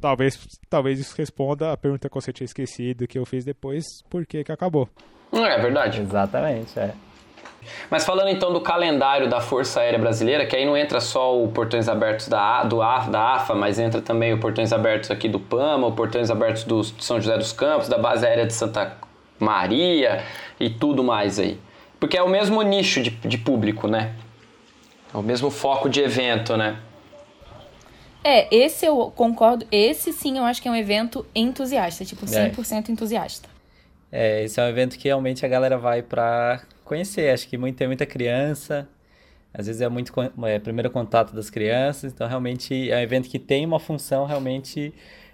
Talvez, 0.00 0.38
talvez 0.68 0.98
isso 0.98 1.14
responda 1.16 1.72
a 1.72 1.76
pergunta 1.76 2.08
que 2.08 2.14
você 2.14 2.32
tinha 2.32 2.44
esquecido, 2.44 3.06
que 3.06 3.18
eu 3.18 3.26
fiz 3.26 3.44
depois, 3.44 3.84
por 4.08 4.24
que 4.26 4.42
que 4.44 4.52
acabou. 4.52 4.88
Não 5.32 5.44
é 5.46 5.60
verdade. 5.60 6.00
Exatamente, 6.00 6.78
é. 6.78 6.94
Mas 7.90 8.04
falando 8.04 8.28
então 8.28 8.52
do 8.52 8.60
calendário 8.60 9.28
da 9.28 9.40
Força 9.40 9.80
Aérea 9.80 9.98
Brasileira, 9.98 10.46
que 10.46 10.56
aí 10.56 10.64
não 10.64 10.76
entra 10.76 11.00
só 11.00 11.38
o 11.42 11.48
Portões 11.48 11.88
Abertos 11.88 12.28
da, 12.28 12.64
do 12.64 12.80
A- 12.82 13.00
da 13.00 13.34
AFA, 13.34 13.54
mas 13.54 13.78
entra 13.78 14.00
também 14.00 14.32
o 14.32 14.38
Portões 14.40 14.72
Abertos 14.72 15.10
aqui 15.10 15.28
do 15.28 15.38
PAMA, 15.38 15.86
o 15.86 15.92
Portões 15.92 16.30
Abertos 16.30 16.64
do 16.64 16.82
São 16.84 17.20
José 17.20 17.36
dos 17.36 17.52
Campos, 17.52 17.88
da 17.88 17.98
Base 17.98 18.26
Aérea 18.26 18.46
de 18.46 18.52
Santa 18.54 18.96
Maria 19.38 20.24
e 20.58 20.70
tudo 20.70 21.04
mais 21.04 21.38
aí. 21.38 21.58
Porque 21.98 22.16
é 22.16 22.22
o 22.22 22.28
mesmo 22.28 22.62
nicho 22.62 23.02
de, 23.02 23.10
de 23.10 23.36
público, 23.38 23.86
né? 23.86 24.14
É 25.12 25.16
o 25.16 25.22
mesmo 25.22 25.50
foco 25.50 25.88
de 25.88 26.00
evento, 26.00 26.56
né? 26.56 26.78
É, 28.22 28.54
esse 28.54 28.84
eu 28.86 29.12
concordo. 29.16 29.66
Esse 29.72 30.12
sim 30.12 30.36
eu 30.38 30.44
acho 30.44 30.60
que 30.60 30.68
é 30.68 30.70
um 30.70 30.76
evento 30.76 31.24
entusiasta, 31.34 32.04
tipo, 32.04 32.24
É. 32.26 32.50
100% 32.50 32.90
entusiasta. 32.90 33.48
É, 34.12 34.42
esse 34.44 34.60
é 34.60 34.64
um 34.64 34.68
evento 34.68 34.98
que 34.98 35.08
realmente 35.08 35.44
a 35.44 35.48
galera 35.48 35.78
vai 35.78 36.02
pra 36.02 36.60
conhecer. 36.90 37.32
Acho 37.32 37.48
que 37.48 37.56
muito, 37.56 37.76
tem 37.76 37.86
muita 37.86 38.04
criança. 38.04 38.88
Às 39.54 39.66
vezes 39.66 39.80
é 39.80 39.88
muito 39.88 40.12
é, 40.44 40.58
primeiro 40.58 40.90
contato 40.90 41.34
das 41.34 41.48
crianças. 41.50 42.12
Então, 42.12 42.26
realmente, 42.28 42.90
é 42.90 42.96
um 42.96 43.00
evento 43.00 43.28
que 43.28 43.38
tem 43.38 43.64
uma 43.64 43.80
função 43.80 44.24
realmente 44.26 44.92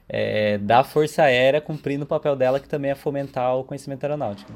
é, 0.08 0.56
da 0.58 0.82
Força 0.84 1.22
Aérea 1.22 1.60
cumprindo 1.60 2.04
o 2.04 2.06
papel 2.06 2.36
dela, 2.36 2.60
que 2.60 2.68
também 2.68 2.90
é 2.90 2.94
fomentar 2.94 3.56
o 3.56 3.64
conhecimento 3.64 4.04
aeronáutico. 4.04 4.50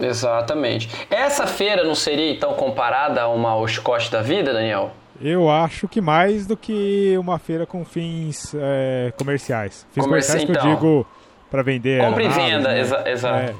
Exatamente. 0.00 0.88
Essa 1.10 1.46
feira 1.46 1.84
não 1.84 1.94
seria 1.94 2.30
então 2.32 2.54
comparada 2.54 3.22
a 3.22 3.28
uma 3.28 3.56
Oshkosh 3.56 4.08
da 4.10 4.20
vida, 4.22 4.52
Daniel? 4.52 4.90
Eu 5.20 5.48
acho 5.48 5.86
que 5.86 6.00
mais 6.00 6.46
do 6.46 6.56
que 6.56 7.14
uma 7.18 7.38
feira 7.38 7.64
com 7.64 7.84
fins 7.84 8.52
é, 8.58 9.12
comerciais. 9.16 9.86
Fins 9.92 10.04
Comerci- 10.04 10.32
comerciais 10.32 10.44
que 10.44 10.50
eu 10.50 10.54
então. 10.56 10.74
digo 10.74 11.06
para 11.50 11.62
vender 11.62 12.00
Compra 12.02 12.24
e 12.24 12.28
venda, 12.28 12.68
né? 12.70 12.80
exa- 12.80 13.04
exato. 13.08 13.50
É, 13.50 13.54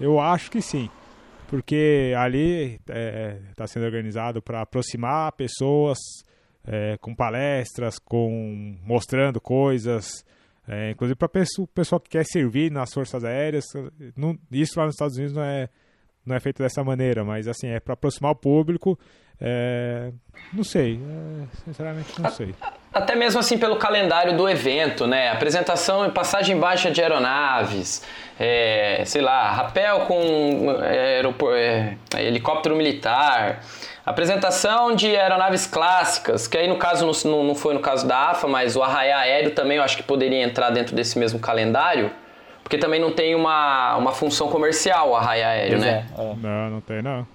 eu 0.00 0.18
acho 0.18 0.50
que 0.50 0.62
sim. 0.62 0.88
Porque 1.54 2.12
ali 2.18 2.80
está 3.50 3.64
sendo 3.68 3.86
organizado 3.86 4.42
para 4.42 4.62
aproximar 4.62 5.30
pessoas 5.36 5.98
é, 6.66 6.96
com 7.00 7.14
palestras, 7.14 7.96
com 7.96 8.76
mostrando 8.82 9.40
coisas, 9.40 10.24
é, 10.66 10.90
inclusive 10.90 11.14
para 11.16 11.26
o 11.60 11.66
pessoal 11.68 12.00
que 12.00 12.10
quer 12.10 12.24
servir 12.24 12.72
nas 12.72 12.92
forças 12.92 13.22
aéreas. 13.22 13.66
Não- 14.16 14.36
isso 14.50 14.76
lá 14.80 14.86
nos 14.86 14.96
Estados 14.96 15.16
Unidos 15.16 15.32
não 15.32 15.44
é, 15.44 15.68
não 16.26 16.34
é 16.36 16.40
feito 16.40 16.62
dessa 16.62 16.82
maneira, 16.84 17.24
mas 17.24 17.46
assim, 17.48 17.68
é 17.68 17.80
para 17.80 17.94
aproximar 17.94 18.32
o 18.32 18.34
público. 18.34 18.98
é, 19.40 20.10
não 20.52 20.62
sei, 20.64 20.94
é, 21.02 21.46
sinceramente 21.64 22.20
não 22.20 22.30
sei. 22.30 22.54
Até 22.92 23.16
mesmo 23.16 23.40
assim 23.40 23.58
pelo 23.58 23.76
calendário 23.76 24.36
do 24.36 24.48
evento, 24.48 25.06
né? 25.06 25.28
Apresentação 25.30 26.06
e 26.06 26.10
passagem 26.12 26.56
baixa 26.58 26.90
de 26.92 27.02
aeronaves, 27.02 28.04
é, 28.38 29.02
sei 29.04 29.20
lá, 29.20 29.50
rapel 29.50 30.00
com 30.02 30.70
é, 30.82 31.16
aeropor- 31.16 31.54
é, 31.56 31.96
helicóptero 32.18 32.76
militar, 32.76 33.60
apresentação 34.06 34.94
de 34.94 35.08
aeronaves 35.16 35.66
clássicas, 35.66 36.46
que 36.46 36.56
aí 36.56 36.68
no 36.68 36.76
caso 36.76 37.04
não, 37.28 37.54
foi 37.56 37.74
no 37.74 37.80
caso 37.80 38.06
da 38.06 38.30
AFA, 38.30 38.46
mas 38.46 38.76
o 38.76 38.82
arraiá 38.82 39.18
aéreo 39.18 39.50
também 39.50 39.78
eu 39.78 39.82
acho 39.82 39.96
que 39.96 40.02
poderia 40.04 40.42
entrar 40.44 40.70
dentro 40.70 40.94
desse 40.94 41.18
mesmo 41.18 41.40
calendário, 41.40 42.10
porque 42.64 42.78
também 42.78 42.98
não 42.98 43.12
tem 43.12 43.34
uma, 43.34 43.94
uma 43.96 44.10
função 44.10 44.48
comercial 44.48 45.10
o 45.10 45.14
arraiá 45.14 45.50
aéreo, 45.50 45.72
Pois 45.72 45.82
né? 45.82 46.06
é, 46.16 46.20
é. 46.20 46.34
Não, 46.42 46.70
não 46.70 46.80
tem 46.80 47.02
não. 47.02 47.26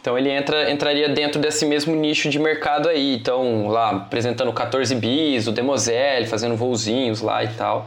Então 0.00 0.18
ele 0.18 0.30
entra, 0.30 0.70
entraria 0.70 1.08
dentro 1.08 1.40
desse 1.40 1.64
mesmo 1.64 1.94
nicho 1.94 2.28
de 2.28 2.38
mercado 2.38 2.88
aí. 2.88 3.14
Então, 3.14 3.68
lá, 3.68 3.90
apresentando 3.90 4.52
14 4.52 4.94
bis, 4.96 5.46
o 5.46 5.52
Demoselle, 5.52 6.26
fazendo 6.26 6.56
voozinhos 6.56 7.20
lá 7.20 7.42
e 7.42 7.48
tal. 7.48 7.86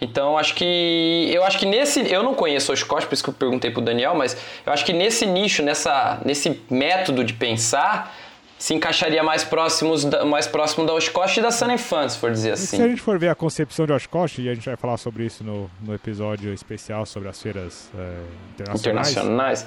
Então, 0.00 0.36
acho 0.36 0.54
que. 0.54 1.30
Eu 1.32 1.42
acho 1.42 1.58
que 1.58 1.64
nesse. 1.64 2.12
Eu 2.12 2.22
não 2.22 2.34
conheço 2.34 2.70
o 2.70 2.74
Oshkosh, 2.74 3.06
por 3.06 3.14
isso 3.14 3.24
que 3.24 3.30
eu 3.30 3.34
perguntei 3.34 3.70
pro 3.70 3.80
Daniel, 3.80 4.14
mas 4.14 4.36
eu 4.66 4.72
acho 4.72 4.84
que 4.84 4.92
nesse 4.92 5.24
nicho, 5.24 5.62
nessa, 5.62 6.20
nesse 6.24 6.60
método 6.70 7.24
de 7.24 7.32
pensar, 7.32 8.14
se 8.58 8.74
encaixaria 8.74 9.22
mais, 9.22 9.44
próximos 9.44 10.04
da, 10.04 10.24
mais 10.24 10.46
próximo 10.46 10.86
da 10.86 10.94
Oshkosh 10.94 11.38
e 11.38 11.42
da 11.42 11.50
Sun 11.50 11.76
se 11.76 12.18
for 12.18 12.30
dizer 12.30 12.52
assim. 12.52 12.76
se 12.76 12.82
a 12.82 12.88
gente 12.88 13.02
for 13.02 13.18
ver 13.18 13.28
a 13.28 13.34
concepção 13.34 13.86
de 13.86 13.92
Oshkosh, 13.92 14.38
e 14.38 14.48
a 14.48 14.54
gente 14.54 14.66
vai 14.66 14.76
falar 14.76 14.96
sobre 14.96 15.24
isso 15.24 15.44
no, 15.44 15.70
no 15.80 15.94
episódio 15.94 16.52
especial 16.52 17.04
sobre 17.04 17.28
as 17.28 17.40
feiras 17.40 17.90
é, 17.94 18.22
internacionais. 18.54 19.10
Internacionais. 19.10 19.66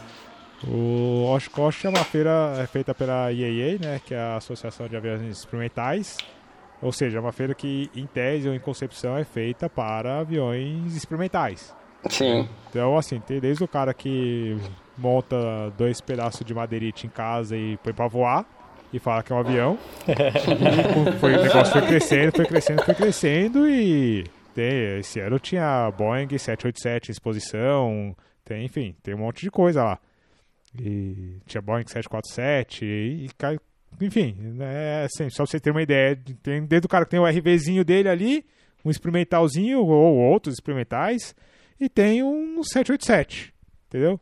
O 0.67 1.25
Oshkosh 1.33 1.85
é 1.85 1.89
uma 1.89 2.03
feira 2.03 2.55
é 2.57 2.67
feita 2.67 2.93
pela 2.93 3.31
IAA, 3.31 3.77
né, 3.79 4.01
que 4.03 4.13
é 4.13 4.19
a 4.19 4.37
Associação 4.37 4.87
de 4.87 4.97
Aviões 4.97 5.21
Experimentais. 5.21 6.17
Ou 6.81 6.91
seja, 6.91 7.17
é 7.17 7.21
uma 7.21 7.31
feira 7.31 7.53
que, 7.53 7.89
em 7.93 8.05
tese 8.05 8.47
ou 8.47 8.55
em 8.55 8.59
concepção, 8.59 9.17
é 9.17 9.23
feita 9.23 9.69
para 9.69 10.19
aviões 10.19 10.95
experimentais. 10.95 11.75
Sim. 12.09 12.47
Então, 12.69 12.97
assim, 12.97 13.19
tem 13.19 13.39
desde 13.39 13.63
o 13.63 13.67
cara 13.67 13.93
que 13.93 14.57
monta 14.97 15.35
dois 15.77 15.99
pedaços 15.99 16.45
de 16.45 16.53
madeirite 16.53 17.05
em 17.05 17.09
casa 17.09 17.57
e 17.57 17.77
põe 17.83 17.93
para 17.93 18.07
voar 18.07 18.45
e 18.91 18.99
fala 18.99 19.23
que 19.23 19.31
é 19.31 19.35
um 19.35 19.39
avião. 19.39 19.77
e 20.07 21.19
foi, 21.19 21.35
o 21.35 21.43
negócio 21.43 21.73
foi 21.73 21.87
crescendo, 21.87 22.31
foi 22.35 22.45
crescendo, 22.45 22.83
foi 22.83 22.95
crescendo 22.95 23.67
e 23.67 24.23
tem, 24.53 24.99
esse 24.99 25.19
ano 25.19 25.39
tinha 25.39 25.91
Boeing 25.91 26.27
787 26.27 27.09
em 27.09 27.11
exposição, 27.11 28.15
tem, 28.43 28.65
enfim, 28.65 28.95
tem 29.03 29.13
um 29.13 29.19
monte 29.19 29.41
de 29.41 29.51
coisa 29.51 29.83
lá. 29.83 29.99
E 30.79 31.37
tinha 31.45 31.61
Boeing 31.61 31.87
747 31.87 32.85
e, 32.85 33.25
e 33.25 33.29
enfim, 34.01 34.35
né, 34.39 35.03
assim, 35.03 35.29
só 35.29 35.43
pra 35.43 35.51
você 35.51 35.59
ter 35.59 35.71
uma 35.71 35.81
ideia, 35.81 36.19
tem 36.41 36.63
desde 36.65 36.85
o 36.85 36.89
cara 36.89 37.05
que 37.05 37.11
tem 37.11 37.19
o 37.19 37.25
RVzinho 37.25 37.83
dele 37.83 38.09
ali, 38.09 38.45
um 38.83 38.89
experimentalzinho 38.89 39.79
ou 39.79 40.15
outros 40.15 40.55
experimentais, 40.55 41.35
e 41.79 41.89
tem 41.89 42.23
um 42.23 42.61
787, 42.63 43.53
entendeu? 43.87 44.19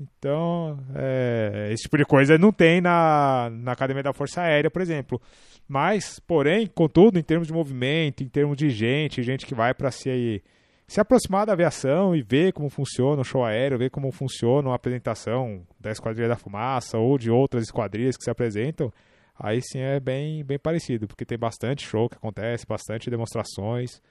Então, 0.00 0.78
é, 0.94 1.68
esse 1.72 1.84
tipo 1.84 1.96
de 1.96 2.04
coisa 2.04 2.36
não 2.36 2.52
tem 2.52 2.80
na, 2.80 3.48
na 3.50 3.72
Academia 3.72 4.02
da 4.02 4.12
Força 4.12 4.42
Aérea, 4.42 4.70
por 4.70 4.82
exemplo. 4.82 5.20
Mas, 5.68 6.18
porém, 6.18 6.66
contudo, 6.66 7.18
em 7.18 7.22
termos 7.22 7.46
de 7.46 7.54
movimento, 7.54 8.22
em 8.22 8.28
termos 8.28 8.56
de 8.56 8.70
gente, 8.70 9.22
gente 9.22 9.46
que 9.46 9.54
vai 9.54 9.72
para 9.72 9.90
se, 9.90 10.42
se 10.86 11.00
aproximar 11.00 11.46
da 11.46 11.52
aviação 11.52 12.14
e 12.14 12.22
ver 12.22 12.52
como 12.52 12.68
funciona 12.68 13.22
o 13.22 13.24
show 13.24 13.44
aéreo, 13.44 13.78
ver 13.78 13.90
como 13.90 14.10
funciona 14.10 14.68
uma 14.68 14.74
apresentação 14.74 15.62
da 15.80 15.90
Esquadrilha 15.90 16.28
da 16.28 16.36
Fumaça 16.36 16.98
ou 16.98 17.16
de 17.16 17.30
outras 17.30 17.62
esquadrias 17.64 18.16
que 18.16 18.24
se 18.24 18.30
apresentam, 18.30 18.92
aí 19.38 19.60
sim 19.62 19.78
é 19.78 20.00
bem, 20.00 20.44
bem 20.44 20.58
parecido, 20.58 21.06
porque 21.06 21.24
tem 21.24 21.38
bastante 21.38 21.86
show 21.86 22.08
que 22.08 22.16
acontece, 22.16 22.66
bastante 22.66 23.08
demonstrações. 23.08 24.02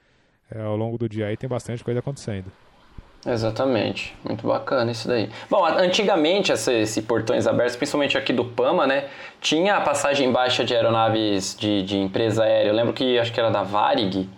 É, 0.50 0.62
ao 0.62 0.76
longo 0.76 0.98
do 0.98 1.08
dia 1.08 1.28
aí 1.28 1.38
tem 1.38 1.50
bastante 1.50 1.84
coisa 1.84 2.00
acontecendo. 2.00 2.52
Exatamente, 3.26 4.14
muito 4.24 4.46
bacana 4.46 4.92
isso 4.92 5.08
daí. 5.08 5.30
Bom, 5.50 5.66
antigamente 5.66 6.52
esses 6.52 7.00
portões 7.06 7.48
abertos, 7.48 7.76
principalmente 7.76 8.18
aqui 8.18 8.34
do 8.34 8.44
Pama, 8.44 8.86
né, 8.86 9.06
tinha 9.40 9.76
a 9.76 9.82
passagem 9.82 10.32
baixa 10.32 10.66
de 10.66 10.76
aeronaves 10.76 11.56
de, 11.58 11.84
de 11.84 11.98
empresa 11.98 12.44
aérea. 12.44 12.70
Eu 12.70 12.76
lembro 12.76 12.92
que 12.92 13.18
acho 13.18 13.32
que 13.32 13.40
era 13.40 13.50
da 13.50 13.64
Varig, 13.64 14.30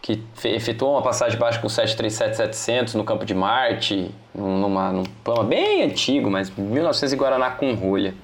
que 0.00 0.22
efetuou 0.44 0.92
uma 0.92 1.02
passagem 1.02 1.38
baixa 1.38 1.58
com 1.58 1.66
737-700 1.66 2.94
no 2.94 3.04
campo 3.04 3.24
de 3.24 3.34
Marte, 3.34 4.10
numa, 4.32 4.92
num 4.92 5.04
Pama 5.24 5.42
bem 5.42 5.82
antigo, 5.82 6.30
mas 6.30 6.50
1900 6.50 7.12
e 7.12 7.16
Guaraná 7.16 7.50
com 7.50 7.74
rolha. 7.74 8.14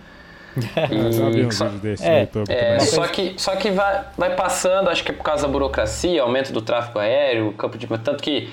E, 0.90 1.52
só, 1.52 1.68
desse 1.68 2.04
é, 2.04 2.28
é, 2.48 2.80
só 2.80 3.06
que, 3.06 3.34
só 3.36 3.54
que 3.54 3.70
vai, 3.70 4.04
vai 4.18 4.34
passando, 4.34 4.90
acho 4.90 5.04
que 5.04 5.12
é 5.12 5.14
por 5.14 5.22
causa 5.22 5.46
da 5.46 5.48
burocracia, 5.48 6.20
aumento 6.20 6.52
do 6.52 6.60
tráfego 6.60 6.98
aéreo, 6.98 7.52
campo 7.52 7.78
de 7.78 7.86
tanto 7.86 8.20
que 8.20 8.52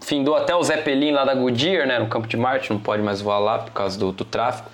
findou 0.00 0.34
até 0.34 0.54
o 0.54 0.62
Zeppelin 0.62 1.12
lá 1.12 1.24
da 1.24 1.34
Goodyear, 1.34 1.86
né, 1.86 1.98
no 1.98 2.08
campo 2.08 2.26
de 2.26 2.36
Marte, 2.36 2.70
não 2.70 2.80
pode 2.80 3.02
mais 3.02 3.20
voar 3.20 3.38
lá 3.38 3.58
por 3.58 3.72
causa 3.72 3.98
do, 3.98 4.12
do 4.12 4.24
tráfego. 4.24 4.68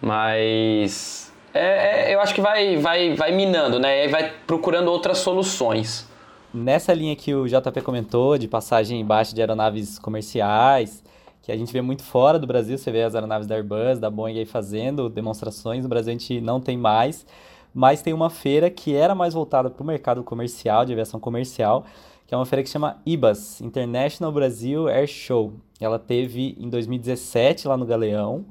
Mas 0.00 1.32
é, 1.52 2.10
é, 2.10 2.14
eu 2.14 2.20
acho 2.20 2.34
que 2.34 2.40
vai, 2.40 2.76
vai, 2.76 3.14
vai 3.14 3.32
minando, 3.32 3.78
né, 3.78 4.04
e 4.04 4.08
vai 4.08 4.32
procurando 4.46 4.88
outras 4.88 5.18
soluções. 5.18 6.08
Nessa 6.52 6.92
linha 6.92 7.14
que 7.14 7.34
o 7.34 7.46
JP 7.46 7.80
comentou, 7.82 8.36
de 8.36 8.48
passagem 8.48 9.04
baixa 9.04 9.34
de 9.34 9.40
aeronaves 9.40 9.98
comerciais, 9.98 11.02
que 11.42 11.50
a 11.50 11.56
gente 11.56 11.72
vê 11.72 11.80
muito 11.80 12.02
fora 12.02 12.38
do 12.38 12.46
Brasil, 12.46 12.76
você 12.76 12.90
vê 12.90 13.02
as 13.02 13.14
aeronaves 13.14 13.46
da 13.46 13.54
Airbus, 13.54 13.98
da 13.98 14.10
Boeing 14.10 14.38
aí 14.38 14.46
fazendo 14.46 15.08
demonstrações, 15.08 15.82
no 15.82 15.88
Brasil 15.88 16.10
a 16.10 16.12
gente 16.12 16.40
não 16.40 16.60
tem 16.60 16.76
mais, 16.76 17.24
mas 17.72 18.02
tem 18.02 18.12
uma 18.12 18.30
feira 18.30 18.68
que 18.68 18.94
era 18.94 19.14
mais 19.14 19.34
voltada 19.34 19.70
para 19.70 19.82
o 19.82 19.86
mercado 19.86 20.22
comercial, 20.22 20.84
de 20.84 20.92
aviação 20.92 21.20
comercial, 21.20 21.84
que 22.30 22.34
é 22.34 22.38
uma 22.38 22.46
feira 22.46 22.62
que 22.62 22.70
chama 22.70 23.02
IBAS, 23.04 23.60
International 23.60 24.30
Brazil 24.30 24.86
Air 24.86 25.08
Show. 25.08 25.54
Ela 25.80 25.98
teve 25.98 26.56
em 26.60 26.70
2017 26.70 27.66
lá 27.66 27.76
no 27.76 27.84
Galeão 27.84 28.44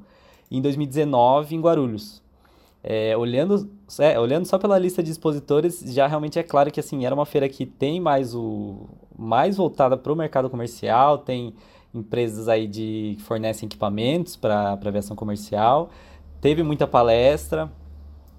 e 0.50 0.58
em 0.58 0.60
2019 0.60 1.56
em 1.56 1.60
Guarulhos. 1.62 2.22
É, 2.84 3.16
olhando, 3.16 3.70
é, 3.98 4.20
olhando 4.20 4.44
só 4.44 4.58
pela 4.58 4.78
lista 4.78 5.02
de 5.02 5.10
expositores, 5.10 5.82
já 5.94 6.06
realmente 6.06 6.38
é 6.38 6.42
claro 6.42 6.70
que 6.70 6.78
assim 6.78 7.06
era 7.06 7.14
uma 7.14 7.24
feira 7.24 7.48
que 7.48 7.64
tem 7.64 7.98
mais 7.98 8.34
o 8.34 8.86
mais 9.18 9.56
voltada 9.56 9.96
para 9.96 10.12
o 10.12 10.16
mercado 10.16 10.50
comercial, 10.50 11.16
tem 11.16 11.54
empresas 11.94 12.48
aí 12.48 12.66
de 12.66 13.14
que 13.16 13.22
fornecem 13.22 13.66
equipamentos 13.66 14.36
para 14.36 14.72
aviação 14.72 15.16
comercial, 15.16 15.88
teve 16.38 16.62
muita 16.62 16.86
palestra, 16.86 17.72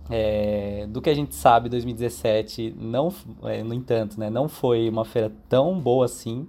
é, 0.10 0.86
do 0.90 1.02
que 1.02 1.10
a 1.10 1.14
gente 1.14 1.36
sabe, 1.36 1.70
2017, 1.70 2.76
não, 2.78 3.14
é, 3.44 3.64
no 3.64 3.74
entanto, 3.74 4.20
né, 4.20 4.30
não 4.30 4.48
foi 4.50 4.90
uma 4.90 5.06
feira 5.06 5.32
tão 5.48 5.80
boa 5.80 6.06
assim. 6.06 6.48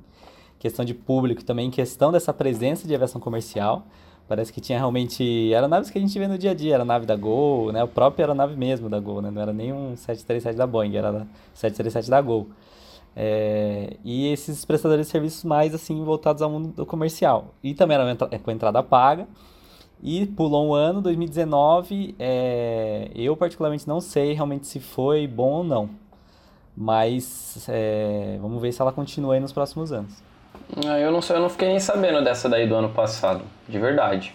Questão 0.59 0.85
de 0.85 0.95
público 0.95 1.45
também, 1.45 1.71
questão 1.71 2.13
dessa 2.13 2.33
presença 2.33 2.87
de 2.87 2.95
aviação 2.95 3.21
comercial. 3.21 3.85
Parece 4.29 4.53
que 4.53 4.61
tinha 4.61 4.79
realmente 4.79 5.23
aeronaves 5.53 5.91
que 5.91 5.99
a 5.99 6.01
gente 6.01 6.17
vê 6.19 6.27
no 6.27 6.39
dia 6.39 6.53
a 6.53 6.55
dia, 6.55 6.75
aeronave 6.75 7.05
da 7.05 7.17
Gol, 7.17 7.73
né, 7.73 7.83
o 7.83 7.89
próprio 7.89 8.25
aeronave 8.25 8.57
mesmo 8.57 8.89
da 8.89 8.99
Gol, 8.99 9.21
né, 9.21 9.31
não 9.31 9.43
era 9.43 9.53
nem 9.53 9.73
um 9.73 9.97
737 9.97 10.57
da 10.57 10.67
Boeing, 10.67 10.97
era 10.97 11.27
737 11.55 12.11
da 12.11 12.21
Gol. 12.21 12.49
É, 13.15 13.97
e 14.03 14.33
esses 14.33 14.65
prestadores 14.65 15.07
de 15.07 15.13
serviços 15.13 15.45
mais 15.45 15.75
assim 15.75 16.03
voltados 16.03 16.41
ao 16.41 16.51
mundo 16.51 16.87
comercial. 16.87 17.55
E 17.63 17.75
também 17.75 17.97
era 17.97 18.17
com 18.39 18.51
entrada 18.51 18.83
paga. 18.83 19.29
E 20.03 20.27
pulou 20.27 20.69
um 20.69 20.75
ano, 20.75 21.01
2019, 21.01 22.17
é, 22.19 23.09
eu 23.15 23.37
particularmente 23.37 23.87
não 23.87 24.01
sei 24.01 24.33
realmente 24.33 24.67
se 24.67 24.81
foi 24.81 25.29
bom 25.29 25.51
ou 25.51 25.65
não. 25.65 25.91
Mas 26.77 27.67
é, 27.69 28.37
vamos 28.41 28.61
ver 28.61 28.73
se 28.73 28.83
ela 28.83 28.93
continua 28.93 29.35
aí 29.35 29.41
nos 29.41 29.53
próximos 29.53 29.93
anos. 29.93 30.23
Ah, 30.85 30.99
eu 30.99 31.13
não 31.13 31.23
sei, 31.23 31.37
eu 31.37 31.41
não 31.41 31.49
fiquei 31.49 31.69
nem 31.69 31.79
sabendo 31.79 32.23
dessa 32.25 32.49
daí 32.49 32.67
do 32.67 32.75
ano 32.75 32.89
passado, 32.89 33.45
de 33.69 33.79
verdade. 33.79 34.35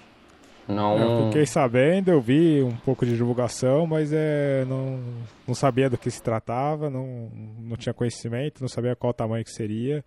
Não... 0.68 0.98
Eu 0.98 1.28
fiquei 1.28 1.46
sabendo, 1.46 2.12
eu 2.12 2.22
vi 2.22 2.62
um 2.62 2.76
pouco 2.78 3.06
de 3.06 3.16
divulgação, 3.16 3.88
mas 3.88 4.12
é, 4.14 4.66
não, 4.66 5.00
não 5.48 5.56
sabia 5.56 5.90
do 5.90 5.98
que 5.98 6.12
se 6.12 6.22
tratava, 6.22 6.90
não, 6.90 7.30
não 7.60 7.78
tinha 7.78 7.94
conhecimento, 7.94 8.62
não 8.62 8.68
sabia 8.68 8.96
qual 8.96 9.14
tamanho 9.14 9.46
que 9.46 9.52
seria 9.52 10.04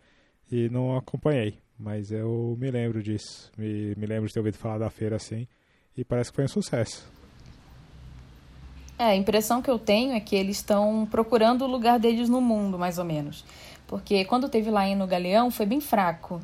e 0.53 0.69
não 0.69 0.97
acompanhei. 0.97 1.59
Mas 1.81 2.13
eu 2.13 2.57
me 2.61 2.71
lembro 2.71 3.03
disso. 3.03 3.51
Me, 3.57 3.95
me 3.97 4.05
lembro 4.07 4.29
de 4.29 4.35
ter 4.35 4.41
ouvido 4.41 4.59
falar 4.59 4.77
da 4.77 4.91
feira 4.91 5.17
assim. 5.17 5.49
E 5.97 6.05
parece 6.05 6.31
que 6.31 6.37
foi 6.37 6.45
um 6.45 6.49
sucesso. 6.49 7.11
É, 8.99 9.05
a 9.05 9.17
impressão 9.17 9.63
que 9.63 9.71
eu 9.71 9.79
tenho 9.79 10.13
é 10.13 10.21
que 10.21 10.37
eles 10.37 10.59
estão 10.59 11.09
procurando 11.11 11.65
o 11.65 11.67
lugar 11.67 11.99
deles 11.99 12.29
no 12.29 12.39
mundo, 12.39 12.79
mais 12.79 12.99
ou 12.99 13.05
menos. 13.05 13.47
Porque 13.87 14.27
quando 14.27 14.47
teve 14.47 14.71
lá 14.71 14.87
no 14.95 15.07
Galeão 15.07 15.51
foi 15.51 15.65
bem 15.65 15.81
fraco. 15.81 16.43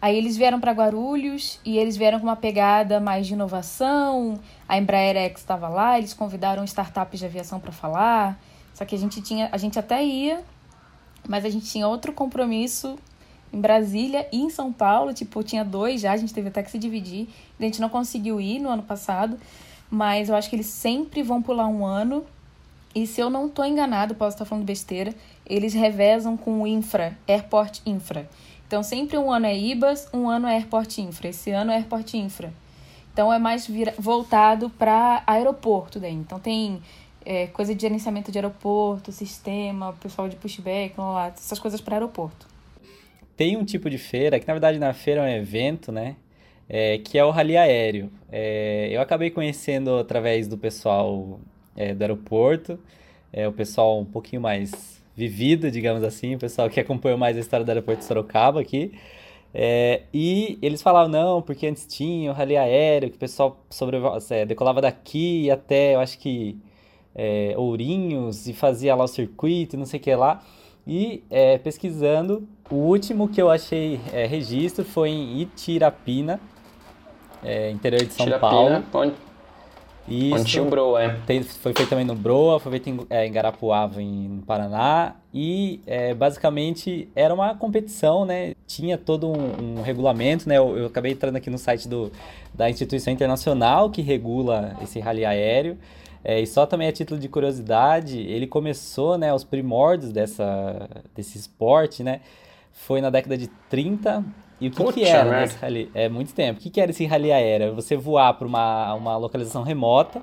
Aí 0.00 0.16
eles 0.16 0.36
vieram 0.36 0.60
para 0.60 0.70
Guarulhos 0.70 1.58
e 1.64 1.76
eles 1.76 1.96
vieram 1.96 2.20
com 2.20 2.26
uma 2.26 2.36
pegada 2.36 3.00
mais 3.00 3.26
de 3.26 3.32
inovação. 3.32 4.38
A 4.68 4.78
Embraer 4.78 5.16
X 5.16 5.40
estava 5.40 5.66
lá, 5.68 5.98
eles 5.98 6.14
convidaram 6.14 6.62
startups 6.62 7.18
de 7.18 7.26
aviação 7.26 7.58
para 7.58 7.72
falar. 7.72 8.38
Só 8.72 8.84
que 8.84 8.94
a 8.94 8.98
gente 8.98 9.20
tinha, 9.20 9.48
a 9.50 9.56
gente 9.56 9.80
até 9.80 10.04
ia, 10.04 10.44
mas 11.28 11.44
a 11.44 11.50
gente 11.50 11.66
tinha 11.66 11.88
outro 11.88 12.12
compromisso 12.12 12.96
em 13.54 13.60
Brasília 13.60 14.26
e 14.32 14.40
em 14.40 14.50
São 14.50 14.72
Paulo, 14.72 15.14
tipo, 15.14 15.42
tinha 15.42 15.64
dois 15.64 16.00
já, 16.00 16.12
a 16.12 16.16
gente 16.16 16.34
teve 16.34 16.48
até 16.48 16.62
que 16.62 16.70
se 16.70 16.78
dividir. 16.78 17.28
A 17.58 17.62
gente 17.62 17.80
não 17.80 17.88
conseguiu 17.88 18.40
ir 18.40 18.58
no 18.58 18.68
ano 18.68 18.82
passado, 18.82 19.38
mas 19.88 20.28
eu 20.28 20.34
acho 20.34 20.50
que 20.50 20.56
eles 20.56 20.66
sempre 20.66 21.22
vão 21.22 21.40
pular 21.40 21.68
um 21.68 21.86
ano. 21.86 22.24
E 22.94 23.06
se 23.06 23.20
eu 23.20 23.30
não 23.30 23.48
tô 23.48 23.64
enganado, 23.64 24.14
posso 24.14 24.34
estar 24.34 24.44
falando 24.44 24.64
besteira, 24.64 25.14
eles 25.46 25.72
revezam 25.72 26.36
com 26.36 26.62
o 26.62 26.66
Infra, 26.66 27.16
Airport 27.28 27.80
Infra. 27.86 28.28
Então 28.66 28.82
sempre 28.82 29.16
um 29.16 29.30
ano 29.30 29.46
é 29.46 29.56
IBAS, 29.56 30.08
um 30.12 30.28
ano 30.28 30.46
é 30.46 30.54
Airport 30.54 30.98
Infra. 30.98 31.28
Esse 31.28 31.50
ano 31.50 31.70
é 31.70 31.76
Airport 31.76 32.14
Infra. 32.14 32.52
Então 33.12 33.32
é 33.32 33.38
mais 33.38 33.66
vira, 33.66 33.94
voltado 33.98 34.68
para 34.70 35.22
aeroporto 35.26 36.00
daí. 36.00 36.14
Então 36.14 36.40
tem 36.40 36.82
é, 37.24 37.46
coisa 37.48 37.74
de 37.74 37.80
gerenciamento 37.80 38.32
de 38.32 38.38
aeroporto, 38.38 39.12
sistema, 39.12 39.92
pessoal 40.00 40.28
de 40.28 40.36
pushback, 40.36 40.94
lá, 40.98 41.28
essas 41.28 41.58
coisas 41.58 41.80
para 41.80 41.96
aeroporto 41.96 42.53
tem 43.36 43.56
um 43.56 43.64
tipo 43.64 43.90
de 43.90 43.98
feira, 43.98 44.38
que 44.38 44.46
na 44.46 44.54
verdade 44.54 44.78
na 44.78 44.92
feira 44.92 45.28
é 45.28 45.34
um 45.34 45.40
evento, 45.40 45.90
né? 45.92 46.16
é, 46.68 46.98
que 46.98 47.18
é 47.18 47.24
o 47.24 47.30
rally 47.30 47.56
aéreo. 47.56 48.10
É, 48.30 48.88
eu 48.90 49.00
acabei 49.00 49.30
conhecendo 49.30 49.98
através 49.98 50.48
do 50.48 50.56
pessoal 50.56 51.40
é, 51.76 51.94
do 51.94 52.02
aeroporto, 52.02 52.78
é, 53.32 53.46
o 53.48 53.52
pessoal 53.52 54.00
um 54.00 54.04
pouquinho 54.04 54.42
mais 54.42 55.02
vivido, 55.16 55.70
digamos 55.70 56.02
assim, 56.02 56.34
o 56.34 56.38
pessoal 56.38 56.68
que 56.70 56.80
acompanhou 56.80 57.18
mais 57.18 57.36
a 57.36 57.40
história 57.40 57.64
do 57.64 57.68
aeroporto 57.68 58.00
de 58.00 58.06
Sorocaba 58.06 58.60
aqui. 58.60 58.92
É, 59.52 60.02
e 60.12 60.58
eles 60.60 60.82
falavam, 60.82 61.08
não, 61.08 61.42
porque 61.42 61.66
antes 61.66 61.86
tinha 61.86 62.30
o 62.30 62.34
rally 62.34 62.56
aéreo, 62.56 63.10
que 63.10 63.16
o 63.16 63.18
pessoal 63.18 63.64
sobre, 63.70 63.98
é, 64.30 64.44
decolava 64.44 64.80
daqui 64.80 65.50
até, 65.50 65.94
eu 65.94 66.00
acho 66.00 66.18
que, 66.18 66.58
Ourinhos, 67.56 68.48
e 68.48 68.52
fazia 68.52 68.92
lá 68.96 69.04
o 69.04 69.08
circuito, 69.08 69.76
não 69.76 69.86
sei 69.86 70.00
o 70.00 70.02
que 70.02 70.12
lá. 70.16 70.44
E 70.84 71.22
pesquisando, 71.62 72.48
o 72.70 72.76
último 72.76 73.28
que 73.28 73.40
eu 73.40 73.50
achei 73.50 74.00
é, 74.12 74.26
registro 74.26 74.84
foi 74.84 75.10
em 75.10 75.40
Itirapina, 75.40 76.40
é, 77.42 77.70
interior 77.70 78.04
de 78.04 78.12
São 78.12 78.24
Tirapina, 78.24 78.50
Paulo. 78.50 78.84
Onde, 78.94 79.14
Isso. 80.08 80.34
onde 80.34 80.44
tinha 80.44 80.62
o 80.62 80.70
Bro, 80.70 80.96
é. 80.98 81.16
Tem- 81.26 81.42
foi 81.42 81.72
feito 81.74 81.88
também 81.88 82.04
no 82.04 82.14
Broa, 82.14 82.58
foi 82.58 82.72
feito 82.72 82.88
em, 82.88 83.00
é, 83.10 83.26
em 83.26 83.32
Garapuava, 83.32 84.02
em, 84.02 84.28
no 84.28 84.42
Paraná. 84.42 85.14
E 85.32 85.80
é, 85.86 86.14
basicamente 86.14 87.08
era 87.14 87.34
uma 87.34 87.54
competição, 87.54 88.24
né? 88.24 88.54
Tinha 88.66 88.96
todo 88.96 89.28
um, 89.28 89.78
um 89.78 89.82
regulamento, 89.82 90.48
né? 90.48 90.56
Eu, 90.56 90.76
eu 90.76 90.86
acabei 90.86 91.12
entrando 91.12 91.36
aqui 91.36 91.50
no 91.50 91.58
site 91.58 91.88
do, 91.88 92.10
da 92.54 92.70
instituição 92.70 93.12
internacional 93.12 93.90
que 93.90 94.00
regula 94.00 94.76
esse 94.82 95.00
rally 95.00 95.24
aéreo. 95.24 95.76
É, 96.22 96.40
e 96.40 96.46
só 96.46 96.64
também 96.64 96.88
a 96.88 96.92
título 96.92 97.20
de 97.20 97.28
curiosidade, 97.28 98.18
ele 98.18 98.46
começou, 98.46 99.18
né? 99.18 99.34
Os 99.34 99.44
primórdios 99.44 100.12
dessa, 100.12 100.88
desse 101.14 101.36
esporte, 101.36 102.02
né? 102.02 102.20
Foi 102.74 103.00
na 103.00 103.08
década 103.08 103.38
de 103.38 103.46
30. 103.70 104.22
E 104.60 104.68
o 104.68 104.70
que, 104.70 104.92
que 104.92 105.04
era 105.04 105.30
né, 105.30 105.44
esse 105.44 105.56
rally? 105.56 105.90
É 105.94 106.08
muito 106.08 106.34
tempo. 106.34 106.60
O 106.60 106.62
que, 106.62 106.68
que 106.70 106.80
era 106.80 106.90
esse 106.90 107.06
rally 107.06 107.32
aéreo? 107.32 107.74
Você 107.74 107.96
voar 107.96 108.34
para 108.34 108.46
uma, 108.46 108.92
uma 108.94 109.16
localização 109.16 109.62
remota, 109.62 110.22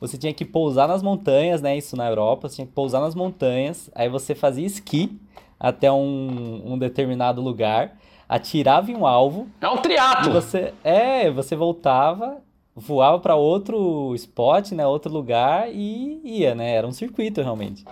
você 0.00 0.16
tinha 0.16 0.32
que 0.32 0.44
pousar 0.44 0.88
nas 0.88 1.02
montanhas, 1.02 1.60
né? 1.60 1.76
Isso 1.76 1.96
na 1.96 2.08
Europa, 2.08 2.48
você 2.48 2.56
tinha 2.56 2.66
que 2.66 2.72
pousar 2.72 3.00
nas 3.00 3.14
montanhas, 3.14 3.90
aí 3.94 4.08
você 4.08 4.34
fazia 4.34 4.66
esqui 4.66 5.18
até 5.58 5.90
um, 5.90 6.62
um 6.64 6.78
determinado 6.78 7.42
lugar, 7.42 7.96
atirava 8.28 8.90
em 8.90 8.96
um 8.96 9.06
alvo, 9.06 9.48
É 9.60 9.68
um 9.68 9.78
triatlo. 9.78 10.32
você, 10.32 10.72
é, 10.84 11.30
você 11.30 11.56
voltava, 11.56 12.38
voava 12.74 13.18
para 13.18 13.34
outro 13.34 14.14
spot, 14.14 14.70
né? 14.72 14.86
Outro 14.86 15.12
lugar 15.12 15.68
e 15.72 16.20
ia, 16.24 16.54
né? 16.54 16.74
Era 16.74 16.86
um 16.86 16.92
circuito 16.92 17.42
realmente. 17.42 17.84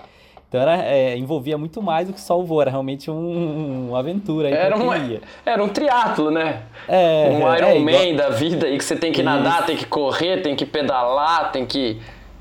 Então 0.56 0.62
era, 0.62 0.82
é, 0.82 1.18
envolvia 1.18 1.58
muito 1.58 1.82
mais 1.82 2.06
do 2.06 2.14
que 2.14 2.20
só 2.20 2.40
o 2.40 2.44
voo, 2.44 2.62
era 2.62 2.70
realmente 2.70 3.10
um, 3.10 3.88
uma 3.90 3.98
aventura 3.98 4.48
aí 4.48 4.54
Era 4.54 4.76
um, 4.78 4.90
era 5.44 5.62
um 5.62 5.68
triatlo, 5.68 6.30
né? 6.30 6.62
É, 6.88 7.28
um 7.30 7.52
é, 7.52 7.58
Iron 7.58 7.76
igual- 7.76 8.04
Man 8.10 8.16
da 8.16 8.30
vida 8.30 8.66
aí 8.66 8.78
que 8.78 8.84
você 8.84 8.96
tem 8.96 9.12
que 9.12 9.22
nadar, 9.22 9.58
Isso. 9.58 9.66
tem 9.66 9.76
que 9.76 9.86
correr, 9.86 10.40
tem 10.40 10.56
que 10.56 10.64
pedalar, 10.64 11.52
tem 11.52 11.66
que. 11.66 12.00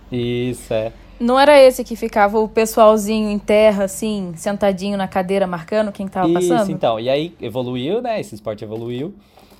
Isso, 0.09 0.74
é. 0.74 0.93
Não 1.20 1.38
era 1.38 1.59
esse 1.59 1.84
que 1.84 1.95
ficava 1.95 2.39
o 2.39 2.47
pessoalzinho 2.47 3.30
em 3.30 3.39
terra, 3.39 3.84
assim, 3.86 4.32
sentadinho 4.36 4.97
na 4.97 5.07
cadeira, 5.07 5.45
marcando 5.45 5.91
quem 5.91 6.07
tava 6.07 6.28
Isso, 6.28 6.49
passando? 6.53 6.72
então. 6.72 6.99
E 6.99 7.09
aí 7.09 7.34
evoluiu, 7.41 8.01
né? 8.01 8.20
Esse 8.20 8.36
esporte 8.36 8.63
evoluiu. 8.63 9.13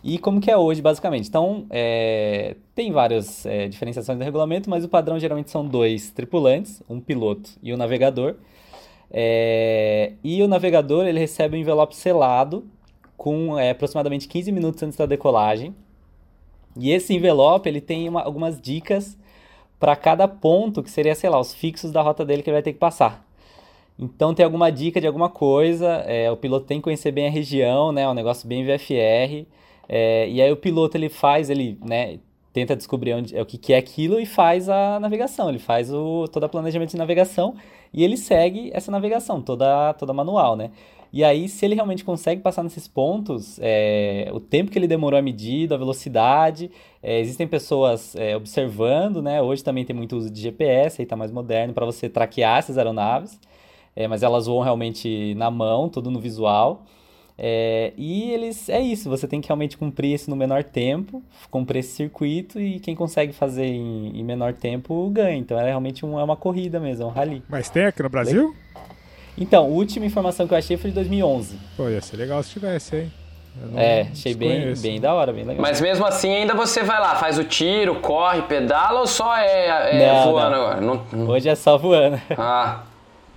E 0.08 0.20
como 0.20 0.40
que 0.40 0.52
é 0.52 0.56
hoje, 0.56 0.84
basicamente? 0.84 1.28
Então, 1.28 1.66
é, 1.72 2.56
tem 2.76 2.92
várias 2.92 3.44
é, 3.44 3.68
diferenciações 3.68 4.20
do 4.20 4.24
regulamento, 4.24 4.70
mas 4.70 4.86
o 4.86 4.88
padrão 4.88 5.18
geralmente 5.20 5.50
são 5.50 5.66
dois 5.68 6.12
tripulantes, 6.12 6.80
um 6.88 7.00
piloto 7.00 7.50
e 7.64 7.74
um 7.74 7.78
navegador. 7.78 8.36
É, 9.10 10.14
e 10.24 10.44
o 10.44 10.48
navegador, 10.48 11.08
ele 11.08 11.20
recebe 11.20 11.58
um 11.58 11.60
envelope 11.60 11.96
selado 11.96 12.66
com 13.18 13.58
é, 13.58 13.72
aproximadamente 13.72 14.28
15 14.28 14.52
minutos 14.52 14.84
antes 14.84 14.96
da 14.96 15.08
decolagem. 15.08 15.74
E 16.78 16.92
esse 16.92 17.12
envelope, 17.16 17.68
ele 17.68 17.82
tem 17.82 18.08
uma- 18.08 18.22
algumas 18.22 18.62
dicas 18.62 19.18
para 19.80 19.96
cada 19.96 20.28
ponto, 20.28 20.84
que 20.84 20.92
seria, 20.92 21.16
sei 21.16 21.32
lá, 21.32 21.40
os 21.40 21.52
fixos 21.52 21.92
da 21.92 22.04
rota 22.04 22.24
dele 22.24 22.44
que 22.44 22.50
ele 22.50 22.58
vai 22.58 22.64
ter 22.64 22.74
que 22.74 22.80
passar. 22.80 23.26
Então 23.98 24.34
tem 24.36 24.44
alguma 24.46 24.72
dica 24.72 25.02
de 25.02 25.08
alguma 25.08 25.30
coisa, 25.30 25.88
é, 26.06 26.30
o 26.32 26.38
piloto 26.38 26.66
tem 26.68 26.78
que 26.80 26.84
conhecer 26.84 27.12
bem 27.12 27.28
a 27.28 27.32
região, 27.32 27.92
né? 27.92 28.04
É 28.04 28.10
um 28.10 28.14
negócio 28.14 28.48
bem 28.48 28.64
VFR. 28.66 29.48
É, 29.88 30.28
e 30.30 30.42
aí 30.42 30.52
o 30.52 30.58
piloto 30.58 30.98
ele 30.98 31.10
faz, 31.10 31.50
ele, 31.50 31.78
né, 31.84 32.20
tenta 32.54 32.76
descobrir 32.76 33.14
onde, 33.14 33.36
é, 33.36 33.42
o 33.42 33.46
que, 33.46 33.58
que 33.58 33.74
é 33.74 33.78
aquilo 33.78 34.20
e 34.20 34.26
faz 34.26 34.70
a 34.70 35.00
navegação. 35.00 35.50
Ele 35.50 35.60
faz 35.60 35.92
o, 35.92 36.28
todo 36.30 36.46
o 36.46 36.50
planejamento 36.50 36.92
de 36.92 36.98
navegação 36.98 37.56
e 37.94 38.04
ele 38.04 38.18
segue 38.18 38.72
essa 38.74 38.92
navegação, 38.92 39.42
toda, 39.42 39.94
toda 39.94 40.14
manual, 40.14 40.56
né? 40.56 40.72
E 41.12 41.24
aí, 41.24 41.48
se 41.48 41.66
ele 41.66 41.76
realmente 41.76 42.04
consegue 42.04 42.42
passar 42.42 42.62
nesses 42.62 42.90
pontos, 42.90 43.58
é, 43.62 44.30
o 44.34 44.40
tempo 44.40 44.70
que 44.70 44.78
ele 44.78 44.88
demorou 44.88 45.18
a 45.18 45.22
medir, 45.22 45.72
a 45.72 45.78
velocidade, 45.78 46.70
é, 47.02 47.22
existem 47.22 47.48
pessoas 47.48 48.16
é, 48.18 48.36
observando, 48.36 49.22
né? 49.22 49.42
Hoje 49.42 49.64
também 49.64 49.86
tem 49.86 49.96
muito 49.96 50.18
uso 50.18 50.30
de 50.30 50.42
GPS, 50.42 51.02
aí 51.02 51.06
tá 51.06 51.16
mais 51.16 51.32
moderno 51.32 51.74
para 51.74 51.86
você 51.86 52.10
traquear 52.10 52.60
essas 52.60 52.78
aeronaves, 52.78 53.40
é, 53.96 54.10
mas 54.10 54.24
elas 54.24 54.46
voam 54.46 54.62
realmente 54.62 55.34
na 55.36 55.50
mão, 55.50 55.88
tudo 55.88 56.12
no 56.12 56.20
visual. 56.20 56.84
É, 57.38 57.92
e 57.98 58.32
eles, 58.32 58.70
é 58.70 58.80
isso, 58.80 59.10
você 59.10 59.28
tem 59.28 59.42
que 59.42 59.48
realmente 59.50 59.78
cumprir 59.78 60.14
isso 60.14 60.30
no 60.30 60.36
menor 60.38 60.64
tempo, 60.64 61.22
cumprir 61.52 61.80
esse 61.80 61.92
circuito 61.94 62.60
e 62.60 62.80
quem 62.80 62.96
consegue 62.96 63.34
fazer 63.34 63.66
em, 63.66 64.18
em 64.18 64.24
menor 64.24 64.54
tempo 64.54 65.10
ganha. 65.10 65.36
Então 65.38 65.60
é 65.60 65.66
realmente 65.66 66.06
um- 66.06 66.18
é 66.20 66.24
uma 66.24 66.38
corrida 66.38 66.80
mesmo, 66.80 67.04
é 67.04 67.08
um 67.08 67.10
rally. 67.10 67.44
Mas 67.50 67.70
tem 67.70 67.86
aqui 67.86 68.02
no 68.02 68.10
Brasil? 68.10 68.56
Então, 69.38 69.66
a 69.66 69.68
última 69.68 70.06
informação 70.06 70.48
que 70.48 70.54
eu 70.54 70.58
achei 70.58 70.78
foi 70.78 70.92
de 70.92 70.96
2011. 70.96 71.58
Pô, 71.76 71.90
ia 71.90 72.00
ser 72.02 72.16
legal 72.16 72.42
se 72.42 72.52
tivesse, 72.52 72.96
hein? 72.96 73.12
É, 73.76 74.02
achei 74.12 74.34
bem, 74.34 74.74
bem 74.76 75.00
da 75.00 75.14
hora, 75.14 75.32
bem 75.34 75.44
legal. 75.46 75.62
Mas 75.62 75.80
mesmo 75.82 76.06
assim, 76.06 76.30
ainda 76.34 76.54
você 76.54 76.84
vai 76.84 77.00
lá, 77.00 77.16
faz 77.16 77.38
o 77.38 77.44
tiro, 77.44 77.96
corre, 78.02 78.42
pedala 78.44 79.00
ou 79.02 79.08
só 79.08 79.36
é, 79.38 79.98
é 79.98 80.08
Não, 80.08 80.32
voando 80.32 80.52
não. 80.56 80.62
agora? 80.66 80.82
Não, 80.82 81.02
não- 81.12 81.28
Hoje 81.30 81.48
é 81.50 81.56
só 81.56 81.78
voando. 81.78 82.20
Ah, 82.38 82.84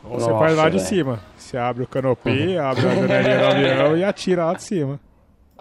Ou 0.05 0.18
você 0.20 0.30
Nossa, 0.30 0.38
faz 0.38 0.57
lá 0.57 0.68
de 0.68 0.80
cima. 0.80 1.20
Você 1.36 1.57
abre 1.57 1.82
o 1.82 1.86
canopê, 1.86 2.57
abre 2.59 2.86
a 2.86 2.94
janelinha 2.94 3.38
do 3.38 3.44
avião 3.46 3.96
e 3.96 4.05
atira 4.05 4.44
lá 4.46 4.55
de 4.55 4.62
cima. 4.62 5.01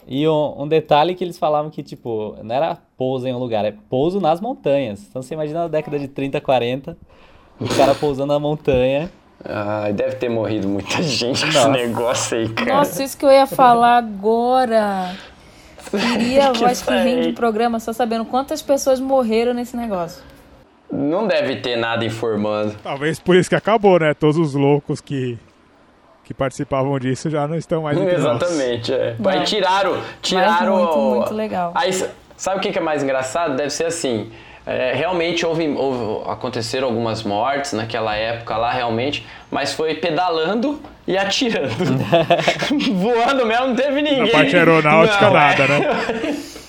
E 0.07 0.25
um, 0.27 0.61
um 0.61 0.67
detalhe 0.67 1.13
que 1.15 1.23
eles 1.23 1.37
falavam 1.37 1.69
que, 1.69 1.83
tipo, 1.83 2.35
não 2.41 2.55
era 2.55 2.77
pouso 2.97 3.27
em 3.27 3.33
um 3.33 3.37
lugar, 3.37 3.65
é 3.65 3.73
pouso 3.89 4.21
nas 4.21 4.39
montanhas. 4.39 5.05
Então 5.09 5.21
você 5.21 5.33
imagina 5.33 5.61
na 5.63 5.67
década 5.67 5.99
de 5.99 6.07
30, 6.07 6.39
40, 6.39 6.97
o 7.59 7.67
cara 7.75 7.93
pousando 7.93 8.31
na 8.31 8.39
montanha. 8.39 9.11
ai, 9.43 9.91
deve 9.91 10.15
ter 10.15 10.29
morrido 10.29 10.67
muita 10.67 11.01
gente 11.03 11.41
com 11.41 11.47
esse 11.49 11.57
Nossa. 11.57 11.69
negócio 11.69 12.37
aí, 12.37 12.49
cara. 12.49 12.73
Nossa, 12.75 13.03
isso 13.03 13.17
que 13.17 13.25
eu 13.25 13.31
ia 13.31 13.45
falar 13.45 13.97
agora. 13.97 15.13
Queria 15.91 16.49
a 16.49 16.51
Que 16.53 16.59
voz 16.59 16.81
que 16.81 16.93
rende 16.93 17.29
o 17.29 17.33
programa 17.33 17.79
só 17.79 17.91
sabendo 17.91 18.23
quantas 18.23 18.61
pessoas 18.61 18.99
morreram 19.01 19.53
nesse 19.53 19.75
negócio. 19.75 20.23
Não 20.91 21.27
deve 21.27 21.57
ter 21.57 21.75
nada 21.75 22.05
informando. 22.05 22.75
Talvez 22.81 23.19
por 23.19 23.35
isso 23.35 23.49
que 23.49 23.55
acabou, 23.55 23.99
né? 23.99 24.13
Todos 24.13 24.37
os 24.37 24.53
loucos 24.53 25.01
que, 25.01 25.37
que 26.23 26.33
participavam 26.33 26.97
disso 26.97 27.29
já 27.29 27.47
não 27.47 27.55
estão 27.57 27.81
mais 27.83 27.97
entre 27.97 28.17
nós. 28.17 28.41
Exatamente, 28.41 28.93
é. 28.93 29.15
Não. 29.19 29.29
Aí 29.29 29.43
tiraram, 29.43 29.97
tiraram. 30.21 30.77
muito, 30.77 30.97
o- 30.97 31.15
muito 31.17 31.33
legal. 31.33 31.71
Aí 31.75 31.91
sabe 32.37 32.57
o 32.57 32.61
que 32.61 32.71
que 32.71 32.77
é 32.79 32.81
mais 32.81 33.03
engraçado? 33.03 33.55
Deve 33.55 33.69
ser 33.69 33.85
assim. 33.85 34.31
é, 34.65 34.91
realmente 34.93 35.45
houve, 35.45 35.65
houve- 35.69 36.29
aconteceram 36.29 36.87
algumas 36.89 37.23
mortes 37.23 37.71
naquela 37.73 38.15
época 38.15 38.57
lá, 38.57 38.71
realmente, 38.71 39.25
mas 39.49 39.73
foi 39.73 39.95
pedalando 39.95 40.81
e 41.07 41.17
atirando. 41.17 41.69
Voando 42.95 43.45
mesmo, 43.45 43.67
não 43.67 43.75
teve 43.75 44.01
ninguém. 44.01 44.25
Na 44.25 44.31
parte 44.31 44.55
aeronáutica, 44.57 45.21
Não, 45.21 45.29
é. 45.29 45.39
nada, 45.39 45.67
né? 45.67 45.79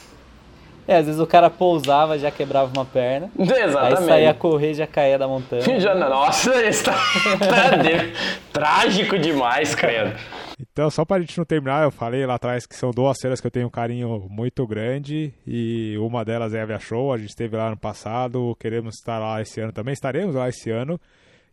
É, 0.88 0.96
às 0.96 1.04
vezes 1.04 1.20
o 1.20 1.26
cara 1.26 1.50
pousava, 1.50 2.18
já 2.18 2.30
quebrava 2.30 2.72
uma 2.74 2.86
perna. 2.86 3.30
Aí 3.38 3.62
Exatamente. 3.62 4.04
saía 4.06 4.30
a 4.30 4.34
correr, 4.34 4.72
já 4.72 4.86
caía 4.86 5.18
da 5.18 5.28
montanha. 5.28 5.62
Já, 5.78 5.94
nossa, 5.94 6.64
isso 6.66 6.84
tá, 6.84 6.92
tá 7.38 7.76
de- 7.76 8.12
trágico 8.50 9.18
demais, 9.18 9.74
credo. 9.74 10.18
Então, 10.58 10.90
só 10.90 11.04
pra 11.04 11.20
gente 11.20 11.36
não 11.36 11.44
terminar, 11.44 11.84
eu 11.84 11.90
falei 11.90 12.24
lá 12.24 12.36
atrás 12.36 12.66
que 12.66 12.74
são 12.74 12.90
duas 12.90 13.18
feiras 13.20 13.38
que 13.38 13.46
eu 13.46 13.50
tenho 13.50 13.66
um 13.66 13.70
carinho 13.70 14.26
muito 14.30 14.66
grande 14.66 15.32
e 15.46 15.94
uma 15.98 16.24
delas 16.24 16.54
é 16.54 16.60
a 16.60 16.62
Avia 16.62 16.78
Show, 16.80 17.12
a 17.12 17.18
gente 17.18 17.28
esteve 17.28 17.54
lá 17.54 17.68
no 17.70 17.76
passado, 17.76 18.56
queremos 18.58 18.94
estar 18.96 19.18
lá 19.18 19.42
esse 19.42 19.60
ano 19.60 19.72
também, 19.72 19.92
estaremos 19.92 20.34
lá 20.34 20.48
esse 20.48 20.70
ano. 20.70 20.98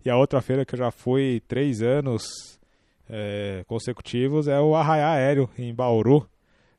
E 0.06 0.10
a 0.10 0.16
outra 0.16 0.42
feira 0.42 0.64
que 0.66 0.76
eu 0.76 0.80
já 0.80 0.92
fui 0.92 1.42
três 1.48 1.82
anos 1.82 2.26
é, 3.10 3.64
consecutivos 3.68 4.48
é 4.48 4.60
o 4.62 4.76
Arraiá 4.76 5.12
Aéreo, 5.12 5.50
em 5.60 5.74
Bauru. 5.74 6.26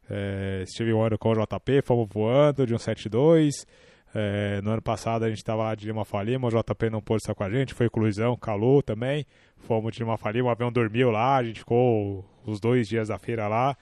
É, 0.09 0.65
um 0.93 1.03
ano 1.03 1.19
com 1.19 1.31
o 1.31 1.35
JP, 1.35 1.83
fomos 1.83 2.09
voando 2.13 2.67
de 2.67 2.75
um 2.75 2.79
72. 2.79 3.67
É, 4.15 4.61
no 4.63 4.71
ano 4.71 4.83
passado 4.83 5.25
a 5.25 5.29
gente 5.29 5.39
estava 5.39 5.65
lá 5.65 5.75
de 5.75 5.87
Lima 5.87 6.05
Falima, 6.05 6.49
o 6.49 6.51
JP 6.51 6.91
não 6.91 7.03
pôde 7.03 7.23
estar 7.23 7.35
com 7.35 7.45
a 7.45 7.51
gente, 7.51 7.75
foi 7.75 7.91
com 7.91 8.01
o 8.01 8.03
Luizão, 8.05 8.37
Calu 8.37 8.83
também. 8.83 9.27
Fomos 9.59 9.93
de 9.93 9.99
Lima 9.99 10.17
Falima, 10.17 10.49
o 10.49 10.51
avião 10.51 10.73
dormiu 10.73 11.11
lá, 11.11 11.37
a 11.37 11.45
gente 11.45 11.61
ficou 11.61 12.25
os 12.47 12.61
dois 12.61 12.89
dias 12.89 13.09
da 13.09 13.19
feira 13.19 13.49
lá. 13.49 13.77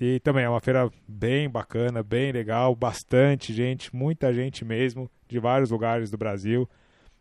E 0.00 0.20
também 0.20 0.44
é 0.44 0.48
uma 0.48 0.60
feira 0.60 0.88
bem 1.06 1.50
bacana, 1.50 2.02
bem 2.02 2.30
legal, 2.32 2.74
bastante 2.74 3.52
gente, 3.52 3.94
muita 3.94 4.32
gente 4.32 4.64
mesmo, 4.64 5.10
de 5.28 5.38
vários 5.38 5.70
lugares 5.70 6.10
do 6.10 6.16
Brasil. 6.16 6.68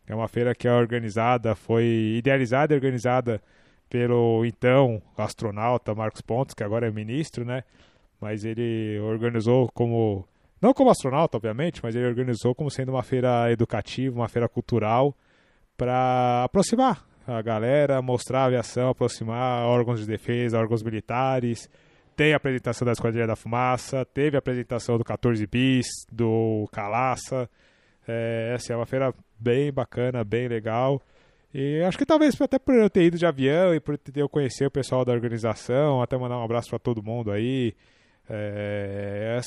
É 0.08 0.16
uma 0.16 0.28
feira 0.28 0.56
que 0.56 0.68
é 0.68 0.72
organizada, 0.72 1.54
foi 1.56 2.16
idealizada 2.18 2.74
e 2.74 2.76
organizada 2.76 3.42
pelo 3.90 4.46
então 4.46 5.02
astronauta 5.18 5.96
Marcos 5.96 6.22
Pontes, 6.22 6.54
que 6.54 6.64
agora 6.64 6.88
é 6.88 6.92
ministro, 6.92 7.44
né? 7.44 7.64
Mas 8.20 8.46
ele 8.46 9.00
organizou 9.00 9.70
como 9.74 10.28
não 10.62 10.74
como 10.74 10.90
astronauta, 10.90 11.38
obviamente, 11.38 11.82
mas 11.84 11.96
ele 11.96 12.08
organizou 12.08 12.56
como 12.56 12.72
sendo 12.72 12.90
uma 12.90 13.04
feira 13.04 13.52
educativa, 13.52 14.16
uma 14.16 14.28
feira 14.28 14.50
cultural 14.50 15.16
para 15.78 16.44
aproximar 16.46 17.06
a 17.28 17.42
galera, 17.42 18.02
mostrar 18.02 18.42
a 18.42 18.46
aviação, 18.46 18.90
aproximar 18.90 19.66
órgãos 19.66 20.00
de 20.00 20.08
defesa, 20.08 20.58
órgãos 20.58 20.82
militares. 20.82 21.70
Tem 22.16 22.34
a 22.34 22.38
apresentação 22.38 22.86
da 22.86 22.94
Esquadrilha 22.94 23.28
da 23.28 23.36
Fumaça, 23.36 24.04
teve 24.06 24.36
a 24.36 24.40
apresentação 24.40 24.98
do 24.98 25.04
14 25.04 25.46
Bis, 25.46 25.88
do 26.12 26.68
Calaça. 26.72 27.48
É, 28.08 28.54
assim, 28.56 28.74
é 28.74 28.76
uma 28.76 28.86
feira 28.88 29.14
bem 29.38 29.72
bacana, 29.72 30.24
bem 30.24 30.48
legal. 30.48 31.00
E 31.54 31.84
acho 31.84 31.98
que 31.98 32.06
talvez 32.06 32.40
até 32.42 32.58
por 32.58 32.74
eu 32.74 32.90
ter 32.90 33.04
ido 33.04 33.18
de 33.18 33.26
avião 33.26 33.76
e 33.76 33.80
por 33.80 34.00
eu 34.16 34.28
conhecer 34.28 34.66
o 34.66 34.72
pessoal 34.72 35.06
da 35.06 35.12
organização, 35.12 36.02
até 36.02 36.18
mandar 36.18 36.40
um 36.40 36.44
abraço 36.44 36.70
para 36.70 36.80
todo 36.80 37.04
mundo 37.04 37.32
aí. 37.32 37.76
É, 38.30 39.40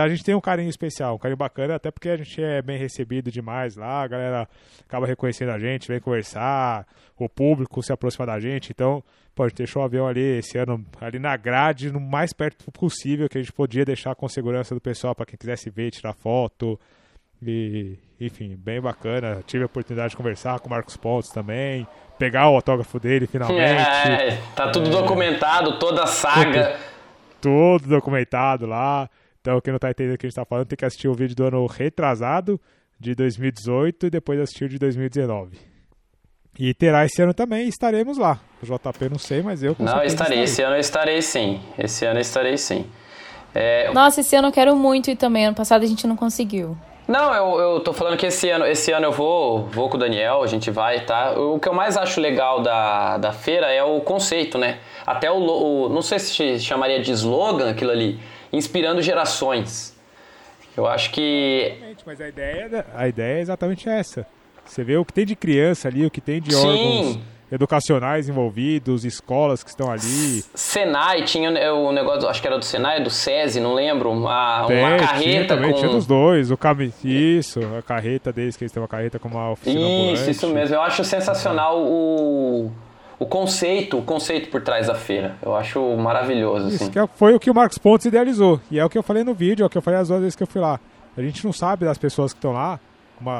a 0.00 0.08
gente 0.08 0.24
tem 0.24 0.34
um 0.34 0.40
carinho 0.40 0.70
especial, 0.70 1.16
um 1.16 1.18
carinho 1.18 1.36
bacana, 1.36 1.74
até 1.74 1.90
porque 1.90 2.08
a 2.08 2.16
gente 2.16 2.42
é 2.42 2.62
bem 2.62 2.78
recebido 2.78 3.30
demais 3.30 3.76
lá, 3.76 4.02
a 4.02 4.08
galera 4.08 4.48
acaba 4.80 5.06
reconhecendo 5.06 5.50
a 5.50 5.58
gente, 5.58 5.88
vem 5.88 6.00
conversar, 6.00 6.86
o 7.18 7.28
público 7.28 7.82
se 7.82 7.92
aproxima 7.92 8.24
da 8.26 8.40
gente, 8.40 8.70
então, 8.70 9.04
gente 9.42 9.54
deixou 9.54 9.82
o 9.82 9.84
avião 9.84 10.06
ali 10.06 10.38
esse 10.38 10.56
ano, 10.56 10.84
ali 11.00 11.18
na 11.18 11.36
grade, 11.36 11.92
no 11.92 12.00
mais 12.00 12.32
perto 12.32 12.70
possível 12.72 13.28
que 13.28 13.36
a 13.36 13.40
gente 13.40 13.52
podia 13.52 13.84
deixar 13.84 14.14
com 14.14 14.26
segurança 14.28 14.74
do 14.74 14.80
pessoal 14.80 15.14
para 15.14 15.26
quem 15.26 15.36
quisesse 15.38 15.68
ver, 15.68 15.90
tirar 15.90 16.14
foto, 16.14 16.80
e, 17.44 17.98
enfim, 18.20 18.56
bem 18.56 18.80
bacana. 18.80 19.42
Tive 19.46 19.64
a 19.64 19.66
oportunidade 19.66 20.10
de 20.10 20.16
conversar 20.16 20.60
com 20.60 20.68
o 20.68 20.70
Marcos 20.70 20.96
Pontes 20.96 21.30
também, 21.30 21.86
pegar 22.18 22.48
o 22.48 22.54
autógrafo 22.54 23.00
dele 23.00 23.26
finalmente. 23.26 23.60
É, 24.08 24.38
tá 24.54 24.70
tudo 24.70 24.88
é, 24.88 24.92
documentado, 24.92 25.78
toda 25.78 26.04
a 26.04 26.06
saga. 26.06 26.78
Tudo 27.42 27.88
documentado 27.88 28.64
lá. 28.66 29.10
Então, 29.40 29.60
quem 29.60 29.72
não 29.72 29.78
tá 29.78 29.90
entendendo 29.90 30.14
o 30.14 30.18
que 30.18 30.26
a 30.26 30.28
gente 30.28 30.36
tá 30.36 30.44
falando, 30.44 30.66
tem 30.66 30.76
que 30.76 30.84
assistir 30.84 31.08
o 31.08 31.14
vídeo 31.14 31.34
do 31.34 31.44
ano 31.44 31.66
retrasado, 31.66 32.60
de 32.98 33.14
2018, 33.14 34.06
e 34.06 34.10
depois 34.10 34.40
assistir 34.40 34.64
o 34.64 34.68
de 34.68 34.78
2019. 34.78 35.58
E 36.58 36.72
terá 36.72 37.04
esse 37.04 37.20
ano 37.20 37.34
também, 37.34 37.66
estaremos 37.66 38.18
lá. 38.18 38.38
O 38.62 38.66
JP 38.66 39.08
não 39.10 39.18
sei, 39.18 39.42
mas 39.42 39.62
eu 39.62 39.74
com 39.74 39.82
Não, 39.82 40.02
estarei. 40.04 40.42
Esse 40.42 40.62
ano 40.62 40.76
eu 40.76 40.80
estarei 40.80 41.20
sim. 41.20 41.60
Esse 41.76 42.04
ano 42.04 42.18
eu 42.18 42.22
estarei 42.22 42.56
sim. 42.56 42.86
É... 43.54 43.92
Nossa, 43.92 44.20
esse 44.20 44.36
ano 44.36 44.48
eu 44.48 44.52
quero 44.52 44.76
muito 44.76 45.10
ir 45.10 45.16
também. 45.16 45.46
Ano 45.46 45.56
passado 45.56 45.82
a 45.82 45.86
gente 45.86 46.06
não 46.06 46.16
conseguiu. 46.16 46.76
Não, 47.12 47.34
eu, 47.34 47.60
eu 47.60 47.80
tô 47.80 47.92
falando 47.92 48.16
que 48.16 48.24
esse 48.24 48.48
ano, 48.48 48.64
esse 48.64 48.90
ano 48.90 49.04
eu 49.04 49.12
vou, 49.12 49.66
vou 49.66 49.90
com 49.90 49.98
o 49.98 50.00
Daniel, 50.00 50.42
a 50.42 50.46
gente 50.46 50.70
vai, 50.70 51.04
tá? 51.04 51.38
O 51.38 51.60
que 51.60 51.68
eu 51.68 51.74
mais 51.74 51.94
acho 51.94 52.18
legal 52.18 52.62
da, 52.62 53.18
da 53.18 53.34
feira 53.34 53.70
é 53.70 53.84
o 53.84 54.00
conceito, 54.00 54.56
né? 54.56 54.78
Até 55.04 55.30
o, 55.30 55.36
o 55.36 55.88
não 55.90 56.00
sei 56.00 56.18
se 56.18 56.58
chamaria 56.58 57.02
de 57.02 57.12
slogan 57.12 57.68
aquilo 57.68 57.90
ali, 57.90 58.18
inspirando 58.50 59.02
gerações. 59.02 59.94
Eu 60.74 60.86
acho 60.86 61.10
que. 61.10 61.74
Mas 62.06 62.18
a 62.18 62.28
ideia, 62.28 62.86
a 62.94 63.06
ideia 63.06 63.36
é 63.36 63.40
exatamente 63.42 63.90
essa. 63.90 64.26
Você 64.64 64.82
vê 64.82 64.96
o 64.96 65.04
que 65.04 65.12
tem 65.12 65.26
de 65.26 65.36
criança 65.36 65.88
ali, 65.88 66.06
o 66.06 66.10
que 66.10 66.20
tem 66.22 66.40
de 66.40 66.54
Sim. 66.54 67.22
Educacionais 67.52 68.30
envolvidos, 68.30 69.04
escolas 69.04 69.62
que 69.62 69.68
estão 69.68 69.90
ali. 69.92 70.42
Senai, 70.54 71.22
tinha 71.22 71.50
o 71.74 71.92
negócio, 71.92 72.26
acho 72.26 72.40
que 72.40 72.46
era 72.46 72.58
do 72.58 72.64
Senai, 72.64 73.02
do 73.02 73.10
SESI, 73.10 73.60
não 73.60 73.74
lembro, 73.74 74.10
uma, 74.10 74.64
Tem, 74.66 74.78
uma 74.78 74.96
carreta 74.96 75.20
tinha 75.20 75.46
também, 75.46 75.72
com... 75.72 75.78
tinha 75.78 75.90
dos 75.90 76.06
dois, 76.06 76.50
o 76.50 76.56
cam... 76.56 76.74
isso, 77.04 77.60
a 77.78 77.82
carreta 77.82 78.32
deles, 78.32 78.56
que 78.56 78.64
eles 78.64 78.72
têm 78.72 78.82
uma 78.82 78.88
carreta 78.88 79.18
com 79.18 79.28
uma 79.28 79.50
oficina 79.50 79.78
Isso, 79.78 79.86
ambulante. 79.86 80.30
isso 80.30 80.48
mesmo, 80.48 80.74
eu 80.76 80.80
acho 80.80 81.04
sensacional 81.04 81.78
o, 81.78 82.72
o 83.18 83.26
conceito, 83.26 83.98
o 83.98 84.02
conceito 84.02 84.48
por 84.48 84.62
trás 84.62 84.86
da 84.86 84.94
feira, 84.94 85.36
eu 85.42 85.54
acho 85.54 85.78
maravilhoso, 85.98 86.68
assim. 86.68 86.90
é, 86.98 87.06
foi 87.06 87.34
o 87.34 87.40
que 87.40 87.50
o 87.50 87.54
Marcos 87.54 87.76
Pontes 87.76 88.06
idealizou, 88.06 88.58
e 88.70 88.78
é 88.78 88.84
o 88.84 88.88
que 88.88 88.96
eu 88.96 89.02
falei 89.02 89.24
no 89.24 89.34
vídeo, 89.34 89.62
é 89.62 89.66
o 89.66 89.70
que 89.70 89.76
eu 89.76 89.82
falei 89.82 90.00
as 90.00 90.08
duas 90.08 90.20
vezes 90.20 90.34
que 90.34 90.42
eu 90.42 90.46
fui 90.46 90.60
lá. 90.60 90.80
A 91.14 91.20
gente 91.20 91.44
não 91.44 91.52
sabe 91.52 91.84
das 91.84 91.98
pessoas 91.98 92.32
que 92.32 92.38
estão 92.38 92.52
lá, 92.52 92.80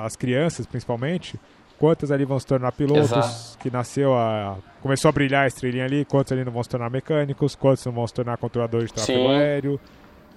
as 0.05 0.15
crianças 0.17 0.67
principalmente, 0.67 1.41
quantas 1.83 2.13
ali 2.13 2.25
vão 2.25 2.39
se 2.39 2.47
tornar 2.47 2.71
pilotos, 2.71 3.11
Exato. 3.11 3.59
que 3.59 3.69
nasceu 3.69 4.15
a. 4.15 4.55
começou 4.81 5.09
a 5.09 5.13
brilhar 5.13 5.43
a 5.43 5.47
estrelinha 5.49 5.85
ali, 5.85 6.05
quantos 6.05 6.31
ali 6.31 6.45
não 6.45 6.53
vão 6.53 6.63
se 6.63 6.69
tornar 6.69 6.89
mecânicos, 6.89 7.57
quantos 7.57 7.85
não 7.85 7.93
vão 7.93 8.07
se 8.07 8.15
tornar 8.15 8.37
controladores 8.37 8.87
de 8.87 8.95
tráfego 8.95 9.19
Sim. 9.19 9.35
aéreo. 9.35 9.81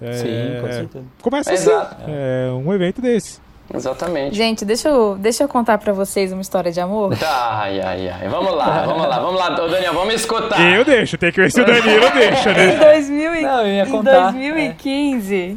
É, 0.01 0.13
Sim, 0.13 0.61
com 0.61 0.67
certeza. 0.73 1.05
Começa 1.21 1.53
assim, 1.53 1.69
é 2.07 2.51
um 2.51 2.73
evento 2.73 2.99
desse. 2.99 3.39
Exatamente. 3.71 4.35
Gente, 4.35 4.65
deixa 4.65 4.89
eu, 4.89 5.17
deixa 5.19 5.43
eu 5.43 5.47
contar 5.47 5.77
pra 5.77 5.93
vocês 5.93 6.33
uma 6.33 6.41
história 6.41 6.71
de 6.71 6.81
amor. 6.81 7.13
Ai, 7.23 7.79
ai, 7.79 8.09
ai. 8.09 8.27
Vamos 8.27 8.55
lá, 8.55 8.83
vamos 8.83 9.07
lá, 9.07 9.19
vamos 9.19 9.39
lá. 9.39 9.63
Ô, 9.63 9.67
Daniel, 9.67 9.93
vamos 9.93 10.15
escutar. 10.15 10.59
Eu 10.59 10.83
deixo, 10.83 11.15
tem 11.15 11.31
que 11.31 11.39
ver 11.41 11.51
se 11.51 11.61
o 11.61 11.65
Danilo 11.65 12.09
deixa, 12.11 12.53
né? 12.53 12.73
Em, 12.73 12.79
2000 12.79 13.35
e... 13.35 13.41
Não, 13.43 13.61
eu 13.61 13.67
ia 13.67 13.85
contar. 13.85 14.35
em 14.35 14.51
2015. 14.51 15.35
É. 15.35 15.55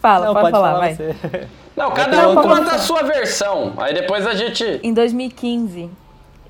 Fala, 0.00 0.26
Não, 0.26 0.32
pode, 0.32 0.44
pode 0.44 0.52
falar, 0.52 0.72
falar 0.72 0.78
vai. 0.80 0.94
Você. 0.94 1.48
Não, 1.78 1.92
cada 1.92 2.28
um 2.28 2.34
conta 2.34 2.74
a 2.74 2.78
sua 2.78 3.04
versão. 3.04 3.72
Aí 3.76 3.94
depois 3.94 4.26
a 4.26 4.34
gente. 4.34 4.80
Em 4.82 4.92
2015, 4.92 5.88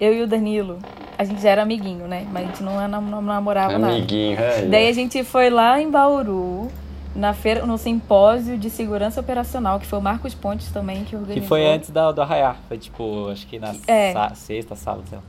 eu 0.00 0.14
e 0.14 0.22
o 0.22 0.26
Danilo, 0.26 0.78
a 1.18 1.24
gente 1.24 1.42
já 1.42 1.50
era 1.50 1.62
amiguinho, 1.62 2.08
né? 2.08 2.26
Mas 2.32 2.44
a 2.44 2.46
gente 2.46 2.62
não, 2.62 2.88
não, 2.88 3.02
não 3.02 3.22
namorava 3.22 3.74
amiguinho, 3.74 3.86
nada. 3.86 3.96
Amiguinho, 3.96 4.40
é. 4.40 4.62
Daí 4.62 4.88
a 4.88 4.92
gente 4.92 5.22
foi 5.24 5.50
lá 5.50 5.78
em 5.78 5.90
Bauru, 5.90 6.70
na 7.14 7.34
feira, 7.34 7.66
no 7.66 7.76
simpósio 7.76 8.56
de 8.56 8.70
segurança 8.70 9.20
operacional, 9.20 9.78
que 9.78 9.86
foi 9.86 9.98
o 9.98 10.02
Marcos 10.02 10.34
Pontes 10.34 10.70
também 10.70 11.04
que 11.04 11.14
organizou. 11.14 11.42
Que 11.42 11.46
foi 11.46 11.66
antes 11.66 11.90
da, 11.90 12.10
do 12.10 12.22
Arraiar. 12.22 12.56
Foi 12.66 12.78
tipo, 12.78 13.28
acho 13.28 13.46
que 13.46 13.58
na 13.58 13.74
é. 13.86 14.14
sa 14.14 14.34
sexta, 14.34 14.74
sábado, 14.74 15.04
sei 15.10 15.18
lá. 15.18 15.24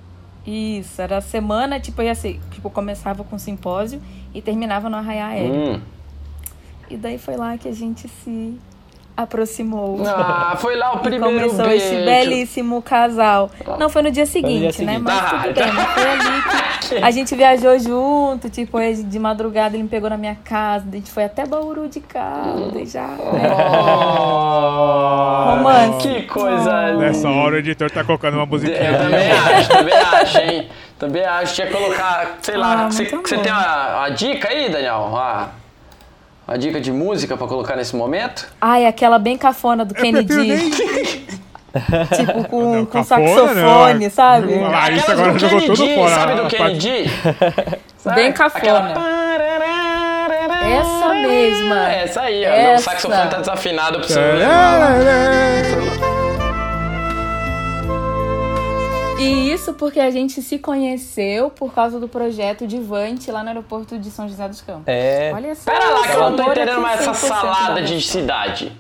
Isso, 0.48 1.02
era 1.02 1.18
a 1.18 1.22
semana, 1.22 1.78
tipo, 1.78 2.02
ia 2.02 2.16
ser, 2.16 2.40
tipo, 2.52 2.70
começava 2.70 3.24
com 3.26 3.38
simpósio 3.38 4.02
e 4.34 4.42
terminava 4.42 4.90
no 4.90 4.96
Arraiar 4.96 5.32
Aéreo. 5.32 5.76
Hum. 5.76 5.82
E 6.90 6.96
daí 6.96 7.18
foi 7.18 7.36
lá 7.36 7.58
que 7.58 7.68
a 7.68 7.74
gente 7.74 8.08
se 8.08 8.58
aproximou. 9.24 10.02
Ah, 10.06 10.56
foi 10.58 10.76
lá 10.76 10.94
o 10.94 11.00
primeiro 11.04 11.40
começou 11.40 11.66
beijo. 11.66 11.86
esse 11.86 11.96
belíssimo 12.06 12.82
casal. 12.82 13.52
Não, 13.78 13.90
foi 13.90 14.02
no 14.02 14.12
dia 14.12 14.26
seguinte, 14.26 14.54
no 14.54 14.60
dia 14.60 14.72
seguinte. 14.72 14.92
né? 14.94 15.00
Mas 15.00 15.20
ah, 15.20 15.42
tudo 15.44 15.54
bem, 15.54 15.74
mas 15.74 15.94
foi 15.94 16.04
ali 16.04 16.42
que 16.90 17.04
a 17.04 17.12
gente 17.12 17.36
viajou 17.36 17.78
junto, 17.80 18.50
tipo, 18.50 18.78
de 18.80 19.20
madrugada 19.20 19.76
ele 19.76 19.84
me 19.84 19.90
pegou 19.90 20.10
na 20.10 20.18
minha 20.18 20.36
casa, 20.44 20.86
a 20.92 20.96
gente 20.96 21.12
foi 21.12 21.26
até 21.26 21.46
Bauru 21.46 21.88
de 21.88 22.00
carro, 22.00 22.72
daí 22.72 22.86
já... 22.86 23.08
Né? 23.08 23.50
Oh, 23.52 25.00
Romance. 25.56 26.08
Que 26.08 26.24
coisa 26.24 26.94
oh. 26.96 27.00
Nessa 27.00 27.30
hora 27.30 27.56
o 27.56 27.58
editor 27.60 27.92
tá 27.92 28.04
colocando 28.04 28.36
uma 28.36 28.46
musiquinha. 28.46 28.92
Eu 28.92 28.98
também 28.98 29.32
acho, 29.32 29.70
também 29.70 29.94
acho, 29.94 30.38
hein? 30.40 30.70
Também 30.98 31.26
acho, 31.26 31.56
tinha 31.56 31.68
que 31.68 31.74
colocar, 31.74 32.38
sei 32.42 32.58
lá, 32.58 32.86
ah, 32.86 32.92
você, 32.92 33.06
você 33.06 33.38
tem 33.38 33.52
uma, 33.52 33.98
uma, 33.98 34.10
dica 34.10 34.50
aí, 34.50 34.70
Daniel? 34.70 35.14
Ah. 35.16 35.50
Uma 36.50 36.58
dica 36.58 36.82
de 36.82 36.92
música 36.92 37.38
para 37.38 37.46
colocar 37.46 37.76
nesse 37.76 37.96
momento? 37.96 38.48
Ai, 38.60 38.88
aquela 38.88 39.20
bem 39.20 39.38
cafona 39.38 39.86
do 39.86 39.94
Kennedy. 39.94 40.72
tipo, 42.18 42.44
com, 42.50 42.74
não, 42.74 42.86
com 42.88 42.92
cafona, 42.92 43.28
saxofone, 43.28 44.06
não. 44.06 44.10
sabe? 44.10 44.54
Ah, 44.74 44.90
isso 44.90 45.12
agora 45.12 45.38
jogou 45.38 45.62
tudo 45.62 45.88
fora. 45.94 46.16
Sabe 46.16 46.42
do 46.42 46.48
Kennedy? 46.48 47.12
bem 48.16 48.34
cafona. 48.34 48.64
Aquela... 48.64 48.96
Essa 50.66 51.14
mesma. 51.14 51.92
Essa 51.92 52.22
aí, 52.22 52.44
ó. 52.44 52.50
Essa. 52.50 52.82
O 52.82 52.84
saxofone 52.84 53.30
tá 53.30 53.38
desafinado 53.42 54.00
pro 54.00 54.08
seu. 54.08 54.24
E 59.20 59.52
isso 59.52 59.74
porque 59.74 60.00
a 60.00 60.10
gente 60.10 60.42
se 60.42 60.58
conheceu 60.58 61.50
por 61.50 61.74
causa 61.74 62.00
do 62.00 62.08
projeto 62.08 62.66
Divante 62.66 63.30
lá 63.32 63.44
no 63.44 63.50
aeroporto 63.50 63.98
de 64.00 64.10
São 64.10 64.28
José 64.28 64.48
dos 64.48 64.62
Campos. 64.62 64.84
É. 64.88 65.32
Olha 65.34 65.54
só. 65.56 65.72
Pera 65.72 65.90
lá 65.90 66.08
que 66.08 66.14
eu 66.14 66.20
não 66.20 66.36
tô 66.36 66.44
entendendo 66.44 66.82
mais 66.82 67.02
essa 67.02 67.14
salada 67.14 67.82
de 67.82 68.02
cidade. 68.02 68.72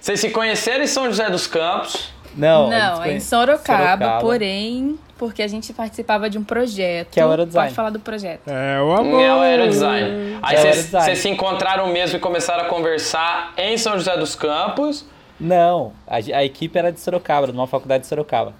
Vocês 0.00 0.20
se 0.20 0.30
conheceram 0.30 0.84
em 0.84 0.86
São 0.86 1.06
José 1.06 1.30
dos 1.30 1.46
Campos? 1.46 2.12
Não, 2.36 2.68
não, 2.68 3.02
é 3.04 3.12
em 3.12 3.20
Sorocaba, 3.20 3.84
Sorocaba, 3.84 4.20
porém, 4.20 4.98
porque 5.16 5.40
a 5.40 5.46
gente 5.46 5.72
participava 5.72 6.28
de 6.28 6.36
um 6.36 6.42
projeto. 6.42 7.12
Que 7.12 7.20
é 7.20 7.24
o 7.24 7.30
Aerodesign. 7.30 7.68
Pode 7.68 7.76
falar 7.76 7.90
do 7.90 8.00
projeto. 8.00 8.48
É 8.48 8.82
o 8.82 8.92
amor. 8.92 9.20
É 9.20 9.34
o 9.34 9.38
Aerodesign. 9.38 10.38
Aí 10.42 10.56
vocês 10.56 10.92
é 10.92 11.14
se 11.14 11.28
encontraram 11.28 11.86
mesmo 11.88 12.16
e 12.16 12.20
começaram 12.20 12.64
a 12.64 12.66
conversar 12.66 13.54
em 13.56 13.78
São 13.78 13.94
José 13.94 14.16
dos 14.16 14.34
Campos. 14.34 15.06
Não, 15.38 15.92
a, 16.06 16.16
a 16.16 16.44
equipe 16.44 16.78
era 16.78 16.92
de 16.92 17.00
Sorocaba, 17.00 17.46
de 17.46 17.52
uma 17.52 17.66
faculdade 17.66 18.02
de 18.02 18.08
Sorocaba. 18.08 18.54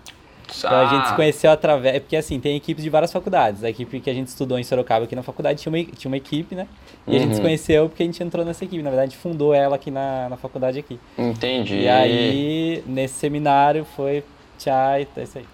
Então 0.56 0.76
a 0.76 0.86
gente 0.86 1.08
se 1.08 1.14
conheceu 1.14 1.50
através. 1.50 1.98
Porque 2.00 2.16
assim, 2.16 2.38
tem 2.40 2.56
equipes 2.56 2.82
de 2.82 2.90
várias 2.90 3.12
faculdades. 3.12 3.64
A 3.64 3.70
equipe 3.70 4.00
que 4.00 4.10
a 4.10 4.14
gente 4.14 4.28
estudou 4.28 4.58
em 4.58 4.64
Sorocaba 4.64 5.04
aqui 5.04 5.16
na 5.16 5.22
faculdade 5.22 5.60
tinha 5.60 5.72
uma, 5.72 5.84
tinha 5.84 6.10
uma 6.10 6.16
equipe, 6.16 6.54
né? 6.54 6.66
E 7.06 7.10
uhum. 7.10 7.16
a 7.16 7.20
gente 7.20 7.30
se 7.32 7.36
uhum. 7.36 7.44
conheceu 7.46 7.88
porque 7.88 8.02
a 8.02 8.06
gente 8.06 8.22
entrou 8.22 8.44
nessa 8.44 8.64
equipe. 8.64 8.82
Na 8.82 8.90
verdade, 8.90 9.08
a 9.08 9.10
gente 9.10 9.20
fundou 9.20 9.54
ela 9.54 9.76
aqui 9.76 9.90
na, 9.90 10.28
na 10.28 10.36
faculdade 10.36 10.78
aqui. 10.78 10.98
Entendi. 11.18 11.80
E 11.80 11.88
aí, 11.88 12.84
nesse 12.86 13.14
seminário 13.14 13.86
foi. 13.96 14.24
Tchau, 14.58 14.72
é 14.94 15.02
isso 15.22 15.38
aí. 15.38 15.44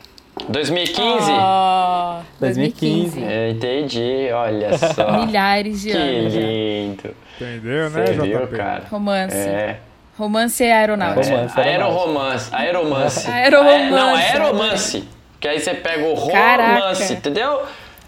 2015? 0.48 1.30
Oh, 1.32 2.22
2015. 2.40 3.20
Eu 3.20 3.50
entendi, 3.50 4.28
olha 4.32 4.76
só. 4.78 5.24
Milhares 5.24 5.82
de 5.82 5.90
que 5.90 5.96
anos. 5.96 6.32
Que 6.32 6.38
lindo. 6.40 7.14
Entendeu, 7.36 7.90
né, 7.90 8.06
Você 8.06 8.14
JP? 8.14 8.26
viu, 8.26 8.48
cara? 8.48 8.84
Romance. 8.90 9.36
É. 9.36 9.80
Romance 10.20 10.62
e 10.62 10.70
aeronáutica. 10.70 11.34
Romance, 11.34 11.58
aeroromance. 11.58 12.54
Aeromance. 12.54 13.24
Aeroromance. 13.32 13.90
Não, 13.90 14.14
aeromance. 14.14 15.08
Que 15.40 15.48
aí 15.48 15.58
você 15.58 15.72
pega 15.72 16.04
o 16.04 16.12
romance, 16.12 17.14
entendeu? 17.14 17.62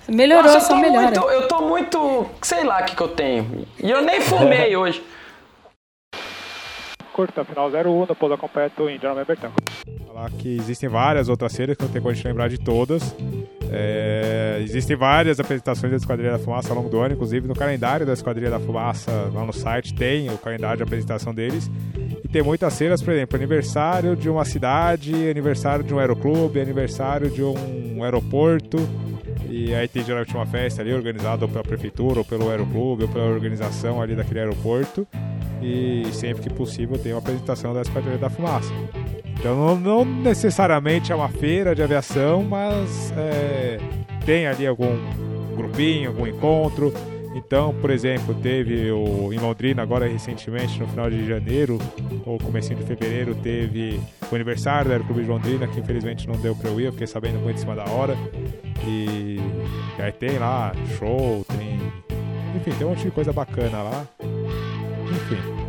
Melhorou, 0.06 0.52
Nossa, 0.52 0.60
só 0.60 0.74
eu 0.74 0.76
tô 0.76 0.82
melhora. 0.82 1.06
muito, 1.06 1.30
eu 1.30 1.48
tô 1.48 1.62
muito, 1.62 2.26
sei 2.42 2.64
lá 2.64 2.82
o 2.82 2.84
que 2.84 2.94
que 2.94 3.02
eu 3.02 3.08
tenho. 3.08 3.66
E 3.82 3.90
eu 3.90 4.02
nem 4.02 4.20
fumei 4.20 4.76
hoje. 4.76 5.02
Curta, 7.14 7.46
final 7.46 7.70
01, 7.70 8.06
no 8.06 8.14
pouso 8.14 8.36
completo 8.36 8.90
em 8.90 8.98
Tango. 8.98 9.54
Falar 10.06 10.30
que 10.32 10.54
existem 10.54 10.90
várias 10.90 11.30
outras 11.30 11.52
séries 11.52 11.78
que 11.78 11.82
não 11.82 11.90
tem 11.90 12.02
como 12.02 12.10
a 12.10 12.14
gente 12.14 12.26
lembrar 12.26 12.50
de 12.50 12.58
todas. 12.58 13.16
É, 13.74 14.58
existem 14.60 14.94
várias 14.94 15.40
apresentações 15.40 15.90
da 15.90 15.96
Esquadrilha 15.96 16.32
da 16.32 16.38
Fumaça 16.38 16.68
ao 16.68 16.76
longo 16.76 16.90
do 16.90 17.00
ano, 17.00 17.14
inclusive 17.14 17.48
no 17.48 17.54
calendário 17.54 18.04
da 18.04 18.12
Esquadrilha 18.12 18.50
da 18.50 18.60
Fumaça, 18.60 19.30
lá 19.32 19.46
no 19.46 19.52
site, 19.52 19.94
tem 19.94 20.28
o 20.28 20.36
calendário 20.36 20.76
de 20.76 20.82
apresentação 20.82 21.34
deles. 21.34 21.70
E 22.22 22.28
tem 22.28 22.42
muitas 22.42 22.74
cenas, 22.74 23.00
por 23.00 23.14
exemplo, 23.14 23.34
aniversário 23.34 24.14
de 24.14 24.28
uma 24.28 24.44
cidade, 24.44 25.14
aniversário 25.30 25.82
de 25.82 25.94
um 25.94 25.98
aeroclube, 25.98 26.60
aniversário 26.60 27.30
de 27.30 27.42
um 27.42 28.04
aeroporto. 28.04 28.76
E 29.48 29.74
aí 29.74 29.88
tem 29.88 30.04
geralmente 30.04 30.34
uma 30.34 30.46
festa 30.46 30.82
ali 30.82 30.92
organizada 30.92 31.48
pela 31.48 31.64
prefeitura, 31.64 32.18
ou 32.18 32.24
pelo 32.24 32.50
aeroclube, 32.50 33.04
ou 33.04 33.08
pela 33.08 33.24
organização 33.24 34.02
ali 34.02 34.14
daquele 34.14 34.40
aeroporto. 34.40 35.06
E 35.62 36.04
sempre 36.12 36.42
que 36.42 36.50
possível 36.50 36.98
tem 36.98 37.12
uma 37.12 37.20
apresentação 37.20 37.72
da 37.72 37.80
Esquadrilha 37.80 38.18
da 38.18 38.28
Fumaça. 38.28 38.72
Então 39.38 39.56
não, 39.56 39.76
não 39.76 40.04
necessariamente 40.04 41.12
é 41.12 41.14
uma 41.14 41.28
feira 41.28 41.74
de 41.74 41.82
aviação, 41.82 42.42
mas 42.42 43.12
é, 43.16 43.78
tem 44.24 44.46
ali 44.46 44.66
algum 44.66 44.96
grupinho, 45.56 46.10
algum 46.10 46.26
encontro. 46.26 46.92
Então, 47.34 47.74
por 47.80 47.90
exemplo, 47.90 48.34
teve 48.34 48.90
o, 48.90 49.32
em 49.32 49.38
Londrina 49.38 49.82
agora 49.82 50.06
recentemente, 50.06 50.78
no 50.78 50.86
final 50.86 51.08
de 51.08 51.26
janeiro 51.26 51.78
ou 52.26 52.38
comecinho 52.38 52.78
de 52.78 52.84
fevereiro, 52.84 53.34
teve 53.34 54.00
o 54.30 54.34
aniversário 54.34 54.86
do 54.86 54.92
Aeroclube 54.92 55.22
de 55.22 55.28
Londrina, 55.28 55.66
que 55.66 55.80
infelizmente 55.80 56.28
não 56.28 56.36
deu 56.36 56.54
pra 56.54 56.70
eu 56.70 56.80
ir, 56.80 56.84
eu 56.84 56.92
fiquei 56.92 57.06
sabendo 57.06 57.38
muito 57.38 57.56
em 57.56 57.60
cima 57.60 57.74
da 57.74 57.84
hora. 57.86 58.16
E, 58.86 59.38
e 59.98 60.02
aí 60.02 60.12
tem 60.12 60.38
lá 60.38 60.72
show, 60.98 61.44
tem. 61.56 61.80
Enfim, 62.54 62.70
tem 62.72 62.86
um 62.86 62.90
monte 62.90 63.02
de 63.02 63.10
coisa 63.10 63.32
bacana 63.32 63.82
lá. 63.82 64.06
Enfim. 64.20 65.61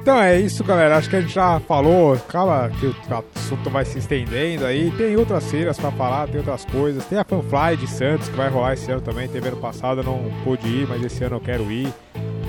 Então 0.00 0.20
é 0.20 0.40
isso, 0.40 0.64
galera. 0.64 0.96
Acho 0.96 1.10
que 1.10 1.16
a 1.16 1.20
gente 1.20 1.34
já 1.34 1.60
falou. 1.60 2.16
Calma, 2.28 2.70
que 2.80 2.86
o 2.86 2.94
assunto 3.36 3.68
vai 3.68 3.84
se 3.84 3.98
estendendo 3.98 4.64
aí. 4.64 4.90
Tem 4.92 5.14
outras 5.16 5.50
feiras 5.50 5.78
pra 5.78 5.90
falar, 5.92 6.26
tem 6.26 6.38
outras 6.38 6.64
coisas. 6.64 7.04
Tem 7.04 7.18
a 7.18 7.24
Fanfly 7.24 7.76
de 7.76 7.86
Santos 7.86 8.28
que 8.28 8.36
vai 8.36 8.48
rolar 8.48 8.72
esse 8.72 8.90
ano 8.90 9.02
também. 9.02 9.28
Teve 9.28 9.48
ano 9.48 9.58
passado, 9.58 10.00
eu 10.00 10.04
não 10.04 10.30
pude 10.42 10.66
ir, 10.66 10.88
mas 10.88 11.04
esse 11.04 11.22
ano 11.22 11.36
eu 11.36 11.40
quero 11.40 11.70
ir. 11.70 11.92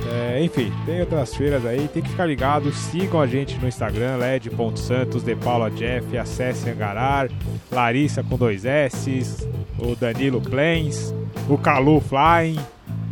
É, 0.10 0.44
enfim, 0.44 0.72
tem 0.86 1.02
outras 1.02 1.36
feiras 1.36 1.66
aí. 1.66 1.90
Tem 1.90 2.02
que 2.02 2.10
ficar 2.10 2.26
ligado. 2.26 2.72
Sigam 2.72 3.22
a 3.22 3.28
gente 3.28 3.58
no 3.58 3.68
Instagram, 3.68 4.16
led.santos, 4.16 5.22
de 5.22 5.36
Paula 5.36 5.70
Jeff. 5.70 6.18
Acesse 6.18 6.70
Angarar, 6.70 7.30
Larissa 7.70 8.24
com 8.24 8.38
dois 8.38 8.64
S, 8.64 9.50
o 9.78 9.94
Danilo 9.96 10.40
Clens, 10.40 11.14
o 11.50 11.58
Calu 11.58 12.00
Flying. 12.00 12.60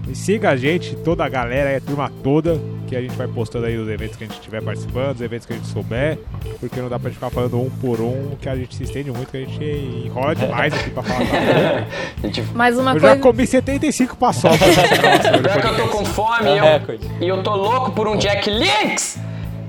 E 0.09 0.15
siga 0.15 0.51
a 0.51 0.55
gente, 0.55 0.95
toda 0.95 1.23
a 1.23 1.29
galera, 1.29 1.75
a 1.77 1.81
turma 1.81 2.11
toda, 2.23 2.59
que 2.89 2.95
a 2.95 3.01
gente 3.01 3.15
vai 3.15 3.27
postando 3.27 3.65
aí 3.67 3.77
os 3.77 3.87
eventos 3.87 4.17
que 4.17 4.23
a 4.23 4.27
gente 4.27 4.37
estiver 4.37 4.61
participando, 4.63 5.15
os 5.15 5.21
eventos 5.21 5.45
que 5.45 5.53
a 5.53 5.55
gente 5.55 5.67
souber, 5.67 6.17
porque 6.59 6.81
não 6.81 6.89
dá 6.89 6.97
pra 6.97 7.09
gente 7.09 7.19
ficar 7.19 7.29
falando 7.29 7.61
um 7.61 7.69
por 7.69 8.01
um, 8.01 8.35
que 8.41 8.49
a 8.49 8.55
gente 8.55 8.75
se 8.75 8.83
estende 8.83 9.11
muito, 9.11 9.29
que 9.29 9.37
a 9.37 9.41
gente 9.41 9.63
enrola 10.07 10.33
demais 10.35 10.73
aqui 10.73 10.89
pra 10.89 11.03
falar. 11.03 11.19
A 12.21 12.27
gente 12.27 12.43
Mas 12.53 12.77
uma 12.77 12.91
Eu 12.95 12.99
coisa. 12.99 13.15
já 13.15 13.21
comi 13.21 13.45
75 13.45 14.17
paçocas. 14.17 14.59
Pior 14.59 15.61
que 15.61 15.67
eu 15.67 15.75
tô 15.75 15.87
com 15.97 16.03
fome 16.05 16.49
É 16.49 16.55
e 16.55 16.57
eu, 16.57 16.99
e 17.21 17.27
eu 17.27 17.43
tô 17.43 17.55
louco 17.55 17.91
por 17.91 18.07
um 18.07 18.17
Jack 18.17 18.49
Links! 18.49 19.19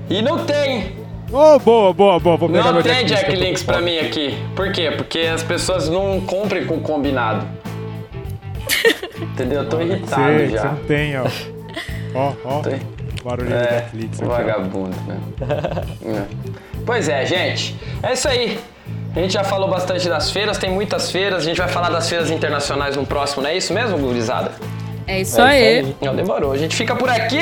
E 0.09 0.21
não 0.21 0.43
tem! 0.45 0.95
Ô, 1.31 1.57
boa, 1.59 1.93
boa, 1.93 2.19
boa. 2.19 2.35
Vou 2.37 2.49
pegar 2.49 2.63
Não 2.65 2.73
meu 2.73 2.83
tem 2.83 3.05
Jack 3.05 3.31
tô 3.31 3.39
Links 3.39 3.63
pra 3.63 3.79
mim 3.79 3.97
aqui. 3.99 4.35
Por 4.55 4.71
quê? 4.73 4.91
Porque 4.91 5.19
as 5.19 5.43
pessoas 5.43 5.87
não 5.87 6.19
comprem 6.21 6.65
com 6.65 6.79
combinado. 6.81 7.45
Entendeu? 9.21 9.61
Eu 9.61 9.69
tô 9.69 9.79
irritado 9.79 10.23
você 10.33 10.49
já. 10.49 10.63
não 10.65 10.75
tem, 10.83 11.17
ó. 11.17 11.25
Ó, 12.13 12.33
ó. 12.43 12.59
Tem. 12.61 12.79
Barulhinho 13.23 13.55
do 13.57 13.63
É, 13.63 13.71
Netflix 13.71 14.19
aqui, 14.19 14.29
vagabundo, 14.29 14.95
né? 15.07 15.19
É. 16.05 16.25
Pois 16.85 17.07
é, 17.09 17.25
gente. 17.25 17.75
É 18.01 18.13
isso 18.13 18.27
aí. 18.27 18.59
A 19.15 19.19
gente 19.19 19.33
já 19.33 19.43
falou 19.43 19.69
bastante 19.69 20.07
das 20.09 20.31
feiras, 20.31 20.57
tem 20.57 20.71
muitas 20.71 21.11
feiras. 21.11 21.43
A 21.43 21.45
gente 21.45 21.57
vai 21.57 21.67
falar 21.67 21.89
das 21.89 22.09
feiras 22.09 22.31
internacionais 22.31 22.95
no 22.95 23.05
próximo, 23.05 23.43
não 23.43 23.49
é 23.49 23.57
isso 23.57 23.73
mesmo, 23.73 23.97
gurizada? 23.97 24.51
É 25.05 25.21
isso 25.21 25.39
É 25.39 25.43
aí. 25.43 25.79
isso 25.81 25.87
aí. 25.89 25.95
Não, 26.07 26.15
demorou. 26.15 26.51
A 26.53 26.57
gente 26.57 26.75
fica 26.75 26.95
por 26.95 27.09
aqui. 27.09 27.39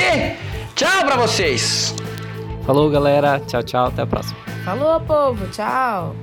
Tchau 0.75 1.05
pra 1.05 1.15
vocês! 1.17 1.93
Falou, 2.65 2.89
galera. 2.89 3.39
Tchau, 3.47 3.61
tchau. 3.63 3.85
Até 3.87 4.01
a 4.01 4.07
próxima. 4.07 4.37
Falou, 4.65 4.99
povo. 5.01 5.47
Tchau. 5.47 6.15